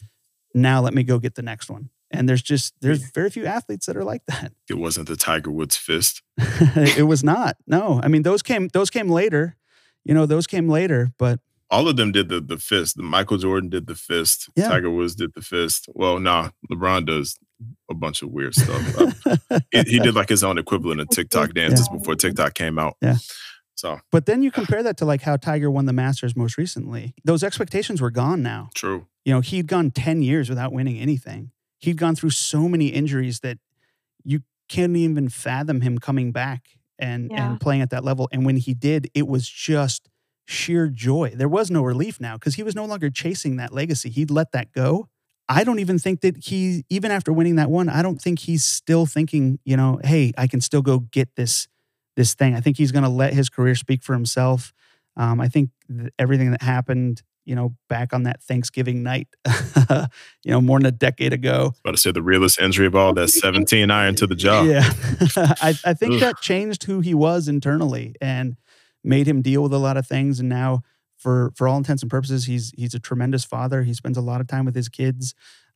Now 0.55 0.83
let 0.83 0.95
me 0.95 1.03
go 1.03 1.19
get 1.19 1.35
the 1.35 1.43
next 1.43 1.71
one. 1.71 1.89
And 2.11 2.29
there's 2.29 2.43
just 2.43 2.75
there's 2.83 3.11
very 3.13 3.31
few 3.31 3.47
athletes 3.47 3.87
that 3.87 3.97
are 3.97 4.05
like 4.05 4.23
that. 4.27 4.53
It 4.69 4.75
wasn't 4.75 5.09
the 5.09 5.17
Tiger 5.17 5.51
Woods 5.51 5.77
fist. 5.77 6.23
it 6.39 7.07
was 7.07 7.25
not. 7.25 7.57
No. 7.67 8.01
I 8.03 8.09
mean 8.09 8.23
those 8.23 8.43
came 8.43 8.69
those 8.69 8.91
came 8.91 9.09
later. 9.09 9.57
You 10.05 10.15
know, 10.15 10.27
those 10.27 10.47
came 10.47 10.69
later, 10.69 11.13
but 11.19 11.41
all 11.71 11.89
of 11.89 11.97
them 11.97 12.13
did 12.13 12.29
the 12.29 12.41
the 12.41 12.59
fist. 12.59 12.99
Michael 12.99 13.39
Jordan 13.39 13.71
did 13.71 13.87
the 13.87 13.95
fist. 13.95 14.49
Yeah. 14.55 14.69
Tiger 14.69 14.91
Woods 14.91 15.15
did 15.15 15.33
the 15.35 15.43
fist. 15.43 15.89
Well, 15.95 16.21
nah, 16.21 16.51
LeBron 16.71 17.07
does 17.07 17.39
a 17.91 17.95
bunch 17.95 18.23
of 18.23 18.31
weird 18.31 18.55
stuff. 18.55 18.99
uh, 19.51 19.61
he, 19.71 19.83
he, 19.83 19.99
did 19.99 20.15
like 20.15 20.29
his 20.29 20.43
own 20.45 20.59
equivalent 20.59 21.01
of 21.01 21.09
TikTok 21.09 21.53
dances 21.55 21.89
yeah. 21.91 21.99
before 21.99 22.15
TikTok 22.15 22.55
came 22.55 22.79
out. 22.79 22.97
Yeah. 23.01 23.17
So, 23.75 24.01
but 24.11 24.27
then 24.27 24.43
you 24.43 24.51
compare 24.51 24.83
that 24.83 24.97
to 24.99 25.05
like 25.05 25.23
how 25.23 25.37
Tiger 25.37 25.71
won 25.71 25.87
the 25.87 25.93
Masters 25.93 26.37
most 26.37 26.59
recently. 26.59 27.15
Those 27.25 27.43
expectations 27.43 28.01
were 28.01 28.11
gone 28.11 28.43
now. 28.43 28.69
True. 28.75 29.07
You 29.25 29.33
know, 29.35 29.41
he'd 29.41 29.67
gone 29.67 29.91
10 29.91 30.23
years 30.23 30.49
without 30.49 30.73
winning 30.73 30.99
anything. 30.99 31.53
He'd 31.79 31.97
gone 31.97 32.15
through 32.15 32.31
so 32.31 32.69
many 32.69 32.89
injuries 32.89 33.41
that 33.41 33.59
you 34.25 34.41
can't 34.69 34.97
even 34.97 35.29
fathom 35.29 35.81
him 35.81 35.99
coming 35.99 36.33
back 36.33 36.79
and 36.99 37.31
yeah. 37.31 37.51
and 37.51 37.61
playing 37.61 37.83
at 37.83 37.91
that 37.91 38.05
level. 38.05 38.29
And 38.33 38.45
when 38.45 38.57
he 38.57 38.75
did, 38.75 39.11
it 39.15 39.27
was 39.27 39.49
just 39.49 40.09
sheer 40.47 40.89
joy. 40.89 41.33
There 41.35 41.49
was 41.49 41.71
no 41.71 41.83
relief 41.83 42.21
now 42.21 42.35
because 42.37 42.55
he 42.55 42.63
was 42.63 42.75
no 42.75 42.85
longer 42.85 43.11
chasing 43.11 43.57
that 43.57 43.73
legacy. 43.73 44.11
He'd 44.11 44.31
let 44.31 44.53
that 44.53 44.73
go. 44.73 45.09
I 45.49 45.65
don't 45.65 45.81
even 45.81 45.99
think 45.99 46.21
that 46.21 46.37
he, 46.45 46.85
even 46.89 47.11
after 47.11 47.33
winning 47.33 47.57
that 47.57 47.71
one, 47.71 47.89
I 47.89 48.01
don't 48.03 48.21
think 48.21 48.39
he's 48.41 48.65
still 48.65 49.07
thinking, 49.07 49.59
you 49.65 49.77
know, 49.77 50.01
hey, 50.03 50.33
I 50.39 50.47
can 50.47 50.61
still 50.61 50.83
go 50.83 51.01
get 51.01 51.35
this 51.37 51.69
this 52.17 52.35
thing. 52.35 52.55
I 52.55 52.61
think 52.61 52.77
he's 52.77 52.93
going 52.93 53.05
to 53.05 53.09
let 53.09 53.33
his 53.33 53.49
career 53.49 53.75
speak 53.75 54.03
for 54.03 54.13
himself. 54.13 54.73
Um, 55.17 55.41
I 55.41 55.49
think 55.49 55.71
everything 56.19 56.51
that 56.51 56.63
happened, 56.63 57.23
you 57.45 57.55
know, 57.55 57.75
back 57.89 58.13
on 58.13 58.23
that 58.25 58.43
Thanksgiving 58.43 59.03
night, 59.03 59.29
you 60.45 60.51
know, 60.51 60.61
more 60.61 60.79
than 60.79 60.87
a 60.87 60.93
decade 60.93 61.33
ago. 61.33 61.73
About 61.81 61.93
to 61.93 61.97
say 61.97 62.13
the 62.13 62.23
realest 62.23 62.61
injury 62.61 62.87
of 62.87 62.95
all, 62.95 63.13
that 63.15 63.29
17 63.31 63.91
iron 63.91 64.15
to 64.17 64.27
the 64.27 64.35
jaw. 64.35 64.63
Yeah. 64.63 64.85
I, 65.37 65.75
I 65.85 65.95
think 65.95 66.21
that 66.21 66.41
changed 66.41 66.85
who 66.85 67.01
he 67.01 67.15
was 67.15 67.49
internally. 67.49 68.15
And 68.21 68.57
made 69.05 69.27
him 69.27 69.43
deal 69.43 69.63
with 69.63 69.73
a 69.73 69.79
lot 69.79 69.97
of 69.97 70.07
things. 70.07 70.41
And 70.41 70.49
now, 70.49 70.83
for 71.17 71.53
for 71.55 71.69
all 71.69 71.77
intents 71.77 72.03
and 72.03 72.11
purposes, 72.11 72.47
he's 72.47 72.73
he's 72.77 72.95
a 72.95 73.01
tremendous 73.01 73.45
father. 73.45 73.83
He 73.83 73.95
spends 73.95 74.17
a 74.17 74.23
lot 74.23 74.41
of 74.41 74.47
time 74.47 74.65
with 74.65 74.75
his 74.75 74.89
kids. 74.89 75.35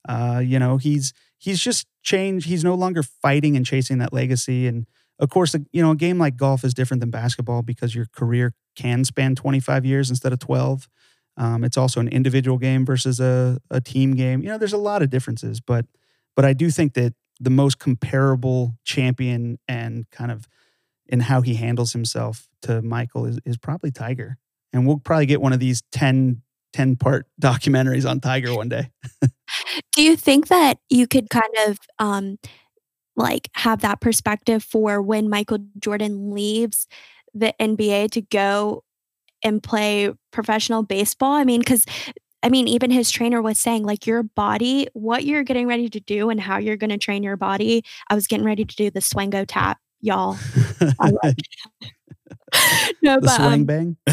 Uh, 0.09 0.41
you 0.45 0.59
know, 0.59 0.77
he's 0.77 1.13
he's 1.39 1.61
just 1.61 1.87
changed. 2.03 2.47
He's 2.47 2.65
no 2.65 2.75
longer 2.75 3.03
fighting 3.03 3.57
and 3.57 3.67
chasing 3.67 3.99
that 3.99 4.13
legacy. 4.13 4.67
And 4.67 4.87
of 5.19 5.31
course, 5.31 5.55
you 5.73 5.83
know, 5.83 5.93
a 5.93 5.97
game 5.97 6.19
like 6.19 6.37
golf 6.37 6.65
is 6.65 6.75
different 6.75 7.01
than 7.01 7.11
basketball 7.11 7.63
because 7.63 7.95
your 7.95 8.07
career 8.13 8.55
can 8.75 9.05
span 9.05 9.35
25 9.35 9.85
years 9.85 10.11
instead 10.11 10.33
of 10.33 10.39
12. 10.39 10.89
Um, 11.37 11.65
it's 11.65 11.77
also 11.77 12.01
an 12.01 12.09
individual 12.09 12.59
game 12.59 12.87
versus 12.87 13.21
a, 13.21 13.59
a 13.71 13.81
team 13.81 14.15
game. 14.15 14.43
You 14.43 14.49
know, 14.49 14.59
there's 14.59 14.73
a 14.73 14.79
lot 14.79 15.03
of 15.03 15.11
differences, 15.11 15.61
but 15.61 15.87
but 16.35 16.45
I 16.45 16.53
do 16.53 16.71
think 16.71 16.95
that 16.95 17.15
the 17.41 17.51
most 17.51 17.79
comparable 17.79 18.75
champion 18.85 19.59
and 19.69 20.09
kind 20.11 20.31
of 20.31 20.49
in 21.07 21.21
how 21.21 21.41
he 21.41 21.55
handles 21.55 21.93
himself 21.93 22.49
to 22.63 22.83
Michael 22.83 23.27
is, 23.27 23.39
is 23.45 23.57
probably 23.57 23.91
Tiger. 23.91 24.39
And 24.73 24.87
we'll 24.87 24.99
probably 24.99 25.27
get 25.27 25.41
one 25.41 25.53
of 25.53 25.61
these 25.61 25.83
10, 25.93 26.43
10 26.73 26.97
part 26.97 27.27
documentaries 27.41 28.09
on 28.09 28.21
Tiger 28.21 28.55
one 28.55 28.69
day. 28.69 28.91
Do 29.93 30.03
you 30.03 30.17
think 30.17 30.49
that 30.49 30.79
you 30.91 31.07
could 31.07 31.31
kind 31.31 31.55
of 31.67 31.79
um, 31.99 32.39
like 33.15 33.49
have 33.55 33.81
that 33.83 34.01
perspective 34.01 34.63
for 34.63 35.01
when 35.01 35.29
Michael 35.29 35.59
Jordan 35.79 36.33
leaves 36.33 36.87
the 37.33 37.55
NBA 37.61 38.11
to 38.13 38.23
go 38.23 38.83
and 39.47 39.63
play 39.63 40.13
professional 40.33 40.83
baseball? 40.83 41.33
I 41.33 41.45
mean, 41.45 41.61
because 41.61 41.87
I 42.43 42.49
mean, 42.49 42.69
even 42.69 42.91
his 42.91 43.11
trainer 43.11 43.41
was 43.43 43.59
saying, 43.59 43.85
like, 43.85 44.07
your 44.07 44.23
body, 44.23 44.87
what 44.93 45.25
you're 45.25 45.43
getting 45.43 45.67
ready 45.67 45.89
to 45.89 46.01
do 46.01 46.31
and 46.31 46.41
how 46.41 46.59
you're 46.59 46.77
going 46.77 46.91
to 46.91 46.99
train 46.99 47.23
your 47.23 47.37
body. 47.37 47.83
I 48.09 48.15
was 48.15 48.27
getting 48.27 48.47
ready 48.47 48.65
to 48.65 48.77
do 48.77 48.91
the 48.91 49.01
Swango 49.01 49.45
tap 49.49 49.79
y'all. 50.01 50.37
no, 53.03 53.17
the 53.17 53.21
but 53.23 53.37
swang 53.37 53.53
um, 53.53 53.65
bang. 53.65 53.97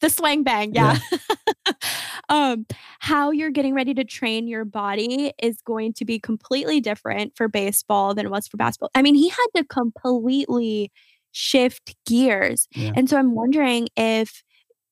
the 0.00 0.10
swang 0.10 0.44
bang, 0.44 0.74
yeah. 0.74 0.98
yeah. 1.10 1.72
um, 2.28 2.66
how 3.00 3.30
you're 3.30 3.50
getting 3.50 3.74
ready 3.74 3.94
to 3.94 4.04
train 4.04 4.46
your 4.46 4.64
body 4.64 5.32
is 5.42 5.60
going 5.62 5.92
to 5.94 6.04
be 6.04 6.18
completely 6.18 6.80
different 6.80 7.36
for 7.36 7.48
baseball 7.48 8.14
than 8.14 8.26
it 8.26 8.30
was 8.30 8.46
for 8.46 8.56
basketball. 8.56 8.90
I 8.94 9.02
mean, 9.02 9.14
he 9.14 9.28
had 9.28 9.46
to 9.56 9.64
completely 9.64 10.92
shift 11.32 11.96
gears. 12.06 12.68
Yeah. 12.74 12.92
And 12.94 13.08
so 13.08 13.16
I'm 13.16 13.34
wondering 13.34 13.88
if 13.96 14.42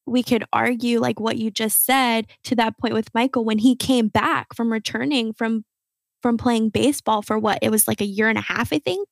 we 0.06 0.22
could 0.22 0.44
argue 0.52 0.98
like 0.98 1.20
what 1.20 1.36
you 1.36 1.50
just 1.50 1.84
said 1.84 2.26
to 2.44 2.56
that 2.56 2.76
point 2.78 2.94
with 2.94 3.14
Michael 3.14 3.44
when 3.44 3.58
he 3.58 3.76
came 3.76 4.08
back 4.08 4.54
from 4.54 4.72
returning 4.72 5.32
from 5.32 5.64
from 6.20 6.36
playing 6.36 6.68
baseball 6.68 7.22
for 7.22 7.38
what 7.38 7.58
it 7.62 7.70
was 7.70 7.88
like 7.88 8.00
a 8.00 8.06
year 8.06 8.28
and 8.28 8.36
a 8.36 8.42
half, 8.42 8.72
I 8.72 8.78
think. 8.78 9.08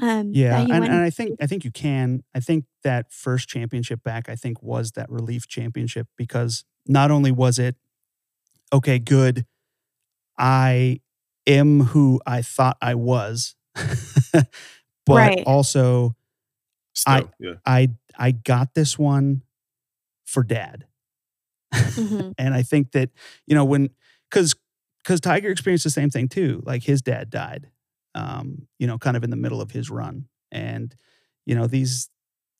Um, 0.00 0.30
yeah, 0.32 0.58
and, 0.60 0.84
and 0.84 0.94
I 0.94 1.10
think 1.10 1.36
I 1.40 1.46
think 1.46 1.64
you 1.64 1.70
can. 1.70 2.22
I 2.34 2.40
think 2.40 2.64
that 2.84 3.12
first 3.12 3.48
championship 3.48 4.02
back, 4.02 4.28
I 4.28 4.36
think, 4.36 4.62
was 4.62 4.92
that 4.92 5.10
relief 5.10 5.46
championship 5.46 6.06
because 6.16 6.64
not 6.86 7.10
only 7.10 7.32
was 7.32 7.58
it 7.58 7.76
okay, 8.72 8.98
good, 8.98 9.46
I 10.38 11.00
am 11.46 11.80
who 11.80 12.20
I 12.26 12.40
thought 12.42 12.76
I 12.80 12.94
was, 12.94 13.56
but 14.32 14.46
right. 15.08 15.42
also 15.46 16.14
Still, 16.94 17.14
I 17.14 17.24
yeah. 17.38 17.54
I 17.64 17.88
I 18.18 18.30
got 18.32 18.74
this 18.74 18.98
one 18.98 19.42
for 20.24 20.42
dad. 20.42 20.86
Mm-hmm. 21.74 22.30
and 22.38 22.54
I 22.54 22.62
think 22.62 22.92
that, 22.92 23.10
you 23.46 23.54
know, 23.54 23.64
when 23.64 23.90
because 24.30 24.54
because 25.02 25.20
Tiger 25.20 25.50
experienced 25.50 25.84
the 25.84 25.90
same 25.90 26.10
thing 26.10 26.28
too. 26.28 26.62
Like 26.64 26.82
his 26.82 27.02
dad 27.02 27.30
died, 27.30 27.70
um, 28.14 28.66
you 28.78 28.86
know, 28.86 28.98
kind 28.98 29.16
of 29.16 29.24
in 29.24 29.30
the 29.30 29.36
middle 29.36 29.60
of 29.60 29.70
his 29.70 29.90
run, 29.90 30.26
and 30.52 30.94
you 31.46 31.54
know 31.54 31.66
these 31.66 32.08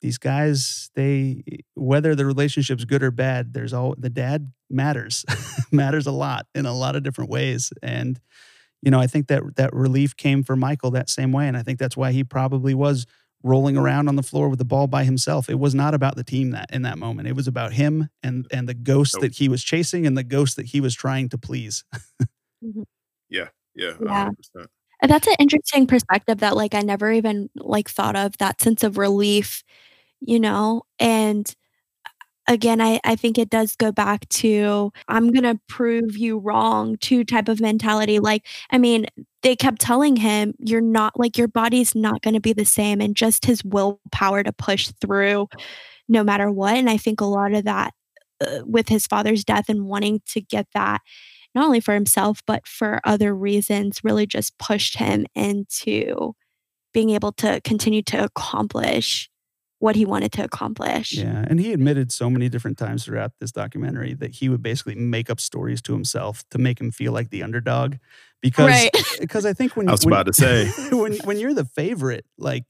these 0.00 0.18
guys, 0.18 0.90
they 0.94 1.42
whether 1.74 2.14
the 2.14 2.24
relationship's 2.24 2.84
good 2.84 3.02
or 3.02 3.10
bad, 3.10 3.52
there's 3.52 3.72
all 3.72 3.94
the 3.98 4.10
dad 4.10 4.52
matters, 4.70 5.24
matters 5.72 6.06
a 6.06 6.12
lot 6.12 6.46
in 6.54 6.66
a 6.66 6.74
lot 6.74 6.96
of 6.96 7.02
different 7.02 7.30
ways, 7.30 7.72
and 7.82 8.20
you 8.82 8.90
know 8.90 8.98
I 8.98 9.06
think 9.06 9.28
that 9.28 9.56
that 9.56 9.74
relief 9.74 10.16
came 10.16 10.42
for 10.42 10.56
Michael 10.56 10.90
that 10.92 11.10
same 11.10 11.32
way, 11.32 11.46
and 11.46 11.56
I 11.56 11.62
think 11.62 11.78
that's 11.78 11.96
why 11.96 12.12
he 12.12 12.24
probably 12.24 12.74
was 12.74 13.06
rolling 13.42 13.76
around 13.76 14.08
on 14.08 14.16
the 14.16 14.22
floor 14.22 14.48
with 14.48 14.58
the 14.58 14.64
ball 14.64 14.86
by 14.86 15.04
himself. 15.04 15.48
It 15.48 15.58
was 15.58 15.74
not 15.74 15.94
about 15.94 16.16
the 16.16 16.24
team 16.24 16.50
that 16.50 16.70
in 16.72 16.82
that 16.82 16.98
moment. 16.98 17.28
It 17.28 17.36
was 17.36 17.48
about 17.48 17.72
him 17.72 18.08
and 18.22 18.46
and 18.52 18.68
the 18.68 18.74
ghost 18.74 19.14
nope. 19.14 19.22
that 19.22 19.34
he 19.36 19.48
was 19.48 19.62
chasing 19.62 20.06
and 20.06 20.16
the 20.16 20.24
ghost 20.24 20.56
that 20.56 20.66
he 20.66 20.80
was 20.80 20.94
trying 20.94 21.28
to 21.30 21.38
please. 21.38 21.84
mm-hmm. 22.64 22.82
Yeah. 23.28 23.48
Yeah. 23.74 23.94
Yeah. 24.00 24.30
100%. 24.56 24.66
That's 25.02 25.26
an 25.26 25.36
interesting 25.38 25.86
perspective 25.86 26.38
that 26.40 26.56
like 26.56 26.74
I 26.74 26.80
never 26.80 27.10
even 27.10 27.48
like 27.56 27.88
thought 27.88 28.16
of 28.16 28.36
that 28.38 28.60
sense 28.60 28.82
of 28.82 28.98
relief, 28.98 29.62
you 30.20 30.38
know, 30.38 30.82
and 30.98 31.54
again 32.50 32.80
I, 32.80 33.00
I 33.04 33.16
think 33.16 33.38
it 33.38 33.48
does 33.48 33.76
go 33.76 33.92
back 33.92 34.28
to 34.28 34.92
i'm 35.08 35.32
going 35.32 35.44
to 35.44 35.60
prove 35.68 36.18
you 36.18 36.38
wrong 36.38 36.96
to 36.98 37.24
type 37.24 37.48
of 37.48 37.60
mentality 37.60 38.18
like 38.18 38.46
i 38.70 38.76
mean 38.76 39.06
they 39.42 39.56
kept 39.56 39.80
telling 39.80 40.16
him 40.16 40.54
you're 40.58 40.80
not 40.80 41.18
like 41.18 41.38
your 41.38 41.48
body's 41.48 41.94
not 41.94 42.22
going 42.22 42.34
to 42.34 42.40
be 42.40 42.52
the 42.52 42.64
same 42.64 43.00
and 43.00 43.16
just 43.16 43.46
his 43.46 43.64
willpower 43.64 44.42
to 44.42 44.52
push 44.52 44.90
through 45.00 45.48
no 46.08 46.24
matter 46.24 46.50
what 46.50 46.76
and 46.76 46.90
i 46.90 46.96
think 46.96 47.20
a 47.20 47.24
lot 47.24 47.54
of 47.54 47.64
that 47.64 47.94
uh, 48.44 48.60
with 48.66 48.88
his 48.88 49.06
father's 49.06 49.44
death 49.44 49.68
and 49.68 49.86
wanting 49.86 50.20
to 50.26 50.40
get 50.40 50.66
that 50.74 51.00
not 51.54 51.64
only 51.64 51.80
for 51.80 51.94
himself, 51.94 52.40
but 52.46 52.66
for 52.66 53.00
other 53.04 53.34
reasons, 53.34 54.04
really 54.04 54.26
just 54.26 54.56
pushed 54.58 54.98
him 54.98 55.26
into 55.34 56.32
being 56.92 57.10
able 57.10 57.32
to 57.32 57.60
continue 57.62 58.02
to 58.02 58.22
accomplish 58.22 59.29
what 59.80 59.96
he 59.96 60.04
wanted 60.04 60.30
to 60.32 60.44
accomplish. 60.44 61.14
Yeah. 61.14 61.44
And 61.48 61.58
he 61.58 61.72
admitted 61.72 62.12
so 62.12 62.30
many 62.30 62.48
different 62.48 62.78
times 62.78 63.04
throughout 63.04 63.32
this 63.40 63.50
documentary 63.50 64.14
that 64.14 64.36
he 64.36 64.48
would 64.48 64.62
basically 64.62 64.94
make 64.94 65.28
up 65.30 65.40
stories 65.40 65.82
to 65.82 65.92
himself 65.94 66.44
to 66.50 66.58
make 66.58 66.80
him 66.80 66.90
feel 66.92 67.12
like 67.12 67.30
the 67.30 67.42
underdog. 67.42 67.96
Because 68.42 68.68
Right. 68.68 68.90
because 69.20 69.44
I 69.46 69.52
think 69.54 69.76
when 69.76 69.88
I 69.88 69.92
was 69.92 70.04
when- 70.04 70.12
about 70.14 70.26
to 70.26 70.32
say. 70.34 70.70
when 70.96 71.14
when 71.24 71.38
you're 71.38 71.54
the 71.54 71.64
favorite, 71.64 72.24
like 72.38 72.64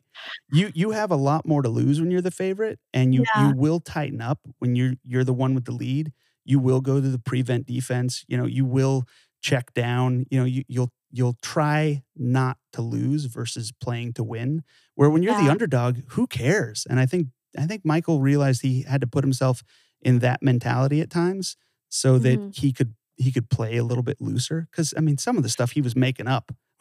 you 0.53 0.71
you 0.75 0.93
have 0.93 1.11
a 1.11 1.17
lot 1.17 1.47
more 1.47 1.63
to 1.63 1.69
lose 1.69 2.01
when 2.01 2.11
you're 2.11 2.23
the 2.23 2.31
favorite 2.31 2.79
and 2.95 3.15
you 3.15 3.25
Yeah. 3.35 3.49
you 3.51 3.57
will 3.57 3.81
tighten 3.81 4.21
up 4.21 4.39
when 4.61 4.75
you're 4.77 4.95
you're 5.05 5.25
the 5.25 5.35
one 5.35 5.55
with 5.55 5.65
the 5.67 5.73
lead. 5.73 6.13
You 6.45 6.59
will 6.59 6.81
go 6.81 7.01
to 7.01 7.09
the 7.09 7.19
prevent 7.19 7.67
defense, 7.67 8.25
you 8.29 8.37
know, 8.37 8.47
you 8.47 8.65
will 8.65 9.05
check 9.43 9.73
down, 9.75 10.27
you 10.31 10.39
know, 10.39 10.45
you 10.47 10.63
you'll 10.69 10.93
you'll 11.11 11.37
try 11.43 12.03
not 12.17 12.57
to 12.73 12.83
lose 12.83 13.25
versus 13.27 13.73
playing 13.81 14.13
to 14.15 14.23
win. 14.25 14.63
Where 14.95 15.11
when 15.11 15.23
you're 15.23 15.35
the 15.35 15.51
underdog, 15.51 15.99
who 16.11 16.27
cares? 16.27 16.87
And 16.89 17.01
I 17.01 17.07
think 17.07 17.29
I 17.59 17.67
think 17.67 17.85
Michael 17.85 18.21
realized 18.21 18.63
he 18.63 18.83
had 18.83 19.01
to 19.01 19.07
put 19.07 19.25
himself 19.25 19.63
in 20.03 20.21
that 20.21 20.43
mentality 20.43 21.01
at 21.01 21.11
times 21.11 21.57
so 21.89 22.19
that 22.19 22.39
Mhm. 22.39 22.57
he 22.57 22.73
could 22.73 22.95
he 23.17 23.33
could 23.33 23.51
play 23.51 23.77
a 23.77 23.85
little 23.85 24.03
bit 24.05 24.21
looser 24.21 24.69
cuz 24.73 24.95
I 24.97 25.01
mean 25.01 25.19
some 25.19 25.37
of 25.37 25.43
the 25.43 25.49
stuff 25.49 25.73
he 25.73 25.81
was 25.81 25.97
making 25.97 26.29
up. 26.29 26.53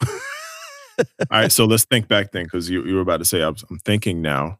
All 0.98 1.06
right, 1.30 1.50
so 1.52 1.64
let's 1.64 1.84
think 1.84 2.08
back 2.08 2.30
then, 2.32 2.44
because 2.44 2.68
you, 2.70 2.84
you 2.84 2.94
were 2.94 3.00
about 3.00 3.16
to 3.18 3.24
say, 3.24 3.42
I 3.42 3.48
was, 3.48 3.64
I'm 3.70 3.78
thinking 3.78 4.20
now 4.20 4.58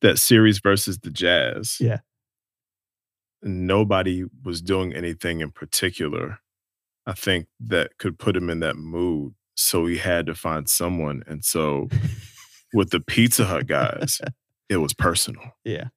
that 0.00 0.18
series 0.18 0.58
versus 0.58 0.98
the 1.00 1.10
Jazz. 1.10 1.76
Yeah. 1.80 1.98
Nobody 3.42 4.24
was 4.44 4.62
doing 4.62 4.92
anything 4.94 5.40
in 5.40 5.50
particular, 5.50 6.38
I 7.06 7.12
think, 7.12 7.46
that 7.60 7.98
could 7.98 8.18
put 8.18 8.36
him 8.36 8.48
in 8.50 8.60
that 8.60 8.76
mood. 8.76 9.34
So 9.54 9.86
he 9.86 9.98
had 9.98 10.26
to 10.26 10.34
find 10.34 10.68
someone. 10.68 11.22
And 11.26 11.44
so 11.44 11.88
with 12.72 12.90
the 12.90 13.00
Pizza 13.00 13.44
Hut 13.44 13.66
guys, 13.66 14.20
it 14.68 14.76
was 14.78 14.94
personal 14.94 15.42
Yeah. 15.64 15.88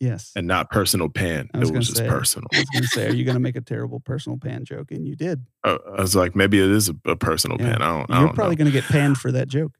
Yes. 0.00 0.32
and 0.34 0.46
not 0.46 0.70
personal 0.70 1.08
pan. 1.08 1.48
I 1.54 1.58
It 1.58 1.60
was 1.60 1.72
was 1.72 1.86
just 1.86 1.98
say. 1.98 2.08
personal. 2.08 2.48
I 2.52 2.58
was 2.58 2.68
going 2.70 2.82
to 2.82 2.88
say, 2.88 3.06
are 3.08 3.14
you 3.14 3.24
going 3.24 3.36
to 3.36 3.40
make 3.40 3.56
a 3.56 3.60
terrible 3.60 4.00
personal 4.00 4.38
pan 4.38 4.64
joke? 4.64 4.90
And 4.90 5.06
you 5.06 5.14
did. 5.16 5.46
Uh, 5.62 5.78
I 5.96 6.00
was 6.02 6.16
like, 6.16 6.34
maybe 6.34 6.58
it 6.58 6.70
is 6.70 6.88
a, 6.88 6.96
a 7.06 7.16
personal 7.16 7.56
Yeah. 7.60 7.72
pan. 7.74 7.82
I 7.82 7.86
don't, 7.98 8.10
I 8.10 8.18
You're 8.18 8.26
don't 8.28 8.34
probably 8.34 8.56
going 8.56 8.66
to 8.66 8.72
get 8.72 8.84
panned 8.84 9.16
for 9.18 9.30
that 9.32 9.48
joke. 9.48 9.72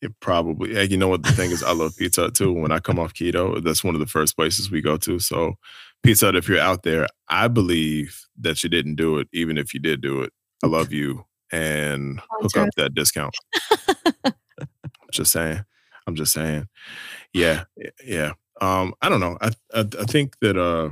It 0.00 0.12
probably. 0.20 0.74
Yeah, 0.74 0.82
you 0.82 0.96
know 0.96 1.08
what 1.08 1.22
the 1.22 1.32
thing 1.32 1.50
is? 1.52 1.62
I 1.62 1.72
love 1.72 1.96
Pizza 1.96 2.22
Hut 2.22 2.34
too. 2.34 2.52
When 2.52 2.72
I 2.72 2.78
come 2.80 2.98
off 2.98 3.12
keto, 3.14 3.62
that's 3.62 3.84
one 3.84 3.94
of 3.94 4.00
the 4.00 4.06
first 4.06 4.36
places 4.36 4.70
we 4.70 4.80
go 4.80 4.96
to. 4.96 5.18
So, 5.20 5.54
Pizza 6.02 6.26
Hut, 6.26 6.36
if 6.36 6.48
you're 6.48 6.58
out 6.58 6.82
there, 6.82 7.06
I 7.28 7.48
believe 7.48 8.24
that 8.40 8.62
you 8.62 8.68
didn't 8.68 8.96
do 8.96 9.18
it. 9.18 9.28
Even 9.32 9.56
if 9.56 9.72
you 9.72 9.80
did 9.80 10.00
do 10.00 10.22
it, 10.22 10.32
I 10.62 10.66
love 10.66 10.92
you 10.92 11.24
and 11.52 12.20
hook 12.40 12.56
up 12.56 12.68
that 12.76 12.94
discount. 12.94 13.34
just 15.12 15.32
saying. 15.32 15.64
I'm 16.06 16.16
just 16.16 16.32
saying. 16.32 16.68
Yeah, 17.32 17.64
yeah. 18.04 18.32
Um, 18.60 18.94
I 19.00 19.08
don't 19.08 19.20
know. 19.20 19.38
I, 19.40 19.50
I 19.72 19.80
I 19.80 20.04
think 20.04 20.38
that 20.40 20.56
uh, 20.56 20.90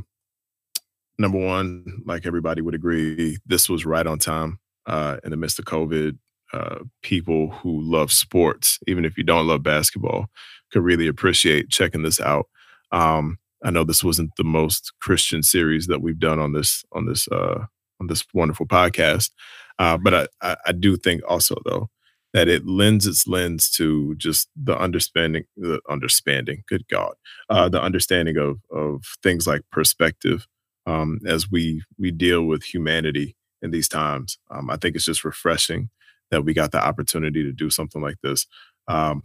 number 1.19 1.39
one, 1.39 2.03
like 2.07 2.27
everybody 2.27 2.63
would 2.63 2.75
agree, 2.75 3.39
this 3.47 3.69
was 3.69 3.85
right 3.85 4.07
on 4.07 4.19
time. 4.19 4.59
Uh, 4.87 5.19
in 5.25 5.31
the 5.31 5.37
midst 5.37 5.59
of 5.59 5.67
COVID, 5.67 6.19
uh, 6.53 6.79
people 7.03 7.51
who 7.51 7.81
love 7.81 8.11
sports, 8.11 8.79
even 8.87 9.05
if 9.05 9.17
you 9.17 9.23
don't 9.23 9.47
love 9.47 9.63
basketball, 9.63 10.27
could 10.73 10.83
really 10.83 11.07
appreciate 11.07 11.69
checking 11.69 12.03
this 12.03 12.21
out. 12.21 12.47
Um, 12.91 13.39
I 13.63 13.71
know 13.71 13.85
this 13.85 14.05
wasn't 14.05 14.31
the 14.37 14.45
most 14.45 14.93
Christian 15.01 15.43
series 15.43 15.87
that 15.87 16.01
we've 16.01 16.19
done 16.19 16.39
on 16.39 16.53
this 16.53 16.85
on 16.93 17.07
this 17.07 17.29
uh, 17.29 17.67
on 18.01 18.07
this 18.07 18.25
wonderful 18.33 18.67
podcast, 18.67 19.31
uh, 19.79 19.97
but 19.99 20.31
I, 20.41 20.57
I 20.67 20.73
do 20.73 20.97
think 20.97 21.23
also 21.29 21.57
though 21.65 21.89
that 22.33 22.49
it 22.49 22.67
lends 22.67 23.07
its 23.07 23.27
lens 23.27 23.69
to 23.71 24.15
just 24.17 24.49
the 24.57 24.79
understanding 24.79 25.45
the 25.57 25.81
understanding 25.89 26.63
good 26.69 26.87
god 26.89 27.15
uh, 27.49 27.69
the 27.69 27.83
understanding 27.83 28.37
of 28.37 28.59
of 28.71 29.03
things 29.23 29.47
like 29.47 29.63
perspective 29.73 30.47
um, 30.87 31.19
as 31.27 31.51
we 31.51 31.83
we 31.99 32.11
deal 32.11 32.45
with 32.45 32.63
humanity 32.63 33.37
in 33.63 33.71
these 33.71 33.89
times. 33.89 34.39
Um, 34.51 34.71
i 34.71 34.77
think 34.77 34.97
it's 34.97 35.05
just 35.05 35.25
refreshing 35.25 35.91
that 36.31 36.45
we 36.45 36.55
got 36.55 36.73
the 36.73 36.83
opportunity 36.85 37.43
to 37.43 37.53
do 37.53 37.71
something 37.71 38.01
like 38.01 38.17
this. 38.23 38.47
Um, 38.89 39.25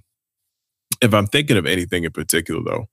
if 1.01 1.13
i'm 1.13 1.27
thinking 1.27 1.57
of 1.57 1.65
anything 1.65 2.03
in 2.03 2.11
particular 2.11 2.61
though 2.63 2.87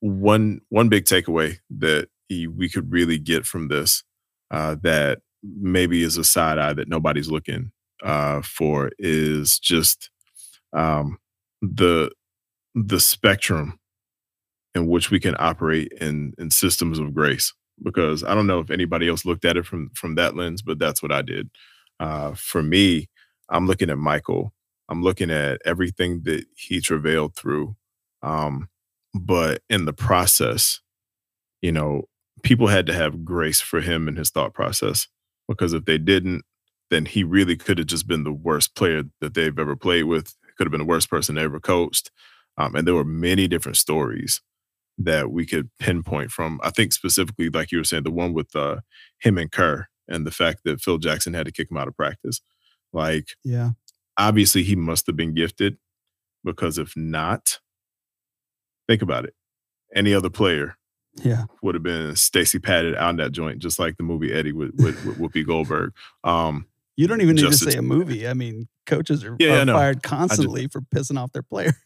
one 0.00 0.60
one 0.68 0.88
big 0.88 1.04
takeaway 1.04 1.58
that 1.70 2.08
we 2.30 2.68
could 2.68 2.92
really 2.92 3.18
get 3.18 3.46
from 3.46 3.68
this 3.68 4.04
uh, 4.50 4.76
that 4.82 5.20
maybe 5.42 6.02
is 6.02 6.16
a 6.16 6.24
side 6.24 6.58
eye 6.58 6.72
that 6.72 6.88
nobody's 6.88 7.30
looking 7.30 7.70
uh, 8.02 8.42
for 8.42 8.90
is 8.98 9.58
just 9.58 10.10
um, 10.72 11.18
the 11.62 12.10
the 12.74 13.00
spectrum 13.00 13.78
in 14.74 14.86
which 14.86 15.10
we 15.10 15.20
can 15.20 15.34
operate 15.38 15.92
in 16.00 16.34
in 16.38 16.50
systems 16.50 16.98
of 16.98 17.14
grace. 17.14 17.52
Because 17.82 18.24
I 18.24 18.34
don't 18.34 18.48
know 18.48 18.58
if 18.58 18.70
anybody 18.70 19.08
else 19.08 19.24
looked 19.24 19.44
at 19.44 19.56
it 19.56 19.66
from 19.66 19.90
from 19.94 20.16
that 20.16 20.36
lens, 20.36 20.62
but 20.62 20.78
that's 20.78 21.02
what 21.02 21.12
I 21.12 21.22
did. 21.22 21.50
Uh, 22.00 22.34
for 22.34 22.62
me, 22.62 23.08
I'm 23.48 23.66
looking 23.66 23.90
at 23.90 23.98
Michael. 23.98 24.52
I'm 24.88 25.02
looking 25.02 25.30
at 25.30 25.60
everything 25.64 26.22
that 26.24 26.44
he 26.56 26.80
travailed 26.80 27.36
through, 27.36 27.76
um, 28.22 28.68
but 29.18 29.62
in 29.68 29.84
the 29.84 29.92
process, 29.92 30.80
you 31.62 31.72
know, 31.72 32.04
people 32.42 32.68
had 32.68 32.86
to 32.86 32.92
have 32.94 33.24
grace 33.24 33.60
for 33.60 33.80
him 33.80 34.08
in 34.08 34.16
his 34.16 34.30
thought 34.30 34.54
process. 34.54 35.08
Because 35.48 35.72
if 35.72 35.84
they 35.86 35.98
didn't, 35.98 36.42
then 36.90 37.06
he 37.06 37.24
really 37.24 37.56
could 37.56 37.78
have 37.78 37.86
just 37.86 38.06
been 38.06 38.24
the 38.24 38.32
worst 38.32 38.74
player 38.74 39.02
that 39.20 39.34
they've 39.34 39.58
ever 39.58 39.76
played 39.76 40.04
with. 40.04 40.34
Could 40.56 40.66
have 40.66 40.72
been 40.72 40.80
the 40.80 40.86
worst 40.86 41.08
person 41.10 41.34
they 41.34 41.42
ever 41.42 41.60
coached. 41.60 42.10
Um, 42.56 42.74
and 42.74 42.86
there 42.86 42.94
were 42.94 43.04
many 43.04 43.46
different 43.48 43.76
stories 43.76 44.40
that 44.98 45.30
we 45.30 45.46
could 45.46 45.70
pinpoint 45.78 46.30
from. 46.32 46.60
I 46.62 46.70
think 46.70 46.92
specifically, 46.92 47.48
like 47.50 47.70
you 47.70 47.78
were 47.78 47.84
saying, 47.84 48.02
the 48.02 48.10
one 48.10 48.32
with 48.32 48.54
uh, 48.56 48.80
him 49.20 49.38
and 49.38 49.50
Kerr 49.50 49.86
and 50.08 50.26
the 50.26 50.30
fact 50.32 50.60
that 50.64 50.80
Phil 50.80 50.98
Jackson 50.98 51.34
had 51.34 51.46
to 51.46 51.52
kick 51.52 51.70
him 51.70 51.76
out 51.76 51.86
of 51.88 51.96
practice. 51.96 52.40
Like, 52.92 53.28
Yeah. 53.44 53.70
obviously, 54.16 54.64
he 54.64 54.74
must 54.74 55.06
have 55.06 55.16
been 55.16 55.34
gifted 55.34 55.76
because 56.44 56.78
if 56.78 56.96
not, 56.96 57.60
think 58.88 59.02
about 59.02 59.24
it. 59.24 59.34
Any 59.94 60.14
other 60.14 60.30
player 60.30 60.76
Yeah. 61.22 61.44
would 61.62 61.74
have 61.74 61.82
been 61.84 62.16
Stacy 62.16 62.58
patted 62.58 62.94
out 62.96 63.10
in 63.10 63.16
that 63.16 63.32
joint, 63.32 63.58
just 63.60 63.78
like 63.78 63.96
the 63.96 64.02
movie 64.02 64.32
Eddie 64.32 64.52
with, 64.52 64.72
with, 64.76 65.04
with 65.04 65.18
Whoopi 65.18 65.46
Goldberg. 65.46 65.92
Um, 66.24 66.66
You 66.96 67.06
don't 67.06 67.20
even 67.20 67.36
need 67.36 67.42
to 67.46 67.52
say 67.52 67.76
a 67.76 67.82
movie. 67.82 68.26
I 68.26 68.34
mean, 68.34 68.68
coaches 68.86 69.22
are, 69.24 69.36
Yeah, 69.38 69.58
are 69.58 69.60
I 69.60 69.64
know. 69.64 69.74
fired 69.74 70.02
constantly 70.02 70.66
for 70.68 70.80
pissing 70.80 71.18
off 71.22 71.32
their 71.32 71.42
player. 71.42 71.72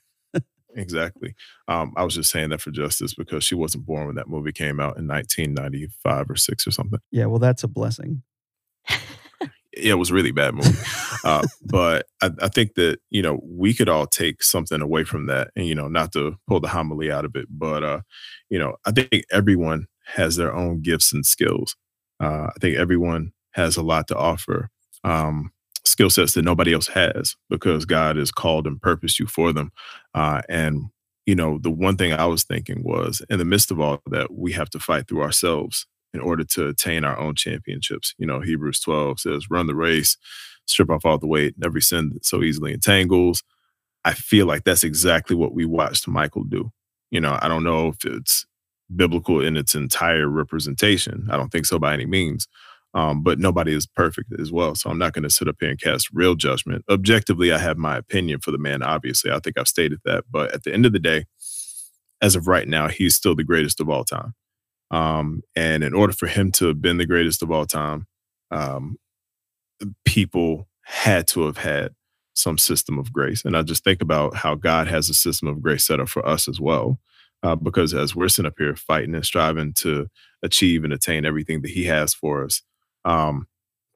Exactly. 0.75 1.35
Um, 1.69 1.93
I 1.99 2.03
was 2.03 2.15
just 2.15 2.31
saying 2.31 2.49
that 2.49 2.63
for 2.63 2.71
justice 2.71 3.13
because 3.13 3.45
she 3.45 3.55
wasn't 3.55 3.85
born 3.85 4.07
when 4.07 4.15
that 4.15 4.31
movie 4.31 4.53
came 4.53 4.81
out 4.81 4.97
in 4.97 5.07
1995 5.07 6.31
or 6.31 6.37
six 6.37 6.67
or 6.67 6.71
something. 6.71 6.99
Yeah. 7.11 7.27
Well, 7.27 7.39
that's 7.39 7.63
a 7.63 7.69
blessing. 7.69 8.23
It 9.73 9.95
was 9.99 10.13
really 10.13 10.33
bad 10.33 10.55
movie. 10.55 10.79
uh, 11.25 11.47
but 11.65 12.07
I, 12.21 12.31
I 12.41 12.49
think 12.49 12.75
that 12.75 12.99
you 13.11 13.23
know 13.23 13.41
we 13.45 13.75
could 13.75 13.89
all 13.89 14.07
take 14.07 14.43
something 14.43 14.81
away 14.81 15.05
from 15.05 15.27
that, 15.27 15.51
and 15.57 15.67
you 15.67 15.75
know, 15.75 15.89
not 15.89 16.13
to 16.13 16.37
pull 16.49 16.61
the 16.61 16.69
homily 16.69 17.11
out 17.11 17.25
of 17.25 17.35
it, 17.37 17.47
but 17.51 17.83
uh, 17.83 18.01
you 18.51 18.59
know, 18.59 18.77
I 18.85 18.93
think 18.93 19.25
everyone 19.31 19.87
has 20.15 20.37
their 20.37 20.55
own 20.55 20.83
gifts 20.83 21.13
and 21.13 21.25
skills. 21.25 21.77
Uh, 22.21 22.49
I 22.49 22.55
think 22.61 22.77
everyone 22.77 23.33
has 23.53 23.77
a 23.77 23.83
lot 23.83 24.09
to 24.09 24.17
offer. 24.17 24.71
Um, 25.05 25.53
skill 25.85 26.11
sets 26.11 26.35
that 26.35 26.43
nobody 26.43 26.73
else 26.73 26.89
has 26.89 27.35
because 27.51 27.85
God 27.85 28.17
has 28.17 28.31
called 28.31 28.67
and 28.67 28.81
purposed 28.81 29.19
you 29.19 29.27
for 29.27 29.53
them. 29.53 29.73
Uh, 30.15 30.43
and 30.49 30.85
you 31.27 31.35
know, 31.35 31.59
the 31.59 31.71
one 31.71 31.97
thing 31.97 32.13
I 32.13 32.27
was 32.27 32.43
thinking 32.43 32.83
was, 32.85 33.23
in 33.31 33.39
the 33.39 33.45
midst 33.45 33.71
of 33.71 33.81
all 33.81 34.01
that, 34.11 34.33
we 34.33 34.53
have 34.53 34.71
to 34.71 34.81
fight 34.81 35.09
through 35.09 35.23
ourselves 35.23 35.87
in 36.15 36.21
order 36.21 36.45
to 36.45 36.69
attain 36.69 37.05
our 37.05 37.19
own 37.19 37.35
championships. 37.35 38.15
You 38.19 38.27
know, 38.27 38.41
Hebrews 38.41 38.81
12 38.81 39.21
says, 39.21 39.51
run 39.51 39.67
the 39.67 39.75
race, 39.75 40.17
strip 40.67 40.91
off 40.91 41.05
all 41.05 41.19
the 41.19 41.27
weight, 41.27 41.55
and 41.57 41.65
every 41.65 41.83
sin 41.83 42.19
so 42.23 42.43
easily 42.43 42.73
entangles. 42.73 43.43
I 44.05 44.15
feel 44.15 44.47
like 44.47 44.65
that's 44.65 44.85
exactly 44.85 45.37
what 45.37 45.55
we 45.55 45.65
watched 45.65 46.09
Michael 46.09 46.45
do. 46.45 46.73
You 47.11 47.21
know, 47.21 47.39
I 47.41 47.49
don't 47.49 47.65
know 47.65 47.89
if 47.89 48.05
it's 48.05 48.47
biblical 48.95 49.41
in 49.41 49.57
its 49.57 49.75
entire 49.75 50.29
representation. 50.29 51.29
I 51.31 51.37
don't 51.37 51.51
think 51.51 51.67
so 51.67 51.79
by 51.79 51.95
any 51.95 52.07
means. 52.07 52.49
Um, 52.95 53.23
but 53.23 53.39
nobody 53.39 53.73
is 53.73 53.87
perfect 53.87 54.39
as 54.39 54.53
well. 54.53 54.75
So 54.75 54.91
I'm 54.91 54.99
not 54.99 55.15
going 55.15 55.23
to 55.23 55.31
sit 55.31 55.49
up 55.49 55.57
here 55.61 55.71
and 55.71 55.81
cast 55.81 56.11
real 56.13 56.35
judgment. 56.35 56.85
Objectively, 56.91 57.51
I 57.51 57.57
have 57.57 57.79
my 57.79 57.97
opinion 57.97 58.41
for 58.41 58.51
the 58.51 58.59
man, 58.59 58.83
obviously. 58.83 59.31
I 59.31 59.39
think 59.39 59.59
I've 59.59 59.69
stated 59.69 60.01
that. 60.05 60.25
But 60.31 60.53
at 60.53 60.65
the 60.65 60.75
end 60.75 60.85
of 60.85 60.93
the 60.93 60.99
day, 60.99 61.25
as 62.21 62.37
of 62.37 62.47
right 62.47 62.69
now, 62.69 62.89
he's 62.89 63.17
still 63.17 63.35
the 63.35 63.45
greatest 63.45 63.81
of 63.81 63.89
all 63.89 64.05
time. 64.05 64.35
Um, 64.93 65.43
and 65.57 65.83
in 65.83 65.95
order 65.95 66.13
for 66.13 66.27
him 66.27 66.53
to 66.53 66.67
have 66.67 66.81
been 66.81 66.99
the 66.99 67.07
greatest 67.07 67.43
of 67.43 67.51
all 67.51 67.65
time, 67.67 68.07
um, 68.51 68.97
people 70.05 70.69
had 70.83 71.27
to 71.29 71.47
have 71.47 71.57
had 71.57 71.95
some 72.35 72.59
system 72.59 72.99
of 72.99 73.13
grace. 73.13 73.45
And 73.45 73.57
I 73.57 73.63
just 73.63 73.85
think 73.85 74.03
about 74.03 74.37
how 74.37 74.55
God 74.55 74.87
has 74.89 75.09
a 75.09 75.15
system 75.15 75.49
of 75.49 75.63
grace 75.63 75.85
set 75.87 76.01
up 76.01 76.09
for 76.09 76.27
us 76.27 76.49
as 76.49 76.61
well. 76.61 76.99
Uh, 77.43 77.57
because 77.57 77.93
as 77.93 78.15
we're 78.15 78.29
sitting 78.29 78.47
up 78.47 78.55
here 78.57 78.77
fighting 78.77 79.15
and 79.15 79.27
striving 79.27 79.73
to 79.73 80.07
achieve 80.43 80.85
and 80.85 80.93
attain 80.93 81.25
everything 81.25 81.63
that 81.63 81.73
He 81.73 81.85
has 81.85 82.15
for 82.15 82.45
us, 82.45 82.63
um, 83.05 83.49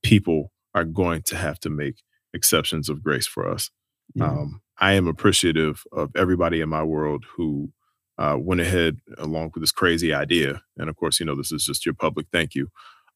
people 0.02 0.50
are 0.74 0.84
going 0.84 1.22
to 1.22 1.36
have 1.36 1.60
to 1.60 1.70
make 1.70 2.02
exceptions 2.34 2.88
of 2.88 3.02
grace 3.02 3.26
for 3.26 3.48
us. 3.48 3.70
Yeah. 4.14 4.26
Um, 4.30 4.62
I 4.78 4.92
am 4.92 5.06
appreciative 5.06 5.84
of 5.92 6.10
everybody 6.16 6.60
in 6.60 6.68
my 6.68 6.82
world 6.82 7.24
who 7.36 7.72
uh, 8.18 8.36
went 8.38 8.60
ahead 8.60 8.98
along 9.18 9.52
with 9.54 9.62
this 9.62 9.72
crazy 9.72 10.12
idea, 10.14 10.62
and 10.76 10.88
of 10.88 10.96
course, 10.96 11.20
you 11.20 11.26
know, 11.26 11.36
this 11.36 11.52
is 11.52 11.64
just 11.64 11.84
your 11.84 11.94
public 11.94 12.26
thank 12.32 12.54
you 12.54 12.68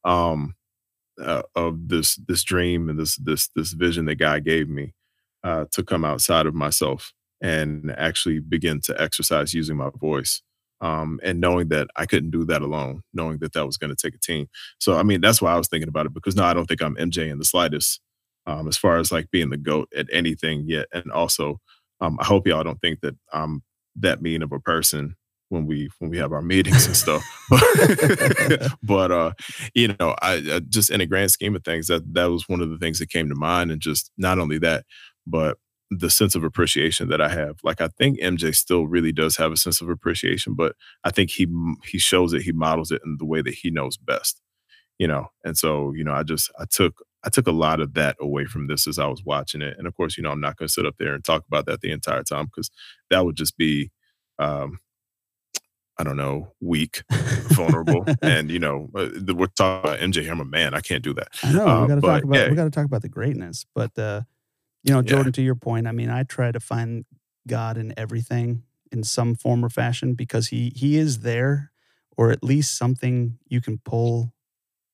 um, 0.03 0.55
uh, 1.21 1.43
of 1.55 1.87
this 1.87 2.15
this 2.27 2.43
dream 2.43 2.89
and 2.89 2.99
this 2.99 3.15
this 3.17 3.49
this 3.55 3.73
vision 3.73 4.05
that 4.05 4.15
God 4.15 4.43
gave 4.43 4.69
me 4.69 4.93
uh, 5.43 5.65
to 5.71 5.83
come 5.83 6.05
outside 6.05 6.45
of 6.45 6.53
myself 6.53 7.13
and 7.41 7.93
actually 7.97 8.39
begin 8.39 8.79
to 8.81 9.01
exercise 9.01 9.53
using 9.53 9.77
my 9.77 9.89
voice. 9.99 10.41
Um, 10.81 11.19
and 11.23 11.39
knowing 11.39 11.67
that 11.67 11.89
I 11.95 12.07
couldn't 12.07 12.31
do 12.31 12.43
that 12.45 12.63
alone, 12.63 13.03
knowing 13.13 13.37
that 13.39 13.53
that 13.53 13.67
was 13.67 13.77
going 13.77 13.95
to 13.95 13.95
take 13.95 14.15
a 14.15 14.19
team. 14.19 14.47
So, 14.79 14.95
I 14.95 15.03
mean, 15.03 15.21
that's 15.21 15.39
why 15.39 15.53
I 15.53 15.57
was 15.57 15.67
thinking 15.67 15.89
about 15.89 16.07
it 16.07 16.13
because 16.13 16.35
no, 16.35 16.43
I 16.43 16.55
don't 16.55 16.65
think 16.65 16.81
I'm 16.81 16.95
MJ 16.95 17.29
in 17.29 17.37
the 17.37 17.45
slightest 17.45 18.01
um, 18.47 18.67
as 18.67 18.77
far 18.77 18.97
as 18.97 19.11
like 19.11 19.29
being 19.29 19.51
the 19.51 19.57
goat 19.57 19.89
at 19.95 20.07
anything 20.11 20.63
yet. 20.65 20.87
And 20.91 21.11
also, 21.11 21.59
um, 21.99 22.17
I 22.19 22.25
hope 22.25 22.47
y'all 22.47 22.63
don't 22.63 22.81
think 22.81 23.01
that 23.01 23.15
I'm 23.31 23.61
that 23.97 24.21
mean 24.21 24.41
of 24.41 24.51
a 24.51 24.59
person 24.59 25.15
when 25.49 25.67
we 25.67 25.89
when 25.99 26.09
we 26.09 26.17
have 26.17 26.31
our 26.31 26.41
meetings 26.41 26.85
and 26.87 26.95
stuff. 26.95 27.23
But, 27.49 28.71
but 28.83 29.11
uh, 29.11 29.31
you 29.73 29.95
know, 29.99 30.15
I, 30.21 30.35
I 30.49 30.61
just 30.67 30.89
in 30.89 31.01
a 31.01 31.05
grand 31.05 31.31
scheme 31.31 31.55
of 31.55 31.63
things, 31.63 31.87
that 31.87 32.13
that 32.13 32.25
was 32.25 32.47
one 32.49 32.61
of 32.61 32.69
the 32.69 32.77
things 32.77 32.99
that 32.99 33.09
came 33.09 33.29
to 33.29 33.35
mind, 33.35 33.71
and 33.71 33.81
just 33.81 34.11
not 34.17 34.39
only 34.39 34.57
that, 34.59 34.85
but 35.27 35.57
the 35.91 36.09
sense 36.09 36.35
of 36.35 36.43
appreciation 36.45 37.09
that 37.09 37.19
I 37.19 37.27
have. 37.27 37.57
Like 37.63 37.81
I 37.81 37.89
think 37.89 38.19
MJ 38.21 38.55
still 38.55 38.87
really 38.87 39.11
does 39.11 39.35
have 39.37 39.51
a 39.51 39.57
sense 39.57 39.81
of 39.81 39.89
appreciation, 39.89 40.53
but 40.55 40.75
I 41.03 41.11
think 41.11 41.29
he 41.29 41.47
he 41.85 41.99
shows 41.99 42.33
it, 42.33 42.43
he 42.43 42.53
models 42.53 42.91
it 42.91 43.01
in 43.05 43.17
the 43.19 43.25
way 43.25 43.41
that 43.41 43.53
he 43.53 43.69
knows 43.69 43.97
best. 43.97 44.41
You 44.97 45.07
know, 45.07 45.27
and 45.43 45.57
so 45.57 45.93
you 45.93 46.03
know, 46.03 46.13
I 46.13 46.23
just 46.23 46.49
I 46.59 46.65
took 46.69 47.03
I 47.23 47.29
took 47.29 47.47
a 47.47 47.51
lot 47.51 47.81
of 47.81 47.93
that 47.95 48.15
away 48.19 48.45
from 48.45 48.67
this 48.67 48.87
as 48.87 48.97
I 48.97 49.07
was 49.07 49.23
watching 49.23 49.61
it. 49.61 49.75
And 49.77 49.87
of 49.87 49.95
course, 49.95 50.17
you 50.17 50.23
know, 50.23 50.31
I'm 50.31 50.41
not 50.41 50.57
going 50.57 50.67
to 50.67 50.73
sit 50.73 50.85
up 50.85 50.95
there 50.97 51.13
and 51.13 51.23
talk 51.23 51.43
about 51.47 51.65
that 51.67 51.81
the 51.81 51.91
entire 51.91 52.23
time 52.23 52.45
because 52.45 52.71
that 53.11 53.23
would 53.23 53.35
just 53.35 53.55
be, 53.57 53.91
um, 54.39 54.79
I 55.99 56.03
don't 56.03 56.17
know, 56.17 56.53
weak, 56.59 57.03
vulnerable, 57.11 58.03
and 58.23 58.49
you 58.49 58.57
know, 58.57 58.89
uh, 58.95 59.09
we're 59.35 59.45
talking 59.47 59.91
about 59.91 59.99
MJ 59.99 60.23
here. 60.23 60.31
I'm 60.31 60.39
a 60.39 60.45
man. 60.45 60.73
I 60.73 60.79
can't 60.81 61.03
do 61.03 61.13
that. 61.13 61.27
I 61.43 61.51
know 61.53 61.67
Uh, 61.67 61.81
we 61.83 61.87
got 61.89 61.95
to 61.95 62.01
talk 62.01 62.23
about 62.23 62.35
yeah. 62.39 62.49
we 62.49 62.55
got 62.55 62.63
to 62.63 62.71
talk 62.71 62.85
about 62.85 63.03
the 63.03 63.09
greatness, 63.09 63.65
but 63.75 63.97
uh, 63.99 64.21
you 64.83 64.93
know, 64.93 65.01
Yeah. 65.01 65.11
Jordan, 65.11 65.33
to 65.33 65.41
your 65.43 65.55
point, 65.55 65.85
I 65.87 65.91
mean, 65.91 66.09
I 66.09 66.23
try 66.23 66.51
to 66.51 66.59
find 66.59 67.05
God 67.47 67.77
in 67.77 67.93
everything 67.97 68.63
in 68.91 69.03
some 69.03 69.35
form 69.35 69.63
or 69.63 69.69
fashion 69.69 70.15
because 70.15 70.47
he 70.47 70.71
he 70.75 70.97
is 70.97 71.19
there, 71.19 71.71
or 72.17 72.31
at 72.31 72.43
least 72.43 72.75
something 72.77 73.37
you 73.47 73.61
can 73.61 73.77
pull 73.77 74.33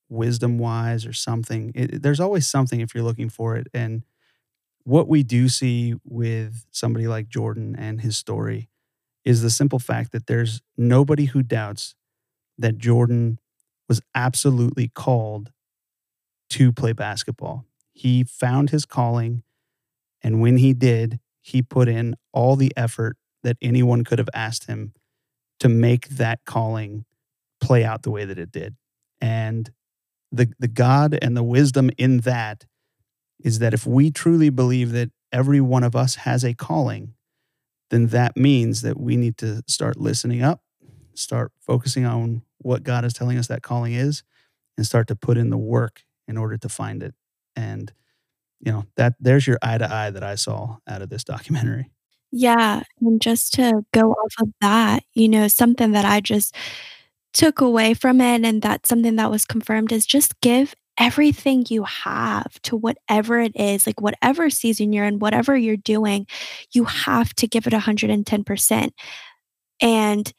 wisdom 0.09 0.57
wise 0.57 1.05
or 1.05 1.13
something. 1.13 1.71
It, 1.75 2.01
there's 2.01 2.19
always 2.19 2.47
something 2.47 2.81
if 2.81 2.93
you're 2.93 3.03
looking 3.03 3.29
for 3.29 3.55
it, 3.55 3.67
and 3.73 4.03
what 4.87 5.09
we 5.09 5.21
do 5.21 5.49
see 5.49 5.95
with 6.05 6.65
somebody 6.71 7.09
like 7.09 7.27
Jordan 7.27 7.75
and 7.77 7.99
his 7.99 8.15
story 8.15 8.69
is 9.25 9.41
the 9.41 9.49
simple 9.49 9.79
fact 9.79 10.13
that 10.13 10.27
there's 10.27 10.61
nobody 10.77 11.25
who 11.25 11.43
doubts 11.43 11.93
that 12.57 12.77
Jordan 12.77 13.37
was 13.89 13.99
absolutely 14.15 14.87
called 14.87 15.51
to 16.51 16.71
play 16.71 16.93
basketball. 16.93 17.65
He 17.91 18.23
found 18.23 18.69
his 18.69 18.85
calling, 18.85 19.43
and 20.23 20.39
when 20.39 20.55
he 20.55 20.71
did, 20.71 21.19
he 21.41 21.61
put 21.61 21.89
in 21.89 22.15
all 22.31 22.55
the 22.55 22.71
effort 22.77 23.17
that 23.43 23.57
anyone 23.61 24.05
could 24.05 24.19
have 24.19 24.29
asked 24.33 24.67
him 24.67 24.93
to 25.59 25.67
make 25.67 26.07
that 26.07 26.39
calling 26.45 27.03
play 27.59 27.83
out 27.83 28.03
the 28.03 28.11
way 28.11 28.23
that 28.23 28.39
it 28.39 28.53
did. 28.53 28.77
And 29.19 29.69
the 30.31 30.47
the 30.59 30.69
God 30.69 31.17
and 31.21 31.35
the 31.35 31.43
wisdom 31.43 31.89
in 31.97 32.19
that 32.19 32.65
is 33.43 33.59
that 33.59 33.73
if 33.73 33.85
we 33.85 34.11
truly 34.11 34.49
believe 34.49 34.91
that 34.91 35.11
every 35.31 35.61
one 35.61 35.83
of 35.83 35.95
us 35.95 36.15
has 36.15 36.43
a 36.43 36.53
calling, 36.53 37.13
then 37.89 38.07
that 38.07 38.35
means 38.35 38.81
that 38.81 38.99
we 38.99 39.15
need 39.15 39.37
to 39.37 39.63
start 39.67 39.97
listening 39.97 40.41
up, 40.41 40.61
start 41.13 41.51
focusing 41.59 42.05
on 42.05 42.41
what 42.59 42.83
God 42.83 43.05
is 43.05 43.13
telling 43.13 43.37
us 43.37 43.47
that 43.47 43.61
calling 43.61 43.93
is, 43.93 44.23
and 44.77 44.85
start 44.85 45.07
to 45.07 45.15
put 45.15 45.37
in 45.37 45.49
the 45.49 45.57
work 45.57 46.03
in 46.27 46.37
order 46.37 46.57
to 46.57 46.69
find 46.69 47.03
it. 47.03 47.13
And 47.55 47.91
you 48.59 48.71
know 48.71 48.85
that 48.95 49.13
there's 49.19 49.45
your 49.45 49.59
eye 49.61 49.77
to 49.77 49.91
eye 49.91 50.09
that 50.09 50.23
I 50.23 50.35
saw 50.35 50.77
out 50.87 51.01
of 51.01 51.09
this 51.09 51.23
documentary. 51.23 51.91
Yeah, 52.31 52.83
and 52.99 53.21
just 53.21 53.53
to 53.53 53.85
go 53.93 54.11
off 54.11 54.33
of 54.41 54.49
that, 54.59 55.03
you 55.13 55.29
know, 55.29 55.47
something 55.47 55.93
that 55.93 56.05
I 56.05 56.19
just 56.19 56.53
took 57.33 57.61
away 57.61 57.93
from 57.93 58.19
it 58.19 58.43
and 58.43 58.61
that's 58.61 58.89
something 58.89 59.15
that 59.15 59.31
was 59.31 59.45
confirmed 59.45 59.91
is 59.91 60.05
just 60.05 60.39
give 60.41 60.75
everything 60.97 61.65
you 61.69 61.83
have 61.83 62.61
to 62.63 62.75
whatever 62.75 63.39
it 63.39 63.55
is, 63.55 63.85
like 63.85 64.01
whatever 64.01 64.49
season 64.49 64.91
you're 64.93 65.05
in, 65.05 65.19
whatever 65.19 65.55
you're 65.55 65.77
doing, 65.77 66.25
you 66.73 66.85
have 66.85 67.33
to 67.35 67.47
give 67.47 67.67
it 67.67 67.73
110%. 67.73 68.89
And 69.81 70.33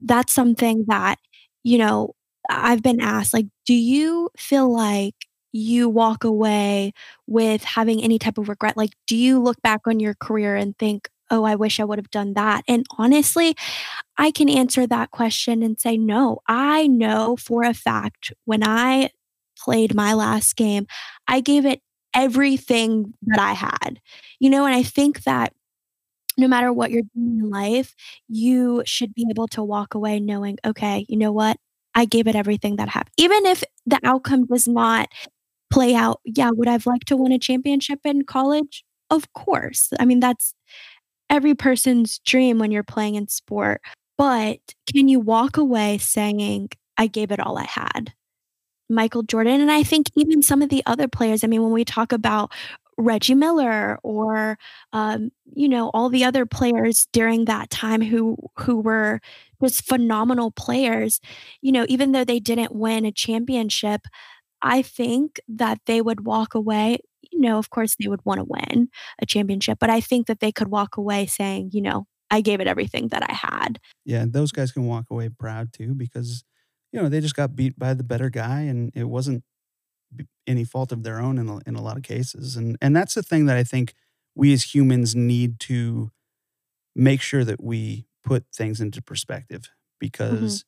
that's 0.00 0.32
something 0.32 0.84
that, 0.88 1.18
you 1.62 1.78
know, 1.78 2.14
I've 2.48 2.82
been 2.82 3.00
asked, 3.00 3.34
like, 3.34 3.46
do 3.66 3.74
you 3.74 4.30
feel 4.36 4.72
like 4.72 5.14
you 5.52 5.88
walk 5.88 6.24
away 6.24 6.92
with 7.26 7.64
having 7.64 8.02
any 8.02 8.18
type 8.18 8.38
of 8.38 8.48
regret? 8.48 8.76
Like, 8.76 8.90
do 9.06 9.16
you 9.16 9.40
look 9.40 9.60
back 9.62 9.82
on 9.86 10.00
your 10.00 10.14
career 10.14 10.56
and 10.56 10.76
think, 10.78 11.08
oh, 11.30 11.44
I 11.44 11.54
wish 11.54 11.80
I 11.80 11.84
would 11.84 11.98
have 11.98 12.10
done 12.10 12.34
that? 12.34 12.64
And 12.68 12.84
honestly, 12.98 13.56
I 14.18 14.30
can 14.30 14.48
answer 14.48 14.86
that 14.86 15.10
question 15.10 15.62
and 15.62 15.80
say, 15.80 15.96
no, 15.96 16.40
I 16.46 16.86
know 16.86 17.36
for 17.36 17.62
a 17.62 17.72
fact 17.72 18.32
when 18.44 18.62
I 18.62 19.10
played 19.58 19.94
my 19.94 20.14
last 20.14 20.56
game, 20.56 20.86
I 21.28 21.40
gave 21.40 21.66
it 21.66 21.80
everything 22.14 23.14
that 23.26 23.40
I 23.40 23.52
had. 23.52 24.00
You 24.40 24.50
know, 24.50 24.66
and 24.66 24.74
I 24.74 24.82
think 24.82 25.24
that 25.24 25.52
no 26.36 26.48
matter 26.48 26.72
what 26.72 26.90
you're 26.90 27.02
doing 27.14 27.40
in 27.40 27.50
life, 27.50 27.94
you 28.28 28.82
should 28.84 29.14
be 29.14 29.26
able 29.30 29.46
to 29.48 29.62
walk 29.62 29.94
away 29.94 30.18
knowing, 30.18 30.58
okay, 30.64 31.06
you 31.08 31.16
know 31.16 31.32
what? 31.32 31.56
I 31.94 32.06
gave 32.06 32.26
it 32.26 32.34
everything 32.34 32.76
that 32.76 32.88
have. 32.88 33.08
Even 33.16 33.46
if 33.46 33.62
the 33.86 34.00
outcome 34.02 34.46
does 34.46 34.66
not 34.66 35.08
play 35.70 35.94
out. 35.94 36.20
Yeah, 36.24 36.50
would 36.52 36.68
I've 36.68 36.86
liked 36.86 37.08
to 37.08 37.16
win 37.16 37.32
a 37.32 37.38
championship 37.38 38.00
in 38.04 38.22
college? 38.22 38.84
Of 39.10 39.32
course. 39.32 39.90
I 39.98 40.04
mean, 40.04 40.20
that's 40.20 40.54
every 41.30 41.54
person's 41.54 42.20
dream 42.20 42.58
when 42.58 42.70
you're 42.70 42.84
playing 42.84 43.16
in 43.16 43.28
sport. 43.28 43.80
But 44.16 44.58
can 44.92 45.08
you 45.08 45.18
walk 45.18 45.56
away 45.56 45.98
saying, 45.98 46.70
I 46.96 47.08
gave 47.08 47.32
it 47.32 47.40
all 47.40 47.58
I 47.58 47.64
had? 47.64 48.12
Michael 48.94 49.22
Jordan, 49.22 49.60
and 49.60 49.70
I 49.70 49.82
think 49.82 50.06
even 50.16 50.42
some 50.42 50.62
of 50.62 50.68
the 50.68 50.82
other 50.86 51.08
players, 51.08 51.44
I 51.44 51.46
mean, 51.46 51.62
when 51.62 51.72
we 51.72 51.84
talk 51.84 52.12
about 52.12 52.52
Reggie 52.96 53.34
Miller 53.34 53.98
or 54.02 54.58
um, 54.92 55.30
you 55.52 55.68
know 55.68 55.90
all 55.92 56.08
the 56.08 56.24
other 56.24 56.46
players 56.46 57.08
during 57.12 57.46
that 57.46 57.70
time 57.70 58.00
who 58.00 58.36
who 58.58 58.80
were 58.80 59.20
just 59.62 59.84
phenomenal 59.86 60.50
players 60.50 61.20
you 61.62 61.72
know 61.72 61.86
even 61.88 62.12
though 62.12 62.24
they 62.24 62.38
didn't 62.38 62.74
win 62.74 63.04
a 63.04 63.12
championship 63.12 64.02
i 64.62 64.82
think 64.82 65.40
that 65.48 65.78
they 65.86 66.00
would 66.02 66.26
walk 66.26 66.54
away 66.54 66.98
you 67.30 67.40
know 67.40 67.58
of 67.58 67.70
course 67.70 67.96
they 67.98 68.08
would 68.08 68.24
want 68.24 68.38
to 68.38 68.44
win 68.44 68.88
a 69.22 69.26
championship 69.26 69.78
but 69.80 69.90
i 69.90 70.00
think 70.00 70.26
that 70.26 70.40
they 70.40 70.52
could 70.52 70.68
walk 70.68 70.96
away 70.96 71.24
saying 71.24 71.70
you 71.72 71.80
know 71.80 72.06
i 72.30 72.40
gave 72.40 72.60
it 72.60 72.66
everything 72.66 73.08
that 73.08 73.22
i 73.28 73.32
had. 73.32 73.78
Yeah, 74.04 74.24
those 74.28 74.52
guys 74.52 74.72
can 74.72 74.86
walk 74.86 75.06
away 75.10 75.28
proud 75.28 75.72
too 75.72 75.94
because 75.94 76.44
you 76.94 77.02
know 77.02 77.10
they 77.10 77.20
just 77.20 77.36
got 77.36 77.56
beat 77.56 77.78
by 77.78 77.94
the 77.94 78.04
better 78.04 78.30
guy, 78.30 78.62
and 78.62 78.92
it 78.96 79.06
wasn't 79.06 79.44
any 80.46 80.64
fault 80.64 80.92
of 80.92 81.02
their 81.02 81.20
own 81.20 81.38
in 81.38 81.48
a, 81.48 81.58
in 81.66 81.74
a 81.74 81.82
lot 81.82 81.96
of 81.96 82.02
cases. 82.02 82.56
And 82.56 82.76
and 82.80 82.94
that's 82.94 83.14
the 83.14 83.22
thing 83.22 83.46
that 83.46 83.56
I 83.56 83.64
think 83.64 83.94
we 84.34 84.52
as 84.52 84.74
humans 84.74 85.14
need 85.14 85.58
to 85.60 86.10
make 86.94 87.20
sure 87.22 87.44
that 87.44 87.62
we 87.62 88.06
put 88.24 88.46
things 88.54 88.80
into 88.80 89.02
perspective 89.02 89.70
because 90.00 90.64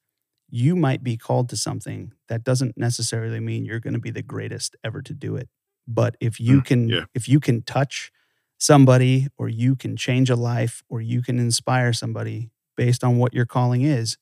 you 0.51 0.77
might 0.77 1.05
be 1.05 1.17
called 1.17 1.49
to 1.51 1.57
something 1.57 2.13
that 2.29 2.45
doesn't 2.45 2.77
necessarily 2.79 3.41
mean 3.41 3.65
you're 3.65 3.81
going 3.81 3.95
to 3.95 4.01
be 4.01 4.11
the 4.13 4.23
greatest 4.23 4.77
ever 4.85 5.03
to 5.03 5.15
do 5.15 5.37
it. 5.37 5.49
But 5.89 6.17
if 6.21 6.41
you 6.41 6.59
Mm, 6.59 6.67
can 6.67 6.91
yeah. 6.91 7.05
if 7.15 7.29
you 7.29 7.41
can 7.41 7.63
touch 7.63 8.13
somebody 8.59 9.29
or 9.39 9.49
you 9.49 9.77
can 9.77 9.97
change 9.97 10.31
a 10.31 10.37
life 10.37 10.83
or 10.89 11.01
you 11.01 11.23
can 11.23 11.39
inspire 11.39 11.93
somebody 11.93 12.51
based 12.77 13.05
on 13.05 13.19
what 13.19 13.35
your 13.35 13.47
calling 13.47 13.83
is, 13.83 14.19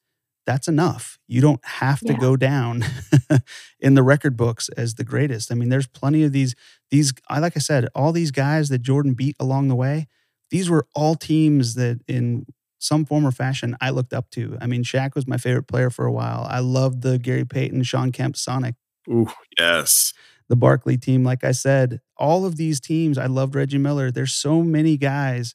that's 0.47 0.69
enough. 0.69 1.19
You 1.27 1.41
don't 1.41 1.65
have 1.65 2.01
to 2.01 2.13
Yeah. 2.13 2.19
go 2.19 2.37
down 2.37 2.85
in 3.81 3.95
the 3.95 4.03
record 4.03 4.37
books 4.37 4.69
as 4.71 4.95
the 4.95 5.05
greatest. 5.05 5.51
I 5.51 5.55
mean, 5.55 5.69
there's 5.69 5.87
plenty 5.87 6.23
of 6.23 6.33
these 6.33 6.55
these 6.91 7.13
I 7.29 7.39
like 7.39 7.57
I 7.57 7.61
said, 7.61 7.89
all 7.95 8.13
these 8.13 8.31
guys 8.31 8.69
that 8.69 8.81
Jordan 8.83 9.15
beat 9.15 9.37
along 9.41 9.69
the 9.69 9.75
way, 9.75 10.07
these 10.51 10.69
were 10.71 10.87
all 10.95 11.15
teams 11.15 11.75
that 11.75 12.01
in 12.07 12.47
some 12.79 13.05
form 13.07 13.27
or 13.27 13.31
fashion 13.33 13.77
I 13.81 13.91
looked 13.91 14.13
up 14.13 14.29
to. 14.33 14.59
I 14.61 14.67
mean, 14.67 14.85
Shaq 14.85 15.15
was 15.15 15.27
my 15.27 15.39
favorite 15.39 15.67
player 15.69 15.89
for 15.91 16.05
a 16.05 16.13
while. 16.13 16.47
I 16.51 16.59
loved 16.61 17.01
the 17.03 17.19
Gary 17.19 17.45
Payton, 17.47 17.83
Sean 17.85 18.13
Kemp 18.13 18.37
Sonic 18.37 18.75
Ooh, 19.09 19.29
yes. 19.59 20.13
the 20.49 20.57
Barkley 20.57 20.99
team, 20.99 21.25
like 21.25 21.45
I 21.45 21.53
said, 21.53 22.01
all 22.19 22.45
of 22.45 22.57
these 22.57 22.81
teams, 22.81 23.17
I 23.17 23.27
loved 23.27 23.55
Reggie 23.55 23.79
Miller. 23.79 24.11
There's 24.11 24.35
so 24.35 24.63
many 24.63 24.97
guys 24.99 25.55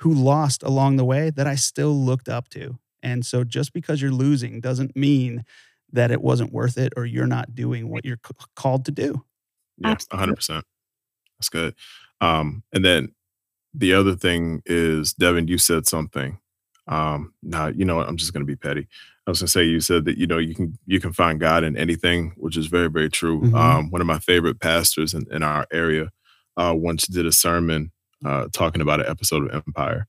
who 0.00 0.12
lost 0.12 0.62
along 0.62 0.96
the 0.96 1.04
way 1.04 1.30
that 1.30 1.46
I 1.46 1.54
still 1.54 1.94
looked 1.94 2.28
up 2.28 2.48
to. 2.50 2.78
And 3.02 3.24
so 3.24 3.44
just 3.44 3.72
because 3.72 4.00
you're 4.02 4.10
losing 4.10 4.60
doesn't 4.60 4.96
mean 4.96 5.44
that 5.92 6.10
it 6.10 6.20
wasn't 6.20 6.52
worth 6.52 6.76
it 6.76 6.92
or 6.96 7.06
you're 7.06 7.26
not 7.26 7.54
doing 7.54 7.88
what 7.88 8.04
you're 8.04 8.18
c- 8.26 8.34
called 8.56 8.84
to 8.86 8.90
do. 8.92 9.24
Yeah, 9.78 9.96
hundred 10.12 10.36
percent. 10.36 10.64
That's 11.38 11.48
good. 11.48 11.74
Um, 12.20 12.62
and 12.72 12.84
then 12.84 13.14
the 13.72 13.94
other 13.94 14.14
thing 14.16 14.62
is, 14.66 15.12
Devin, 15.12 15.48
you 15.48 15.58
said 15.58 15.86
something. 15.86 16.38
Um, 16.88 17.32
now 17.42 17.66
you 17.68 17.84
know 17.84 17.96
what, 17.96 18.08
I'm 18.08 18.16
just 18.16 18.32
gonna 18.32 18.44
be 18.44 18.56
petty. 18.56 18.88
I 19.26 19.30
was 19.30 19.40
gonna 19.40 19.48
say 19.48 19.64
you 19.64 19.80
said 19.80 20.04
that 20.06 20.18
you 20.18 20.26
know 20.26 20.38
you 20.38 20.54
can 20.54 20.78
you 20.86 21.00
can 21.00 21.12
find 21.12 21.38
God 21.38 21.62
in 21.64 21.76
anything, 21.76 22.32
which 22.36 22.56
is 22.56 22.66
very 22.66 22.88
very 22.88 23.10
true. 23.10 23.40
Mhm. 23.42 23.54
Um, 23.54 23.90
one 23.90 24.00
of 24.00 24.06
my 24.06 24.18
favorite 24.18 24.58
pastors 24.60 25.14
in, 25.14 25.26
in 25.30 25.42
our 25.42 25.66
area 25.72 26.10
uh, 26.56 26.74
once 26.76 27.06
did 27.06 27.26
a 27.26 27.32
sermon 27.32 27.92
uh, 28.24 28.48
talking 28.52 28.80
about 28.82 29.00
an 29.00 29.06
episode 29.06 29.44
of 29.44 29.54
Empire, 29.66 30.08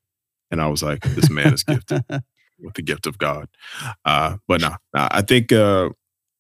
and 0.52 0.62
I 0.62 0.68
was 0.68 0.82
like, 0.82 1.02
this 1.04 1.30
man 1.30 1.54
is 1.54 1.64
gifted 1.64 2.04
with 2.62 2.76
the 2.76 2.82
gift 2.82 3.08
of 3.08 3.18
God. 3.18 3.48
Uh, 4.06 4.38
but 4.48 4.62
no, 4.62 4.76
I 4.94 5.22
think, 5.22 5.52
uh, 5.52 5.90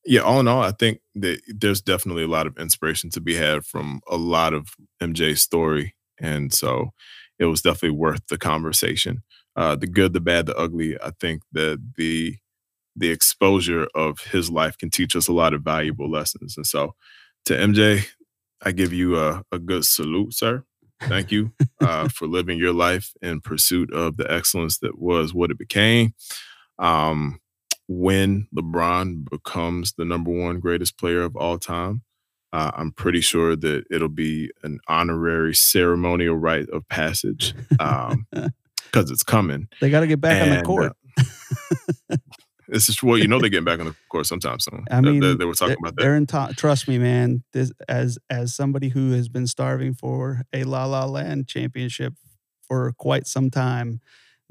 yeah, 0.06 0.22
all 0.22 0.40
in 0.40 0.48
all, 0.48 0.62
I 0.62 0.72
think 0.72 1.02
that 1.16 1.42
there's 1.48 1.82
definitely 1.82 2.24
a 2.24 2.28
lot 2.28 2.48
of 2.48 2.58
inspiration 2.58 3.10
to 3.12 3.22
be 3.22 3.36
had 3.36 3.66
from 3.66 4.02
a 4.10 4.18
lot 4.18 4.54
of 4.54 4.70
MJ's 5.02 5.42
story. 5.42 5.96
And 6.20 6.54
so 6.54 6.92
it 7.38 7.46
was 7.46 7.62
definitely 7.62 7.98
worth 7.98 8.28
the 8.28 8.38
conversation. 8.38 9.24
Uh, 9.56 9.76
the 9.76 9.88
good, 9.88 10.14
the 10.14 10.22
bad, 10.22 10.46
the 10.46 10.56
ugly. 10.56 10.98
I 11.02 11.12
think 11.20 11.42
that 11.54 11.94
the 11.98 12.38
the 12.96 13.12
exposure 13.12 13.88
of 13.96 14.20
his 14.20 14.50
life 14.50 14.78
can 14.78 14.90
teach 14.90 15.16
us 15.16 15.28
a 15.28 15.34
lot 15.34 15.54
of 15.54 15.62
valuable 15.62 16.10
lessons. 16.10 16.58
And 16.58 16.66
so 16.66 16.96
to 17.46 17.54
MJ, 17.54 18.06
I 18.62 18.72
give 18.72 18.92
you 18.92 19.18
a, 19.18 19.44
a 19.52 19.60
good 19.60 19.86
salute, 19.86 20.34
sir. 20.34 20.64
Thank 21.02 21.32
you 21.32 21.52
uh, 21.82 22.10
for 22.10 22.28
living 22.28 22.58
your 22.58 22.74
life 22.74 23.14
in 23.22 23.42
pursuit 23.42 23.92
of 23.94 24.18
the 24.18 24.32
excellence 24.32 24.80
that 24.80 25.00
was 25.00 25.34
what 25.34 25.52
it 25.52 25.58
became. 25.58 26.14
Um, 26.78 27.40
when 27.88 28.48
LeBron 28.56 29.30
becomes 29.30 29.94
the 29.94 30.06
number 30.06 30.32
one 30.32 30.60
greatest 30.60 30.98
player 30.98 31.24
of 31.24 31.36
all 31.36 31.58
time, 31.58 32.04
uh, 32.52 32.72
I'm 32.76 32.92
pretty 32.92 33.22
sure 33.22 33.56
that 33.56 33.86
it'll 33.92 34.10
be 34.10 34.52
an 34.64 34.80
honorary 34.88 35.54
ceremonial 35.56 36.36
rite 36.36 36.70
of 36.70 36.88
passage 36.90 37.54
because 37.70 39.12
it's 39.12 39.24
coming. 39.24 39.68
they 39.82 39.90
got 39.90 40.02
to 40.02 40.08
get 40.08 40.22
back 40.22 40.42
on 40.42 40.50
the 40.50 40.64
court. 40.64 40.94
uh, 42.10 42.18
this 42.70 42.90
is 42.90 43.02
well, 43.02 43.18
you 43.18 43.28
know, 43.28 43.40
they're 43.40 43.50
getting 43.50 43.66
back 43.66 43.80
on 43.80 43.88
the 43.88 43.96
court 44.10 44.26
sometime 44.26 44.60
soon. 44.60 44.86
I 44.92 45.02
mean, 45.02 45.20
they, 45.20 45.36
they 45.36 45.46
were 45.46 45.54
talking 45.54 45.78
about 45.80 45.96
that. 45.96 46.02
they're 46.02 46.16
in 46.16 46.28
trust 46.56 46.88
me, 46.88 46.98
man. 46.98 47.44
This 47.54 47.72
as 47.88 48.18
as 48.30 48.56
somebody 48.56 48.90
who 48.90 49.12
has 49.12 49.28
been 49.28 49.48
starving 49.48 49.94
for 49.94 50.44
a 50.54 50.64
La 50.64 50.86
La 50.86 51.06
Land 51.06 51.48
championship 51.48 52.14
for 52.68 52.94
quite 52.98 53.28
some 53.28 53.50
time. 53.50 54.02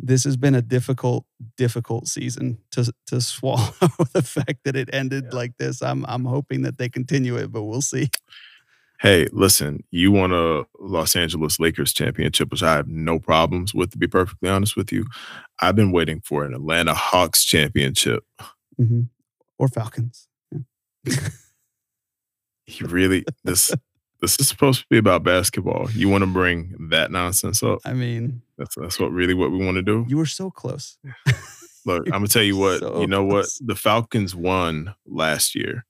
This 0.00 0.22
has 0.24 0.36
been 0.36 0.54
a 0.54 0.62
difficult, 0.62 1.26
difficult 1.56 2.06
season 2.06 2.58
to 2.72 2.92
to 3.06 3.20
swallow 3.20 3.72
the 4.12 4.22
fact 4.22 4.64
that 4.64 4.76
it 4.76 4.90
ended 4.92 5.32
like 5.32 5.56
this. 5.58 5.82
I'm 5.82 6.04
I'm 6.06 6.24
hoping 6.24 6.62
that 6.62 6.78
they 6.78 6.88
continue 6.88 7.36
it, 7.36 7.50
but 7.50 7.64
we'll 7.64 7.82
see. 7.82 8.10
Hey, 9.00 9.28
listen, 9.32 9.84
you 9.92 10.10
won 10.10 10.32
a 10.32 10.64
Los 10.80 11.14
Angeles 11.14 11.60
Lakers 11.60 11.92
championship, 11.92 12.50
which 12.50 12.64
I 12.64 12.74
have 12.74 12.88
no 12.88 13.20
problems 13.20 13.72
with, 13.72 13.92
to 13.92 13.98
be 13.98 14.08
perfectly 14.08 14.48
honest 14.48 14.76
with 14.76 14.90
you. 14.90 15.06
I've 15.60 15.76
been 15.76 15.92
waiting 15.92 16.20
for 16.20 16.44
an 16.44 16.52
Atlanta 16.52 16.94
Hawks 16.94 17.44
championship. 17.44 18.24
hmm 18.76 19.02
Or 19.56 19.68
Falcons. 19.68 20.26
He 22.66 22.84
really 22.84 23.24
this 23.44 23.72
this 24.20 24.38
is 24.40 24.48
supposed 24.48 24.80
to 24.80 24.86
be 24.90 24.98
about 24.98 25.22
basketball. 25.22 25.88
You 25.92 26.08
want 26.08 26.22
to 26.22 26.26
bring 26.26 26.74
that 26.90 27.10
nonsense 27.10 27.62
up? 27.62 27.78
I 27.84 27.94
mean, 27.94 28.42
That's 28.58 28.74
that's 28.74 28.98
what 29.00 29.10
really 29.12 29.32
what 29.34 29.50
we 29.52 29.64
want 29.64 29.76
to 29.76 29.82
do. 29.82 30.04
you 30.08 30.18
were 30.18 30.26
so 30.26 30.50
close. 30.50 30.98
Look, 31.86 32.04
I'm 32.06 32.12
gonna 32.12 32.26
tell 32.28 32.42
you 32.42 32.56
what. 32.56 32.80
So 32.80 33.00
you 33.00 33.06
know 33.06 33.24
what? 33.24 33.46
The 33.64 33.74
Falcons 33.76 34.34
won 34.34 34.94
last 35.06 35.54
year. 35.54 35.86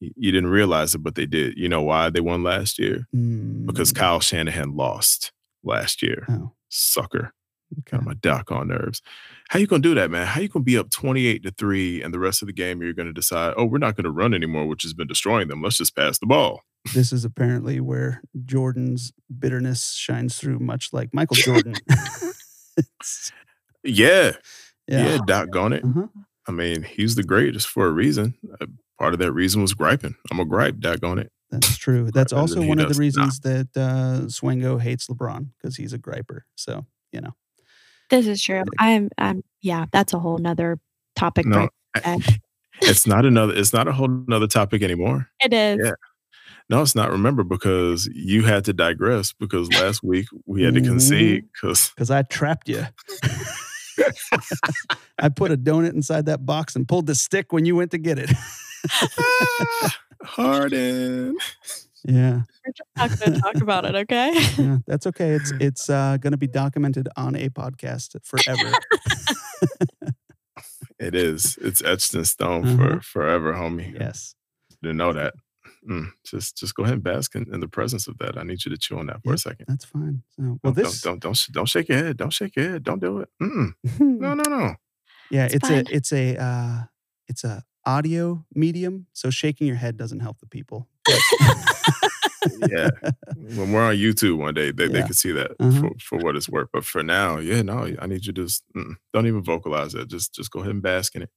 You 0.00 0.32
didn't 0.32 0.50
realize 0.50 0.94
it, 0.94 0.98
but 0.98 1.14
they 1.14 1.26
did. 1.26 1.56
You 1.56 1.68
know 1.68 1.82
why 1.82 2.10
they 2.10 2.20
won 2.20 2.42
last 2.42 2.78
year? 2.78 3.06
Because 3.12 3.92
Mm, 3.92 3.96
Kyle 3.96 4.20
Shanahan 4.20 4.76
lost 4.76 5.32
last 5.62 6.02
year. 6.02 6.26
oh, 6.28 6.52
Sucker. 6.68 7.32
okay. 7.78 7.96
Got 7.96 8.04
my 8.04 8.14
doc 8.14 8.52
on 8.52 8.68
nerves. 8.68 9.00
How 9.48 9.58
you 9.58 9.66
gonna 9.66 9.82
do 9.82 9.94
that, 9.94 10.10
man? 10.10 10.26
How 10.26 10.40
you 10.40 10.48
gonna 10.48 10.62
be 10.64 10.76
up 10.76 10.90
28 10.90 11.42
to 11.44 11.50
3 11.52 12.02
and 12.02 12.12
the 12.12 12.18
rest 12.18 12.42
of 12.42 12.46
the 12.46 12.52
game 12.52 12.82
you're 12.82 12.92
gonna 12.92 13.12
decide, 13.12 13.54
oh, 13.56 13.64
we're 13.64 13.78
not 13.78 13.96
gonna 13.96 14.10
run 14.10 14.34
anymore, 14.34 14.66
which 14.66 14.82
has 14.82 14.92
been 14.94 15.06
destroying 15.06 15.48
them. 15.48 15.62
Let's 15.62 15.78
just 15.78 15.96
pass 15.96 16.18
the 16.18 16.26
ball. 16.26 16.60
this 16.94 17.12
is 17.12 17.24
apparently 17.24 17.80
where 17.80 18.20
Jordan's 18.44 19.12
bitterness 19.38 19.92
shines 19.92 20.36
through, 20.38 20.58
much 20.58 20.90
like 20.92 21.14
Michael 21.14 21.36
Jordan. 21.36 21.74
Yeah. 23.82 24.32
Yeah, 24.88 25.06
yeah. 25.14 25.18
doggone 25.26 25.72
it. 25.74 25.84
Uh-huh. 25.84 26.06
I 26.48 26.52
mean, 26.52 26.82
he's 26.82 27.14
the 27.14 27.22
greatest 27.22 27.68
for 27.68 27.86
a 27.86 27.90
reason. 27.92 28.34
Part 28.98 29.12
of 29.12 29.18
that 29.20 29.32
reason 29.32 29.62
was 29.62 29.74
griping. 29.74 30.14
I'm 30.30 30.40
a 30.40 30.44
gripe, 30.44 30.78
doggone 30.78 31.18
it. 31.18 31.32
That's 31.50 31.76
true. 31.76 32.10
That's 32.14 32.32
better 32.32 32.40
also 32.40 32.62
one 32.62 32.78
of 32.78 32.88
the 32.88 32.94
does 32.94 32.98
now. 32.98 33.00
reasons 33.00 33.40
that 33.40 33.68
uh, 33.76 34.26
Swango 34.26 34.80
hates 34.80 35.06
LeBron 35.08 35.48
because 35.58 35.76
he's 35.76 35.92
a 35.92 35.98
griper. 35.98 36.40
So 36.56 36.86
you 37.12 37.20
know, 37.20 37.34
This 38.10 38.26
is 38.26 38.42
true. 38.42 38.62
I'm 38.78 39.10
I'm 39.18 39.42
yeah, 39.60 39.86
that's 39.92 40.12
a 40.12 40.18
whole 40.18 40.38
nother 40.38 40.78
topic. 41.16 41.46
No, 41.46 41.58
right 41.58 41.70
I- 41.96 42.38
it's 42.82 43.06
not 43.06 43.24
another 43.24 43.54
it's 43.54 43.72
not 43.72 43.86
a 43.88 43.92
whole 43.92 44.08
nother 44.08 44.46
topic 44.48 44.82
anymore. 44.82 45.28
It 45.40 45.52
is. 45.52 45.78
Yeah. 45.82 45.92
No, 46.70 46.80
it's 46.80 46.94
not. 46.94 47.10
Remember, 47.10 47.44
because 47.44 48.08
you 48.14 48.42
had 48.42 48.64
to 48.64 48.72
digress 48.72 49.34
because 49.34 49.70
last 49.74 50.02
week 50.02 50.26
we 50.46 50.62
had 50.62 50.74
to 50.74 50.80
concede 50.80 51.44
because 51.52 51.90
because 51.90 52.10
I 52.12 52.22
trapped 52.22 52.68
you. 52.70 52.86
I 55.18 55.28
put 55.28 55.52
a 55.52 55.56
donut 55.56 55.92
inside 55.92 56.26
that 56.26 56.44
box 56.46 56.74
and 56.74 56.88
pulled 56.88 57.06
the 57.06 57.14
stick 57.14 57.52
when 57.52 57.64
you 57.64 57.76
went 57.76 57.90
to 57.92 57.98
get 57.98 58.18
it. 58.18 58.30
Harden. 60.24 61.36
yeah, 62.04 62.40
We're 62.64 62.72
not 62.96 63.18
going 63.18 63.32
to 63.34 63.40
talk 63.40 63.56
about 63.56 63.84
it, 63.84 63.94
okay? 63.94 64.32
yeah, 64.58 64.78
that's 64.86 65.06
okay. 65.08 65.30
It's 65.32 65.52
it's 65.60 65.90
uh, 65.90 66.16
going 66.18 66.32
to 66.32 66.36
be 66.38 66.46
documented 66.46 67.08
on 67.16 67.34
a 67.36 67.48
podcast 67.50 68.16
forever. 68.24 68.72
It 70.98 71.14
is. 71.14 71.58
It's 71.60 71.82
etched 71.82 72.14
in 72.14 72.24
stone 72.24 72.64
Uh-huh. 72.66 72.76
for 72.96 73.00
forever, 73.02 73.52
homie. 73.54 73.98
yes. 73.98 74.34
Didn't 74.82 74.96
know 74.98 75.12
that. 75.12 75.34
Mm, 75.88 76.06
just 76.24 76.56
just 76.56 76.74
go 76.74 76.82
ahead 76.84 76.94
and 76.94 77.02
bask 77.02 77.34
in, 77.34 77.52
in 77.52 77.60
the 77.60 77.68
presence 77.68 78.06
of 78.06 78.16
that. 78.18 78.38
I 78.38 78.42
need 78.42 78.64
you 78.64 78.70
to 78.70 78.78
chew 78.78 78.98
on 78.98 79.06
that 79.06 79.20
for 79.22 79.30
Yep. 79.30 79.34
a 79.34 79.38
second. 79.38 79.66
That's 79.68 79.84
fine. 79.84 80.22
So, 80.30 80.42
well, 80.62 80.72
Don't, 80.72 80.76
this 80.76 81.00
don't, 81.02 81.20
don't 81.20 81.32
don't 81.34 81.52
don't 81.52 81.68
shake 81.68 81.88
your 81.90 81.98
head. 81.98 82.16
Don't 82.16 82.32
shake 82.32 82.56
your 82.56 82.70
head. 82.70 82.84
Don't 82.84 83.00
do 83.00 83.18
it. 83.18 83.28
Mm-mm. 83.42 83.74
No 84.00 84.32
no 84.34 84.42
no. 84.48 84.74
yeah, 85.30 85.44
It's 85.46 85.56
it's, 85.56 85.70
a 85.70 85.84
it's 85.94 86.12
a 86.12 86.42
uh, 86.42 86.82
it's 87.28 87.44
a 87.44 87.62
audio 87.86 88.44
medium, 88.54 89.06
so 89.12 89.30
shaking 89.30 89.66
your 89.66 89.76
head 89.76 89.96
doesn't 89.96 90.20
help 90.20 90.38
the 90.40 90.46
people. 90.46 90.88
Yeah. 92.70 92.90
when 93.56 93.72
we're 93.72 93.82
on 93.82 93.94
YouTube 93.96 94.36
one 94.36 94.52
day, 94.54 94.70
they, 94.70 94.86
they 94.86 95.02
can 95.02 95.14
see 95.14 95.32
that 95.32 95.52
Uh-huh. 95.58 95.80
for, 95.80 95.90
for 95.98 96.18
what 96.18 96.36
it's 96.36 96.48
worth. 96.48 96.68
But 96.72 96.84
for 96.84 97.02
now, 97.02 97.38
yeah, 97.38 97.62
no, 97.62 97.88
I 97.98 98.06
need 98.06 98.26
you 98.26 98.32
to 98.34 98.42
just 98.44 98.64
don't 99.14 99.26
even 99.26 99.42
vocalize 99.42 99.94
it. 99.94 100.08
Just 100.08 100.34
just 100.34 100.50
go 100.50 100.60
ahead 100.60 100.72
and 100.72 100.82
bask 100.82 101.14
in 101.14 101.22
it. 101.22 101.30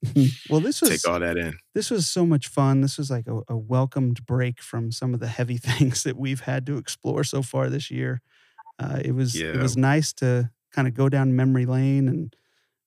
well, 0.49 0.59
this 0.59 0.81
was 0.81 0.89
Take 0.89 1.07
all 1.07 1.19
that 1.19 1.37
in. 1.37 1.57
this 1.73 1.89
was 1.89 2.07
so 2.09 2.25
much 2.25 2.47
fun. 2.47 2.81
This 2.81 2.97
was 2.97 3.09
like 3.09 3.27
a, 3.27 3.39
a 3.47 3.55
welcomed 3.57 4.25
break 4.25 4.61
from 4.61 4.91
some 4.91 5.13
of 5.13 5.19
the 5.21 5.27
heavy 5.27 5.57
things 5.69 6.03
that 6.03 6.17
we've 6.17 6.41
had 6.41 6.65
to 6.65 6.77
explore 6.77 7.23
so 7.23 7.41
far 7.41 7.69
this 7.69 7.89
year. 7.89 8.21
Uh, 8.79 8.99
it 9.03 9.13
was 9.15 9.35
it 9.35 9.55
was 9.57 9.77
nice 9.77 10.11
to 10.13 10.49
kind 10.73 10.87
of 10.87 10.93
go 10.93 11.07
down 11.09 11.35
memory 11.35 11.65
lane 11.65 12.07
and 12.09 12.35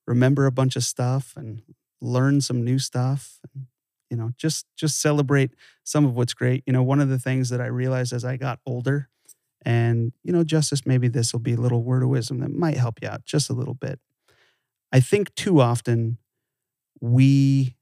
remember 0.07 0.45
a 0.47 0.53
bunch 0.53 0.77
of 0.77 0.85
stuff 0.85 1.33
and 1.37 1.63
learn 2.01 2.41
some 2.41 2.65
new 2.65 2.79
stuff. 2.79 3.39
And, 3.55 3.67
you 4.11 4.17
know, 4.17 4.33
just 4.37 4.67
just 4.77 5.01
celebrate 5.01 5.53
some 5.85 6.05
of 6.05 6.15
what's 6.15 6.35
great. 6.35 6.65
You 6.67 6.73
know, 6.73 6.83
one 6.83 7.01
of 7.01 7.09
the 7.09 7.19
things 7.19 7.49
that 7.51 7.61
I 7.61 7.67
realized 7.67 8.13
as 8.13 8.25
I 8.25 8.37
got 8.37 8.59
older, 8.67 9.09
and 9.65 10.13
you 10.25 10.33
know, 10.33 10.45
Justice, 10.45 10.87
maybe 10.87 11.09
this 11.09 11.33
will 11.33 11.41
be 11.41 11.55
a 11.55 11.61
little 11.61 11.83
word 11.83 12.03
of 12.03 12.09
wisdom 12.09 12.41
that 12.41 12.51
might 12.51 12.77
help 12.77 13.01
you 13.03 13.09
out 13.09 13.25
just 13.25 13.51
a 13.51 13.55
little 13.55 13.75
bit. 13.75 14.01
I 14.93 15.01
think 15.01 15.35
too 15.35 15.61
often 15.61 16.19
we 17.01 17.77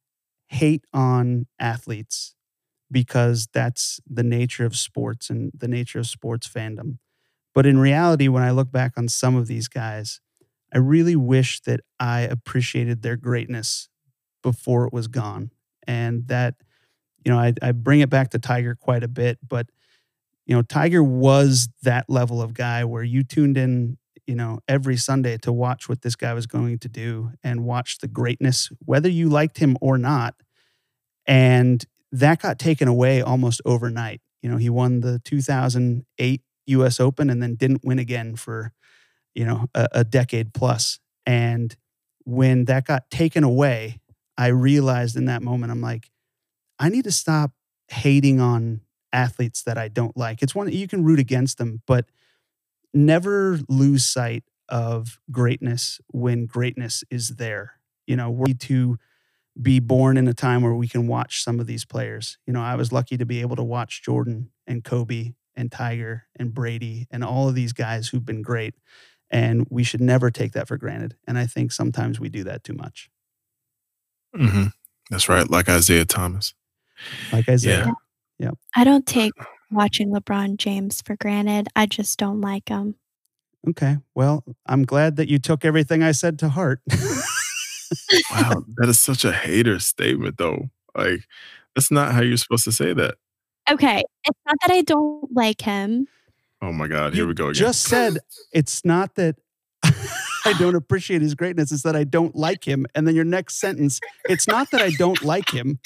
hate 0.48 0.84
on 0.92 1.46
athletes 1.58 2.34
because 2.90 3.48
that's 3.52 4.00
the 4.08 4.22
nature 4.22 4.64
of 4.64 4.76
sports 4.76 5.30
and 5.30 5.52
the 5.56 5.68
nature 5.68 5.98
of 5.98 6.06
sports 6.06 6.48
fandom. 6.48 6.98
But 7.54 7.66
in 7.66 7.78
reality, 7.78 8.28
when 8.28 8.42
I 8.42 8.50
look 8.50 8.70
back 8.72 8.92
on 8.96 9.08
some 9.08 9.36
of 9.36 9.46
these 9.46 9.68
guys, 9.68 10.20
I 10.72 10.78
really 10.78 11.16
wish 11.16 11.60
that 11.62 11.80
I 11.98 12.20
appreciated 12.22 13.02
their 13.02 13.16
greatness 13.16 13.88
before 14.42 14.86
it 14.86 14.92
was 14.92 15.08
gone. 15.08 15.50
And 15.86 16.26
that, 16.28 16.54
you 17.24 17.32
know, 17.32 17.38
I, 17.38 17.54
I 17.62 17.72
bring 17.72 18.00
it 18.00 18.10
back 18.10 18.30
to 18.30 18.38
Tiger 18.38 18.74
quite 18.74 19.02
a 19.02 19.08
bit, 19.08 19.38
but, 19.46 19.68
you 20.46 20.54
know, 20.54 20.62
Tiger 20.62 21.02
was 21.02 21.68
that 21.82 22.08
level 22.08 22.40
of 22.40 22.54
guy 22.54 22.84
where 22.84 23.02
you 23.02 23.22
tuned 23.22 23.56
in, 23.56 23.98
you 24.26 24.34
know, 24.34 24.60
every 24.68 24.96
Sunday 24.96 25.36
to 25.38 25.52
watch 25.52 25.88
what 25.88 26.02
this 26.02 26.16
guy 26.16 26.34
was 26.34 26.46
going 26.46 26.78
to 26.80 26.88
do 26.88 27.32
and 27.42 27.64
watch 27.64 27.98
the 27.98 28.08
greatness, 28.08 28.70
whether 28.84 29.08
you 29.08 29.28
liked 29.28 29.58
him 29.58 29.76
or 29.80 29.98
not. 29.98 30.34
And 31.26 31.84
that 32.12 32.40
got 32.40 32.58
taken 32.58 32.88
away 32.88 33.20
almost 33.20 33.60
overnight. 33.64 34.20
You 34.42 34.50
know, 34.50 34.56
he 34.56 34.70
won 34.70 35.00
the 35.00 35.20
2008 35.24 36.42
US 36.66 37.00
Open 37.00 37.30
and 37.30 37.42
then 37.42 37.54
didn't 37.54 37.84
win 37.84 37.98
again 37.98 38.36
for, 38.36 38.72
you 39.34 39.44
know, 39.44 39.66
a, 39.74 39.88
a 39.92 40.04
decade 40.04 40.54
plus. 40.54 40.98
And 41.26 41.74
when 42.24 42.66
that 42.66 42.86
got 42.86 43.10
taken 43.10 43.44
away, 43.44 44.00
I 44.38 44.46
realized 44.46 45.16
in 45.16 45.26
that 45.26 45.42
moment, 45.42 45.72
I'm 45.72 45.82
like, 45.82 46.10
I 46.78 46.88
need 46.88 47.04
to 47.04 47.12
stop 47.12 47.50
hating 47.88 48.40
on 48.40 48.82
athletes 49.12 49.62
that 49.64 49.76
I 49.76 49.88
don't 49.88 50.16
like. 50.16 50.42
It's 50.42 50.54
one 50.54 50.70
you 50.70 50.86
can 50.86 51.04
root 51.04 51.18
against 51.18 51.58
them, 51.58 51.82
but 51.86 52.06
never 52.94 53.58
lose 53.68 54.06
sight 54.06 54.44
of 54.68 55.18
greatness 55.30 56.00
when 56.08 56.46
greatness 56.46 57.02
is 57.10 57.30
there. 57.30 57.80
You 58.06 58.16
know, 58.16 58.30
we 58.30 58.54
to 58.54 58.98
be 59.60 59.80
born 59.80 60.16
in 60.16 60.28
a 60.28 60.34
time 60.34 60.62
where 60.62 60.74
we 60.74 60.86
can 60.86 61.08
watch 61.08 61.42
some 61.42 61.58
of 61.58 61.66
these 61.66 61.84
players. 61.84 62.38
You 62.46 62.52
know, 62.52 62.62
I 62.62 62.76
was 62.76 62.92
lucky 62.92 63.16
to 63.16 63.26
be 63.26 63.40
able 63.40 63.56
to 63.56 63.64
watch 63.64 64.02
Jordan 64.02 64.50
and 64.66 64.84
Kobe 64.84 65.34
and 65.56 65.72
Tiger 65.72 66.26
and 66.36 66.54
Brady 66.54 67.08
and 67.10 67.24
all 67.24 67.48
of 67.48 67.56
these 67.56 67.72
guys 67.72 68.08
who've 68.08 68.24
been 68.24 68.42
great. 68.42 68.74
And 69.30 69.66
we 69.68 69.82
should 69.82 70.00
never 70.00 70.30
take 70.30 70.52
that 70.52 70.68
for 70.68 70.76
granted. 70.76 71.16
And 71.26 71.36
I 71.36 71.46
think 71.46 71.72
sometimes 71.72 72.20
we 72.20 72.28
do 72.28 72.44
that 72.44 72.62
too 72.62 72.74
much. 72.74 73.10
Mm-hmm. 74.36 74.66
That's 75.10 75.28
right. 75.28 75.48
Like 75.48 75.68
Isaiah 75.68 76.04
Thomas. 76.04 76.54
Like 77.32 77.48
Isaiah. 77.48 77.86
Yeah. 78.38 78.46
Yep. 78.46 78.58
I 78.76 78.84
don't 78.84 79.06
take 79.06 79.32
watching 79.70 80.10
LeBron 80.10 80.56
James 80.56 81.02
for 81.02 81.16
granted. 81.16 81.68
I 81.74 81.86
just 81.86 82.18
don't 82.18 82.40
like 82.40 82.68
him. 82.68 82.94
Okay. 83.68 83.96
Well, 84.14 84.44
I'm 84.66 84.84
glad 84.84 85.16
that 85.16 85.28
you 85.28 85.38
took 85.38 85.64
everything 85.64 86.02
I 86.02 86.12
said 86.12 86.38
to 86.40 86.48
heart. 86.48 86.80
wow. 88.30 88.64
That 88.76 88.88
is 88.88 89.00
such 89.00 89.24
a 89.24 89.32
hater 89.32 89.78
statement, 89.78 90.36
though. 90.38 90.68
Like, 90.94 91.20
that's 91.74 91.90
not 91.90 92.12
how 92.12 92.22
you're 92.22 92.36
supposed 92.36 92.64
to 92.64 92.72
say 92.72 92.92
that. 92.92 93.16
Okay. 93.70 94.02
It's 94.24 94.38
not 94.46 94.56
that 94.62 94.72
I 94.72 94.82
don't 94.82 95.32
like 95.34 95.60
him. 95.60 96.06
Oh 96.62 96.72
my 96.72 96.88
God. 96.88 97.14
Here 97.14 97.24
you 97.24 97.28
we 97.28 97.34
go 97.34 97.46
again. 97.46 97.54
Just 97.54 97.84
said 97.84 98.18
it's 98.52 98.84
not 98.84 99.14
that 99.16 99.36
I 100.48 100.58
don't 100.58 100.74
appreciate 100.74 101.20
his 101.20 101.34
greatness. 101.34 101.70
It's 101.70 101.82
that 101.82 101.94
I 101.94 102.04
don't 102.04 102.34
like 102.34 102.66
him. 102.66 102.86
And 102.94 103.06
then 103.06 103.14
your 103.14 103.24
next 103.24 103.60
sentence, 103.60 104.00
it's 104.30 104.48
not 104.48 104.70
that 104.70 104.80
I 104.80 104.90
don't 104.92 105.22
like 105.22 105.50
him. 105.50 105.78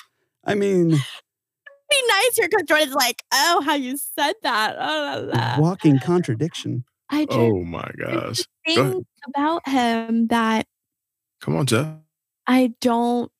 I 0.44 0.54
mean, 0.54 0.90
be 0.90 2.02
nicer 2.08 2.48
because 2.48 2.62
Jordan's 2.68 2.94
like, 2.94 3.24
oh, 3.32 3.62
how 3.64 3.74
you 3.74 3.96
said 3.96 4.34
that. 4.42 4.76
Oh, 4.78 5.60
walking 5.60 5.98
contradiction. 5.98 6.84
I 7.10 7.24
just, 7.24 7.36
oh 7.36 7.64
my 7.64 7.90
gosh. 7.98 8.42
Thing 8.64 9.04
about 9.26 9.68
him 9.68 10.28
that. 10.28 10.66
Come 11.40 11.56
on, 11.56 11.66
Jeff. 11.66 11.96
I 12.46 12.72
don't 12.80 13.32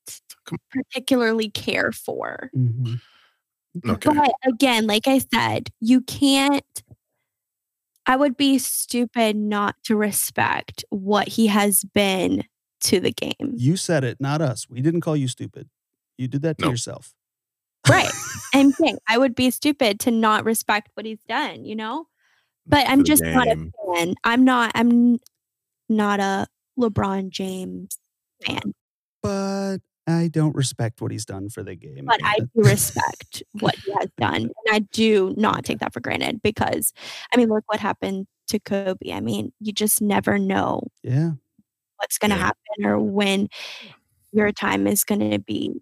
particularly 0.69 1.49
care 1.49 1.93
for. 1.93 2.49
Mm-hmm. 2.55 3.89
Okay. 3.89 4.09
But 4.13 4.33
again, 4.45 4.87
like 4.87 5.07
I 5.07 5.19
said, 5.33 5.69
you 5.79 6.01
can't 6.01 6.65
I 8.05 8.15
would 8.15 8.35
be 8.35 8.57
stupid 8.57 9.35
not 9.35 9.75
to 9.85 9.95
respect 9.95 10.83
what 10.89 11.27
he 11.27 11.47
has 11.47 11.83
been 11.83 12.43
to 12.81 12.99
the 12.99 13.11
game. 13.11 13.53
You 13.55 13.77
said 13.77 14.03
it, 14.03 14.19
not 14.19 14.41
us. 14.41 14.69
We 14.69 14.81
didn't 14.81 15.01
call 15.01 15.15
you 15.15 15.27
stupid. 15.27 15.69
You 16.17 16.27
did 16.27 16.41
that 16.41 16.57
to 16.59 16.65
nope. 16.65 16.73
yourself. 16.73 17.13
Right. 17.89 18.11
I'm 18.53 18.71
saying 18.71 18.97
I 19.07 19.17
would 19.17 19.35
be 19.35 19.49
stupid 19.51 19.99
to 20.01 20.11
not 20.11 20.45
respect 20.45 20.89
what 20.95 21.05
he's 21.05 21.23
done, 21.27 21.65
you 21.65 21.75
know? 21.75 22.07
But 22.65 22.87
I'm 22.87 23.03
just 23.03 23.23
not 23.23 23.47
a 23.47 23.55
fan. 23.55 24.15
I'm 24.23 24.45
not 24.45 24.71
I'm 24.73 25.19
not 25.89 26.19
a 26.19 26.47
LeBron 26.79 27.29
James 27.29 27.97
fan. 28.45 28.73
But 29.21 29.79
I 30.07 30.27
don't 30.27 30.55
respect 30.55 31.01
what 31.01 31.11
he's 31.11 31.25
done 31.25 31.49
for 31.49 31.63
the 31.63 31.75
game. 31.75 32.05
But 32.05 32.19
I 32.23 32.39
do 32.39 32.47
respect 32.55 33.43
what 33.59 33.75
he 33.75 33.91
has 33.93 34.09
done. 34.17 34.49
And 34.65 34.75
I 34.75 34.79
do 34.79 35.33
not 35.37 35.63
take 35.63 35.79
that 35.79 35.93
for 35.93 35.99
granted 35.99 36.41
because, 36.41 36.93
I 37.33 37.37
mean, 37.37 37.49
look 37.49 37.63
what 37.67 37.79
happened 37.79 38.27
to 38.47 38.59
Kobe. 38.59 39.11
I 39.11 39.19
mean, 39.19 39.53
you 39.59 39.71
just 39.71 40.01
never 40.01 40.37
know 40.37 40.87
yeah. 41.03 41.31
what's 41.97 42.17
going 42.17 42.31
to 42.31 42.37
yeah. 42.37 42.43
happen 42.43 42.85
or 42.85 42.99
when 42.99 43.49
your 44.31 44.51
time 44.51 44.87
is 44.87 45.03
going 45.03 45.31
to 45.31 45.39
be 45.39 45.81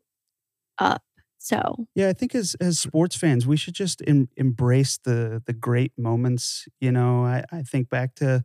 up. 0.77 1.01
So 1.37 1.87
yeah, 1.95 2.09
I 2.09 2.13
think 2.13 2.35
as 2.35 2.55
as 2.61 2.77
sports 2.77 3.15
fans, 3.15 3.47
we 3.47 3.57
should 3.57 3.73
just 3.73 4.03
em- 4.05 4.29
embrace 4.37 4.99
the 5.03 5.41
the 5.47 5.53
great 5.53 5.91
moments. 5.97 6.67
You 6.79 6.91
know, 6.91 7.25
I, 7.25 7.43
I 7.51 7.63
think 7.63 7.89
back 7.89 8.13
to 8.15 8.43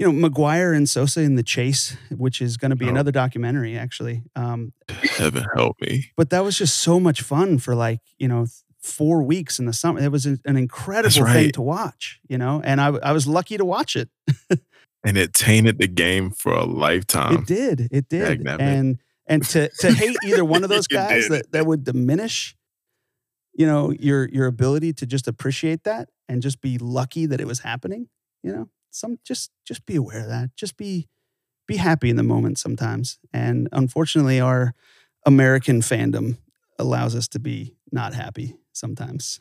you 0.00 0.10
know 0.10 0.28
McGwire 0.28 0.74
and 0.74 0.88
Sosa 0.88 1.20
in 1.20 1.34
the 1.34 1.42
chase, 1.42 1.94
which 2.10 2.40
is 2.40 2.56
going 2.56 2.70
to 2.70 2.76
be 2.76 2.86
oh. 2.86 2.88
another 2.88 3.12
documentary 3.12 3.76
actually. 3.76 4.22
Um, 4.34 4.72
Heaven 4.88 5.44
help 5.54 5.76
me! 5.80 6.10
But 6.16 6.30
that 6.30 6.42
was 6.42 6.56
just 6.56 6.78
so 6.78 6.98
much 6.98 7.20
fun 7.20 7.58
for 7.58 7.74
like 7.74 8.00
you 8.18 8.26
know 8.26 8.46
four 8.80 9.22
weeks 9.22 9.58
in 9.58 9.66
the 9.66 9.74
summer. 9.74 10.00
It 10.00 10.10
was 10.10 10.24
an 10.24 10.40
incredible 10.46 11.22
right. 11.22 11.34
thing 11.34 11.52
to 11.52 11.62
watch, 11.62 12.18
you 12.28 12.38
know, 12.38 12.62
and 12.64 12.80
I 12.80 12.86
I 12.86 13.12
was 13.12 13.26
lucky 13.26 13.58
to 13.58 13.64
watch 13.64 13.94
it. 13.94 14.08
and 15.04 15.18
it 15.18 15.34
tainted 15.34 15.78
the 15.78 15.86
game 15.86 16.30
for 16.30 16.54
a 16.54 16.64
lifetime. 16.64 17.34
It 17.34 17.46
did. 17.46 17.88
It 17.90 18.08
did. 18.08 18.48
and 18.48 18.98
and 19.26 19.44
to 19.48 19.68
to 19.80 19.92
hate 19.92 20.16
either 20.24 20.46
one 20.46 20.64
of 20.64 20.70
those 20.70 20.86
guys 20.86 21.28
that 21.28 21.52
that 21.52 21.66
would 21.66 21.84
diminish 21.84 22.56
you 23.52 23.66
know 23.66 23.90
your 23.90 24.30
your 24.30 24.46
ability 24.46 24.94
to 24.94 25.04
just 25.04 25.28
appreciate 25.28 25.84
that 25.84 26.08
and 26.26 26.40
just 26.40 26.62
be 26.62 26.78
lucky 26.78 27.26
that 27.26 27.38
it 27.38 27.46
was 27.46 27.58
happening 27.58 28.08
you 28.42 28.50
know 28.50 28.70
some 28.90 29.18
just 29.24 29.50
just 29.64 29.86
be 29.86 29.96
aware 29.96 30.20
of 30.20 30.28
that. 30.28 30.50
Just 30.56 30.76
be 30.76 31.08
be 31.66 31.76
happy 31.76 32.10
in 32.10 32.16
the 32.16 32.22
moment 32.22 32.58
sometimes. 32.58 33.18
And 33.32 33.68
unfortunately, 33.72 34.40
our 34.40 34.74
American 35.24 35.80
fandom 35.80 36.38
allows 36.78 37.14
us 37.14 37.28
to 37.28 37.38
be 37.38 37.76
not 37.92 38.14
happy 38.14 38.56
sometimes. 38.72 39.38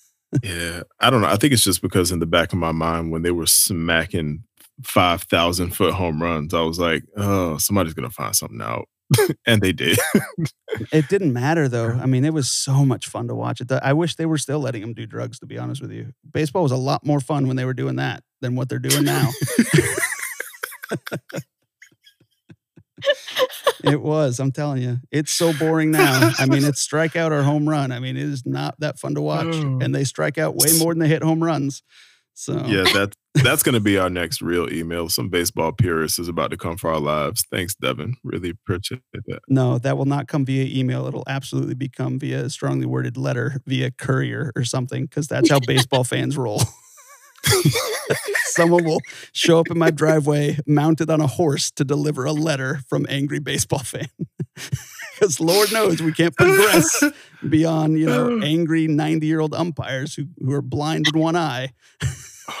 yeah, 0.42 0.82
I 1.00 1.10
don't 1.10 1.20
know. 1.20 1.28
I 1.28 1.36
think 1.36 1.52
it's 1.52 1.64
just 1.64 1.82
because 1.82 2.12
in 2.12 2.18
the 2.18 2.26
back 2.26 2.52
of 2.52 2.58
my 2.58 2.72
mind, 2.72 3.12
when 3.12 3.22
they 3.22 3.30
were 3.30 3.46
smacking 3.46 4.44
five 4.82 5.22
thousand 5.22 5.70
foot 5.70 5.94
home 5.94 6.22
runs, 6.22 6.54
I 6.54 6.60
was 6.60 6.78
like, 6.78 7.04
oh, 7.16 7.58
somebody's 7.58 7.94
gonna 7.94 8.10
find 8.10 8.34
something 8.34 8.62
out. 8.62 8.88
and 9.46 9.60
they 9.60 9.72
did. 9.72 9.98
it 10.92 11.08
didn't 11.08 11.32
matter 11.32 11.68
though. 11.68 11.90
I 11.90 12.06
mean, 12.06 12.24
it 12.24 12.32
was 12.32 12.50
so 12.50 12.84
much 12.84 13.06
fun 13.06 13.28
to 13.28 13.34
watch 13.34 13.60
it. 13.60 13.70
I 13.70 13.92
wish 13.92 14.16
they 14.16 14.26
were 14.26 14.38
still 14.38 14.60
letting 14.60 14.80
them 14.80 14.94
do 14.94 15.06
drugs. 15.06 15.38
To 15.40 15.46
be 15.46 15.58
honest 15.58 15.80
with 15.82 15.92
you, 15.92 16.12
baseball 16.30 16.62
was 16.62 16.72
a 16.72 16.76
lot 16.76 17.04
more 17.04 17.20
fun 17.20 17.46
when 17.46 17.56
they 17.56 17.64
were 17.64 17.74
doing 17.74 17.96
that 17.96 18.22
than 18.40 18.56
what 18.56 18.68
they're 18.68 18.78
doing 18.78 19.04
now. 19.04 19.30
it 23.84 24.00
was. 24.00 24.40
I'm 24.40 24.52
telling 24.52 24.82
you, 24.82 24.98
it's 25.10 25.32
so 25.32 25.52
boring 25.52 25.90
now. 25.90 26.32
I 26.38 26.46
mean, 26.46 26.64
it's 26.64 26.86
strikeout 26.86 27.30
or 27.30 27.42
home 27.42 27.68
run. 27.68 27.92
I 27.92 27.98
mean, 27.98 28.16
it 28.16 28.22
is 28.22 28.44
not 28.46 28.74
that 28.80 28.98
fun 28.98 29.14
to 29.14 29.20
watch, 29.20 29.54
oh. 29.54 29.78
and 29.80 29.94
they 29.94 30.04
strike 30.04 30.38
out 30.38 30.56
way 30.56 30.78
more 30.78 30.92
than 30.92 31.00
they 31.00 31.08
hit 31.08 31.22
home 31.22 31.42
runs. 31.42 31.82
So 32.38 32.62
yeah, 32.66 32.84
that's 32.92 33.16
that's 33.42 33.62
going 33.62 33.74
to 33.74 33.80
be 33.80 33.96
our 33.96 34.10
next 34.10 34.42
real 34.42 34.70
email. 34.70 35.08
Some 35.08 35.30
baseball 35.30 35.72
purist 35.72 36.18
is 36.18 36.28
about 36.28 36.50
to 36.50 36.58
come 36.58 36.76
for 36.76 36.92
our 36.92 37.00
lives. 37.00 37.46
Thanks, 37.50 37.74
Devin. 37.74 38.16
Really 38.22 38.50
appreciate 38.50 39.00
that. 39.14 39.40
No, 39.48 39.78
that 39.78 39.96
will 39.96 40.04
not 40.04 40.28
come 40.28 40.44
via 40.44 40.64
email. 40.64 41.06
It'll 41.06 41.24
absolutely 41.26 41.76
become 41.76 42.18
via 42.18 42.44
a 42.44 42.50
strongly 42.50 42.84
worded 42.84 43.16
letter 43.16 43.62
via 43.66 43.90
courier 43.90 44.52
or 44.54 44.64
something 44.64 45.06
because 45.06 45.28
that's 45.28 45.48
how 45.48 45.60
baseball 45.60 46.04
fans 46.04 46.36
roll. 46.36 46.60
Someone 48.44 48.84
will 48.84 49.00
show 49.32 49.58
up 49.58 49.70
in 49.70 49.78
my 49.78 49.90
driveway 49.90 50.58
mounted 50.66 51.08
on 51.08 51.22
a 51.22 51.26
horse 51.26 51.70
to 51.72 51.84
deliver 51.84 52.26
a 52.26 52.32
letter 52.32 52.80
from 52.86 53.06
angry 53.08 53.38
baseball 53.38 53.78
fan. 53.78 54.08
Because 55.18 55.40
Lord 55.40 55.72
knows 55.72 56.02
we 56.02 56.12
can't 56.12 56.36
progress 56.36 57.02
beyond, 57.48 57.98
you 57.98 58.06
know, 58.06 58.40
angry 58.42 58.86
90 58.86 59.26
year 59.26 59.40
old 59.40 59.54
umpires 59.54 60.14
who, 60.14 60.26
who 60.38 60.52
are 60.52 60.62
blind 60.62 61.06
in 61.08 61.18
one 61.18 61.36
eye. 61.36 61.72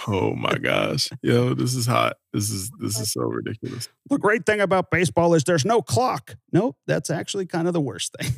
oh 0.06 0.34
my 0.34 0.56
gosh. 0.56 1.10
Yo, 1.22 1.52
this 1.52 1.74
is 1.74 1.86
hot. 1.86 2.16
This 2.32 2.50
is 2.50 2.70
this 2.80 2.98
is 2.98 3.12
so 3.12 3.22
ridiculous. 3.22 3.88
The 4.08 4.18
great 4.18 4.46
thing 4.46 4.60
about 4.60 4.90
baseball 4.90 5.34
is 5.34 5.44
there's 5.44 5.66
no 5.66 5.82
clock. 5.82 6.36
Nope, 6.50 6.76
that's 6.86 7.10
actually 7.10 7.46
kind 7.46 7.68
of 7.68 7.74
the 7.74 7.80
worst 7.80 8.14
thing. 8.18 8.32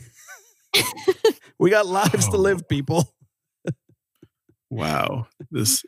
we 1.59 1.71
got 1.71 1.87
lives 1.87 2.27
oh. 2.29 2.33
to 2.33 2.37
live, 2.39 2.69
people. 2.69 3.15
Wow. 4.71 5.29
This 5.51 5.85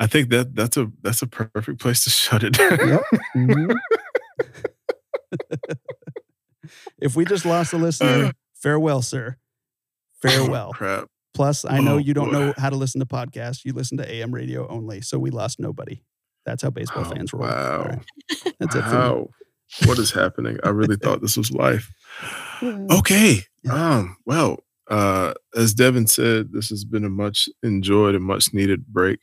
I 0.00 0.06
think 0.06 0.30
that 0.30 0.54
that's 0.54 0.76
a 0.76 0.90
that's 1.02 1.22
a 1.22 1.26
perfect 1.26 1.80
place 1.80 2.04
to 2.04 2.10
shut 2.10 2.42
it 2.42 2.54
down. 2.54 2.70
Yep. 2.70 3.02
Mm-hmm. 3.36 3.76
If 6.98 7.16
we 7.16 7.24
just 7.24 7.44
lost 7.44 7.72
a 7.72 7.76
listener, 7.76 8.32
farewell, 8.54 9.02
sir. 9.02 9.36
Farewell. 10.22 10.68
Oh, 10.70 10.72
crap. 10.76 11.08
Plus, 11.34 11.64
I 11.66 11.80
know 11.80 11.96
oh, 11.96 11.98
you 11.98 12.14
don't 12.14 12.32
boy. 12.32 12.38
know 12.38 12.54
how 12.56 12.70
to 12.70 12.76
listen 12.76 12.98
to 13.00 13.06
podcasts. 13.06 13.64
You 13.64 13.74
listen 13.74 13.98
to 13.98 14.10
AM 14.10 14.34
radio 14.34 14.66
only, 14.68 15.02
so 15.02 15.18
we 15.18 15.30
lost 15.30 15.60
nobody. 15.60 16.02
That's 16.46 16.62
how 16.62 16.70
baseball 16.70 17.04
oh, 17.06 17.10
fans 17.10 17.32
roll. 17.32 17.42
Wow. 17.42 17.82
Right. 17.82 18.54
That's 18.60 18.76
wow. 18.76 19.28
it. 19.80 19.88
what 19.88 19.98
is 19.98 20.12
happening? 20.12 20.58
I 20.64 20.70
really 20.70 20.96
thought 20.96 21.20
this 21.20 21.36
was 21.36 21.52
life. 21.52 21.92
Okay. 22.62 23.40
Um, 23.68 24.16
well, 24.24 24.60
uh, 24.88 25.34
as 25.54 25.74
Devin 25.74 26.06
said, 26.06 26.52
this 26.52 26.70
has 26.70 26.84
been 26.84 27.04
a 27.04 27.10
much 27.10 27.48
enjoyed 27.62 28.14
and 28.14 28.24
much 28.24 28.54
needed 28.54 28.86
break 28.86 29.20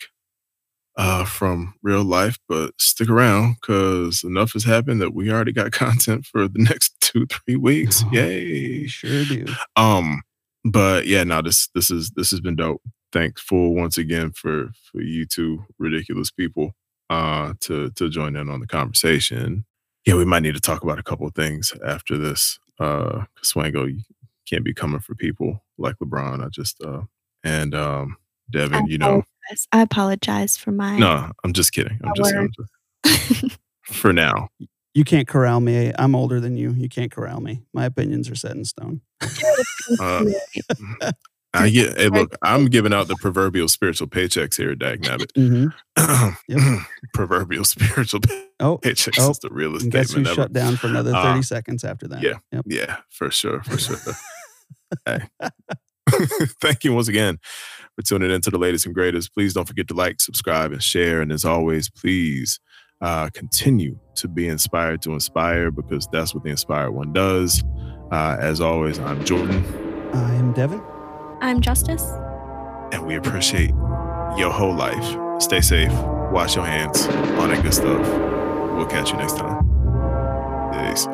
uh, 0.95 1.25
from 1.25 1.73
real 1.81 2.03
life, 2.03 2.37
but 2.47 2.73
stick 2.79 3.09
around 3.09 3.55
because 3.59 4.23
enough 4.23 4.53
has 4.53 4.63
happened 4.63 5.01
that 5.01 5.13
we 5.13 5.31
already 5.31 5.51
got 5.51 5.71
content 5.73 6.25
for 6.25 6.47
the 6.47 6.59
next 6.59 6.95
two, 7.01 7.25
three 7.27 7.55
weeks. 7.55 8.03
Yay. 8.11 8.87
Sure 8.87 9.25
do. 9.25 9.45
Um, 9.75 10.21
but 10.63 11.07
yeah, 11.07 11.23
now 11.23 11.41
this 11.41 11.67
this 11.75 11.91
is 11.91 12.11
this 12.11 12.31
has 12.31 12.39
been 12.39 12.55
dope. 12.55 12.81
Thankful 13.11 13.75
once 13.75 13.97
again 13.97 14.31
for 14.31 14.71
for 14.91 15.01
you 15.01 15.25
two 15.25 15.63
ridiculous 15.77 16.31
people 16.31 16.71
uh 17.09 17.53
to 17.59 17.91
to 17.91 18.09
join 18.09 18.35
in 18.35 18.49
on 18.49 18.59
the 18.59 18.67
conversation. 18.67 19.65
Yeah, 20.05 20.15
we 20.15 20.25
might 20.25 20.41
need 20.41 20.55
to 20.55 20.61
talk 20.61 20.83
about 20.83 20.99
a 20.99 21.03
couple 21.03 21.27
of 21.27 21.35
things 21.35 21.73
after 21.85 22.17
this. 22.17 22.59
Uh, 22.79 23.25
Swango, 23.43 23.89
you 23.89 24.01
can't 24.49 24.63
be 24.63 24.73
coming 24.73 24.99
for 24.99 25.15
people 25.15 25.63
like 25.77 25.95
LeBron. 25.97 26.43
I 26.43 26.49
just 26.49 26.81
uh, 26.83 27.01
and 27.43 27.75
um, 27.75 28.17
Devin, 28.49 28.87
you 28.87 28.97
know, 28.97 29.23
apologize. 29.45 29.67
I 29.71 29.81
apologize 29.81 30.57
for 30.57 30.71
my. 30.71 30.97
no, 30.97 31.31
I'm 31.43 31.53
just 31.53 31.71
kidding. 31.73 31.99
I'm 32.03 32.11
just, 32.15 32.33
I'm 32.35 32.49
just 32.57 33.57
for 33.85 34.13
now. 34.13 34.49
You 34.95 35.03
can't 35.03 35.27
corral 35.27 35.59
me. 35.59 35.91
I'm 35.97 36.13
older 36.13 36.39
than 36.39 36.55
you. 36.55 36.69
You 36.73 36.87
can't 36.87 37.11
corral 37.11 37.41
me. 37.41 37.63
My 37.73 37.85
opinions 37.85 38.29
are 38.29 38.35
set 38.35 38.51
in 38.55 38.63
stone. 38.63 39.01
Uh, 39.99 40.23
I 41.55 41.69
get. 41.71 41.97
Hey, 41.97 42.09
look, 42.09 42.35
I'm 42.43 42.65
giving 42.67 42.93
out 42.93 43.07
the 43.07 43.15
proverbial 43.19 43.67
spiritual 43.69 44.07
paychecks 44.07 44.55
here, 44.55 44.71
at 44.71 44.77
Dag 44.79 45.01
Nabbit. 45.01 45.31
hmm 45.35 46.75
proverbial 47.13 47.63
spiritual 47.65 48.21
Oh, 48.59 48.77
paychecks 48.83 49.17
oh, 49.19 49.31
is 49.31 49.39
the 49.39 49.49
realest 49.49 49.83
and 49.85 49.91
guess 49.91 50.01
who 50.13 50.23
statement 50.23 50.27
ever. 50.27 50.35
shut 50.43 50.53
down 50.53 50.77
for 50.77 50.87
another 50.87 51.11
30 51.13 51.39
Uh, 51.39 51.41
seconds 51.41 51.83
after 51.83 52.07
that? 52.09 52.21
yeah. 52.21 52.37
Yep. 52.51 52.65
Yeah, 52.67 52.97
for 53.09 53.31
sure, 53.31 53.63
for 53.63 53.79
sure. 53.79 53.97
hey. 55.07 55.21
Thank 56.61 56.83
you 56.83 56.93
once 56.93 57.07
again 57.07 57.39
for 57.95 58.01
tuning 58.03 58.31
into 58.31 58.49
the 58.49 58.57
latest 58.57 58.85
and 58.85 58.95
greatest. 58.95 59.33
Please 59.33 59.53
don't 59.53 59.67
forget 59.67 59.87
to 59.89 59.93
like, 59.93 60.19
subscribe, 60.21 60.71
and 60.71 60.81
share. 60.83 61.21
And 61.21 61.31
as 61.31 61.45
always, 61.45 61.89
please 61.89 62.59
uh, 63.01 63.29
continue 63.33 63.99
to 64.15 64.27
be 64.27 64.47
inspired 64.47 65.01
to 65.03 65.11
inspire 65.13 65.71
because 65.71 66.07
that's 66.11 66.33
what 66.33 66.43
the 66.43 66.49
inspired 66.49 66.91
one 66.91 67.11
does. 67.13 67.63
Uh, 68.11 68.37
as 68.39 68.61
always, 68.61 68.99
I'm 68.99 69.23
Jordan, 69.25 69.63
I 70.13 70.33
am 70.35 70.53
Devin. 70.53 70.81
I'm 71.41 71.59
Justice. 71.61 72.03
and 72.93 73.05
we 73.05 73.15
appreciate 73.15 73.71
your 74.37 74.51
whole 74.51 74.73
life. 74.75 75.41
Stay 75.41 75.61
safe, 75.61 75.91
wash 76.31 76.55
your 76.55 76.65
hands, 76.65 77.07
all 77.37 77.47
that 77.47 77.61
good 77.63 77.73
stuff. 77.73 78.07
We'll 78.77 78.85
catch 78.85 79.11
you 79.11 79.17
next 79.17 79.37
time. 79.37 79.63
Peace. 80.71 81.07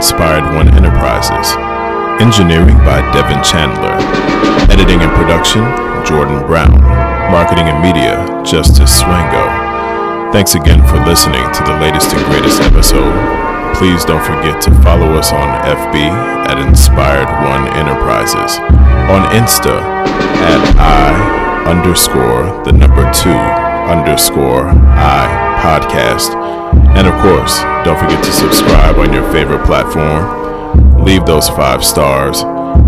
Inspired 0.00 0.56
One 0.56 0.72
Enterprises. 0.72 1.52
Engineering 2.24 2.80
by 2.88 3.04
Devin 3.12 3.44
Chandler. 3.44 3.92
Editing 4.72 4.96
and 5.04 5.12
production, 5.12 5.60
Jordan 6.08 6.40
Brown. 6.48 6.80
Marketing 7.28 7.68
and 7.68 7.84
media, 7.84 8.16
Justice 8.40 8.96
Swango. 8.96 9.44
Thanks 10.32 10.54
again 10.54 10.80
for 10.88 10.96
listening 11.04 11.44
to 11.52 11.62
the 11.68 11.76
latest 11.84 12.16
and 12.16 12.24
greatest 12.32 12.62
episode. 12.62 13.12
Please 13.76 14.02
don't 14.06 14.24
forget 14.24 14.56
to 14.62 14.70
follow 14.80 15.12
us 15.20 15.36
on 15.36 15.48
FB 15.68 16.00
at 16.48 16.56
Inspired 16.56 17.28
One 17.44 17.68
Enterprises, 17.76 18.56
on 19.12 19.28
Insta 19.36 19.84
at 20.48 20.64
I 20.80 21.68
underscore 21.68 22.64
the 22.64 22.72
number 22.72 23.04
two 23.12 23.36
underscore 23.92 24.72
I 24.96 25.28
podcast. 25.60 26.59
And 26.96 27.06
of 27.06 27.14
course, 27.22 27.60
don't 27.84 27.98
forget 27.98 28.22
to 28.24 28.32
subscribe 28.32 28.96
on 28.96 29.12
your 29.12 29.30
favorite 29.32 29.64
platform. 29.64 31.04
Leave 31.04 31.24
those 31.26 31.48
five 31.48 31.84
stars 31.84 32.42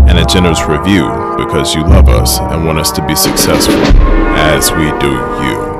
and 0.07 0.19
a 0.19 0.25
generous 0.25 0.61
review 0.63 1.07
because 1.37 1.73
you 1.73 1.81
love 1.81 2.09
us 2.09 2.39
and 2.39 2.65
want 2.65 2.79
us 2.79 2.91
to 2.91 3.05
be 3.07 3.15
successful 3.15 3.81
as 4.35 4.71
we 4.71 4.91
do 4.99 5.11
you. 5.43 5.73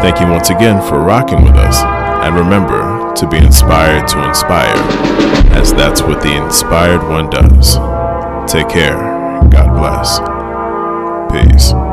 Thank 0.00 0.20
you 0.20 0.26
once 0.28 0.50
again 0.50 0.80
for 0.88 0.98
rocking 0.98 1.44
with 1.44 1.56
us. 1.56 1.82
And 2.24 2.34
remember 2.36 3.12
to 3.14 3.28
be 3.28 3.38
inspired 3.38 4.08
to 4.08 4.28
inspire, 4.28 4.76
as 5.52 5.72
that's 5.72 6.02
what 6.02 6.22
the 6.22 6.42
inspired 6.42 7.02
one 7.08 7.28
does. 7.28 7.74
Take 8.50 8.68
care. 8.68 8.96
God 9.50 9.76
bless. 9.76 10.20
Peace. 11.30 11.89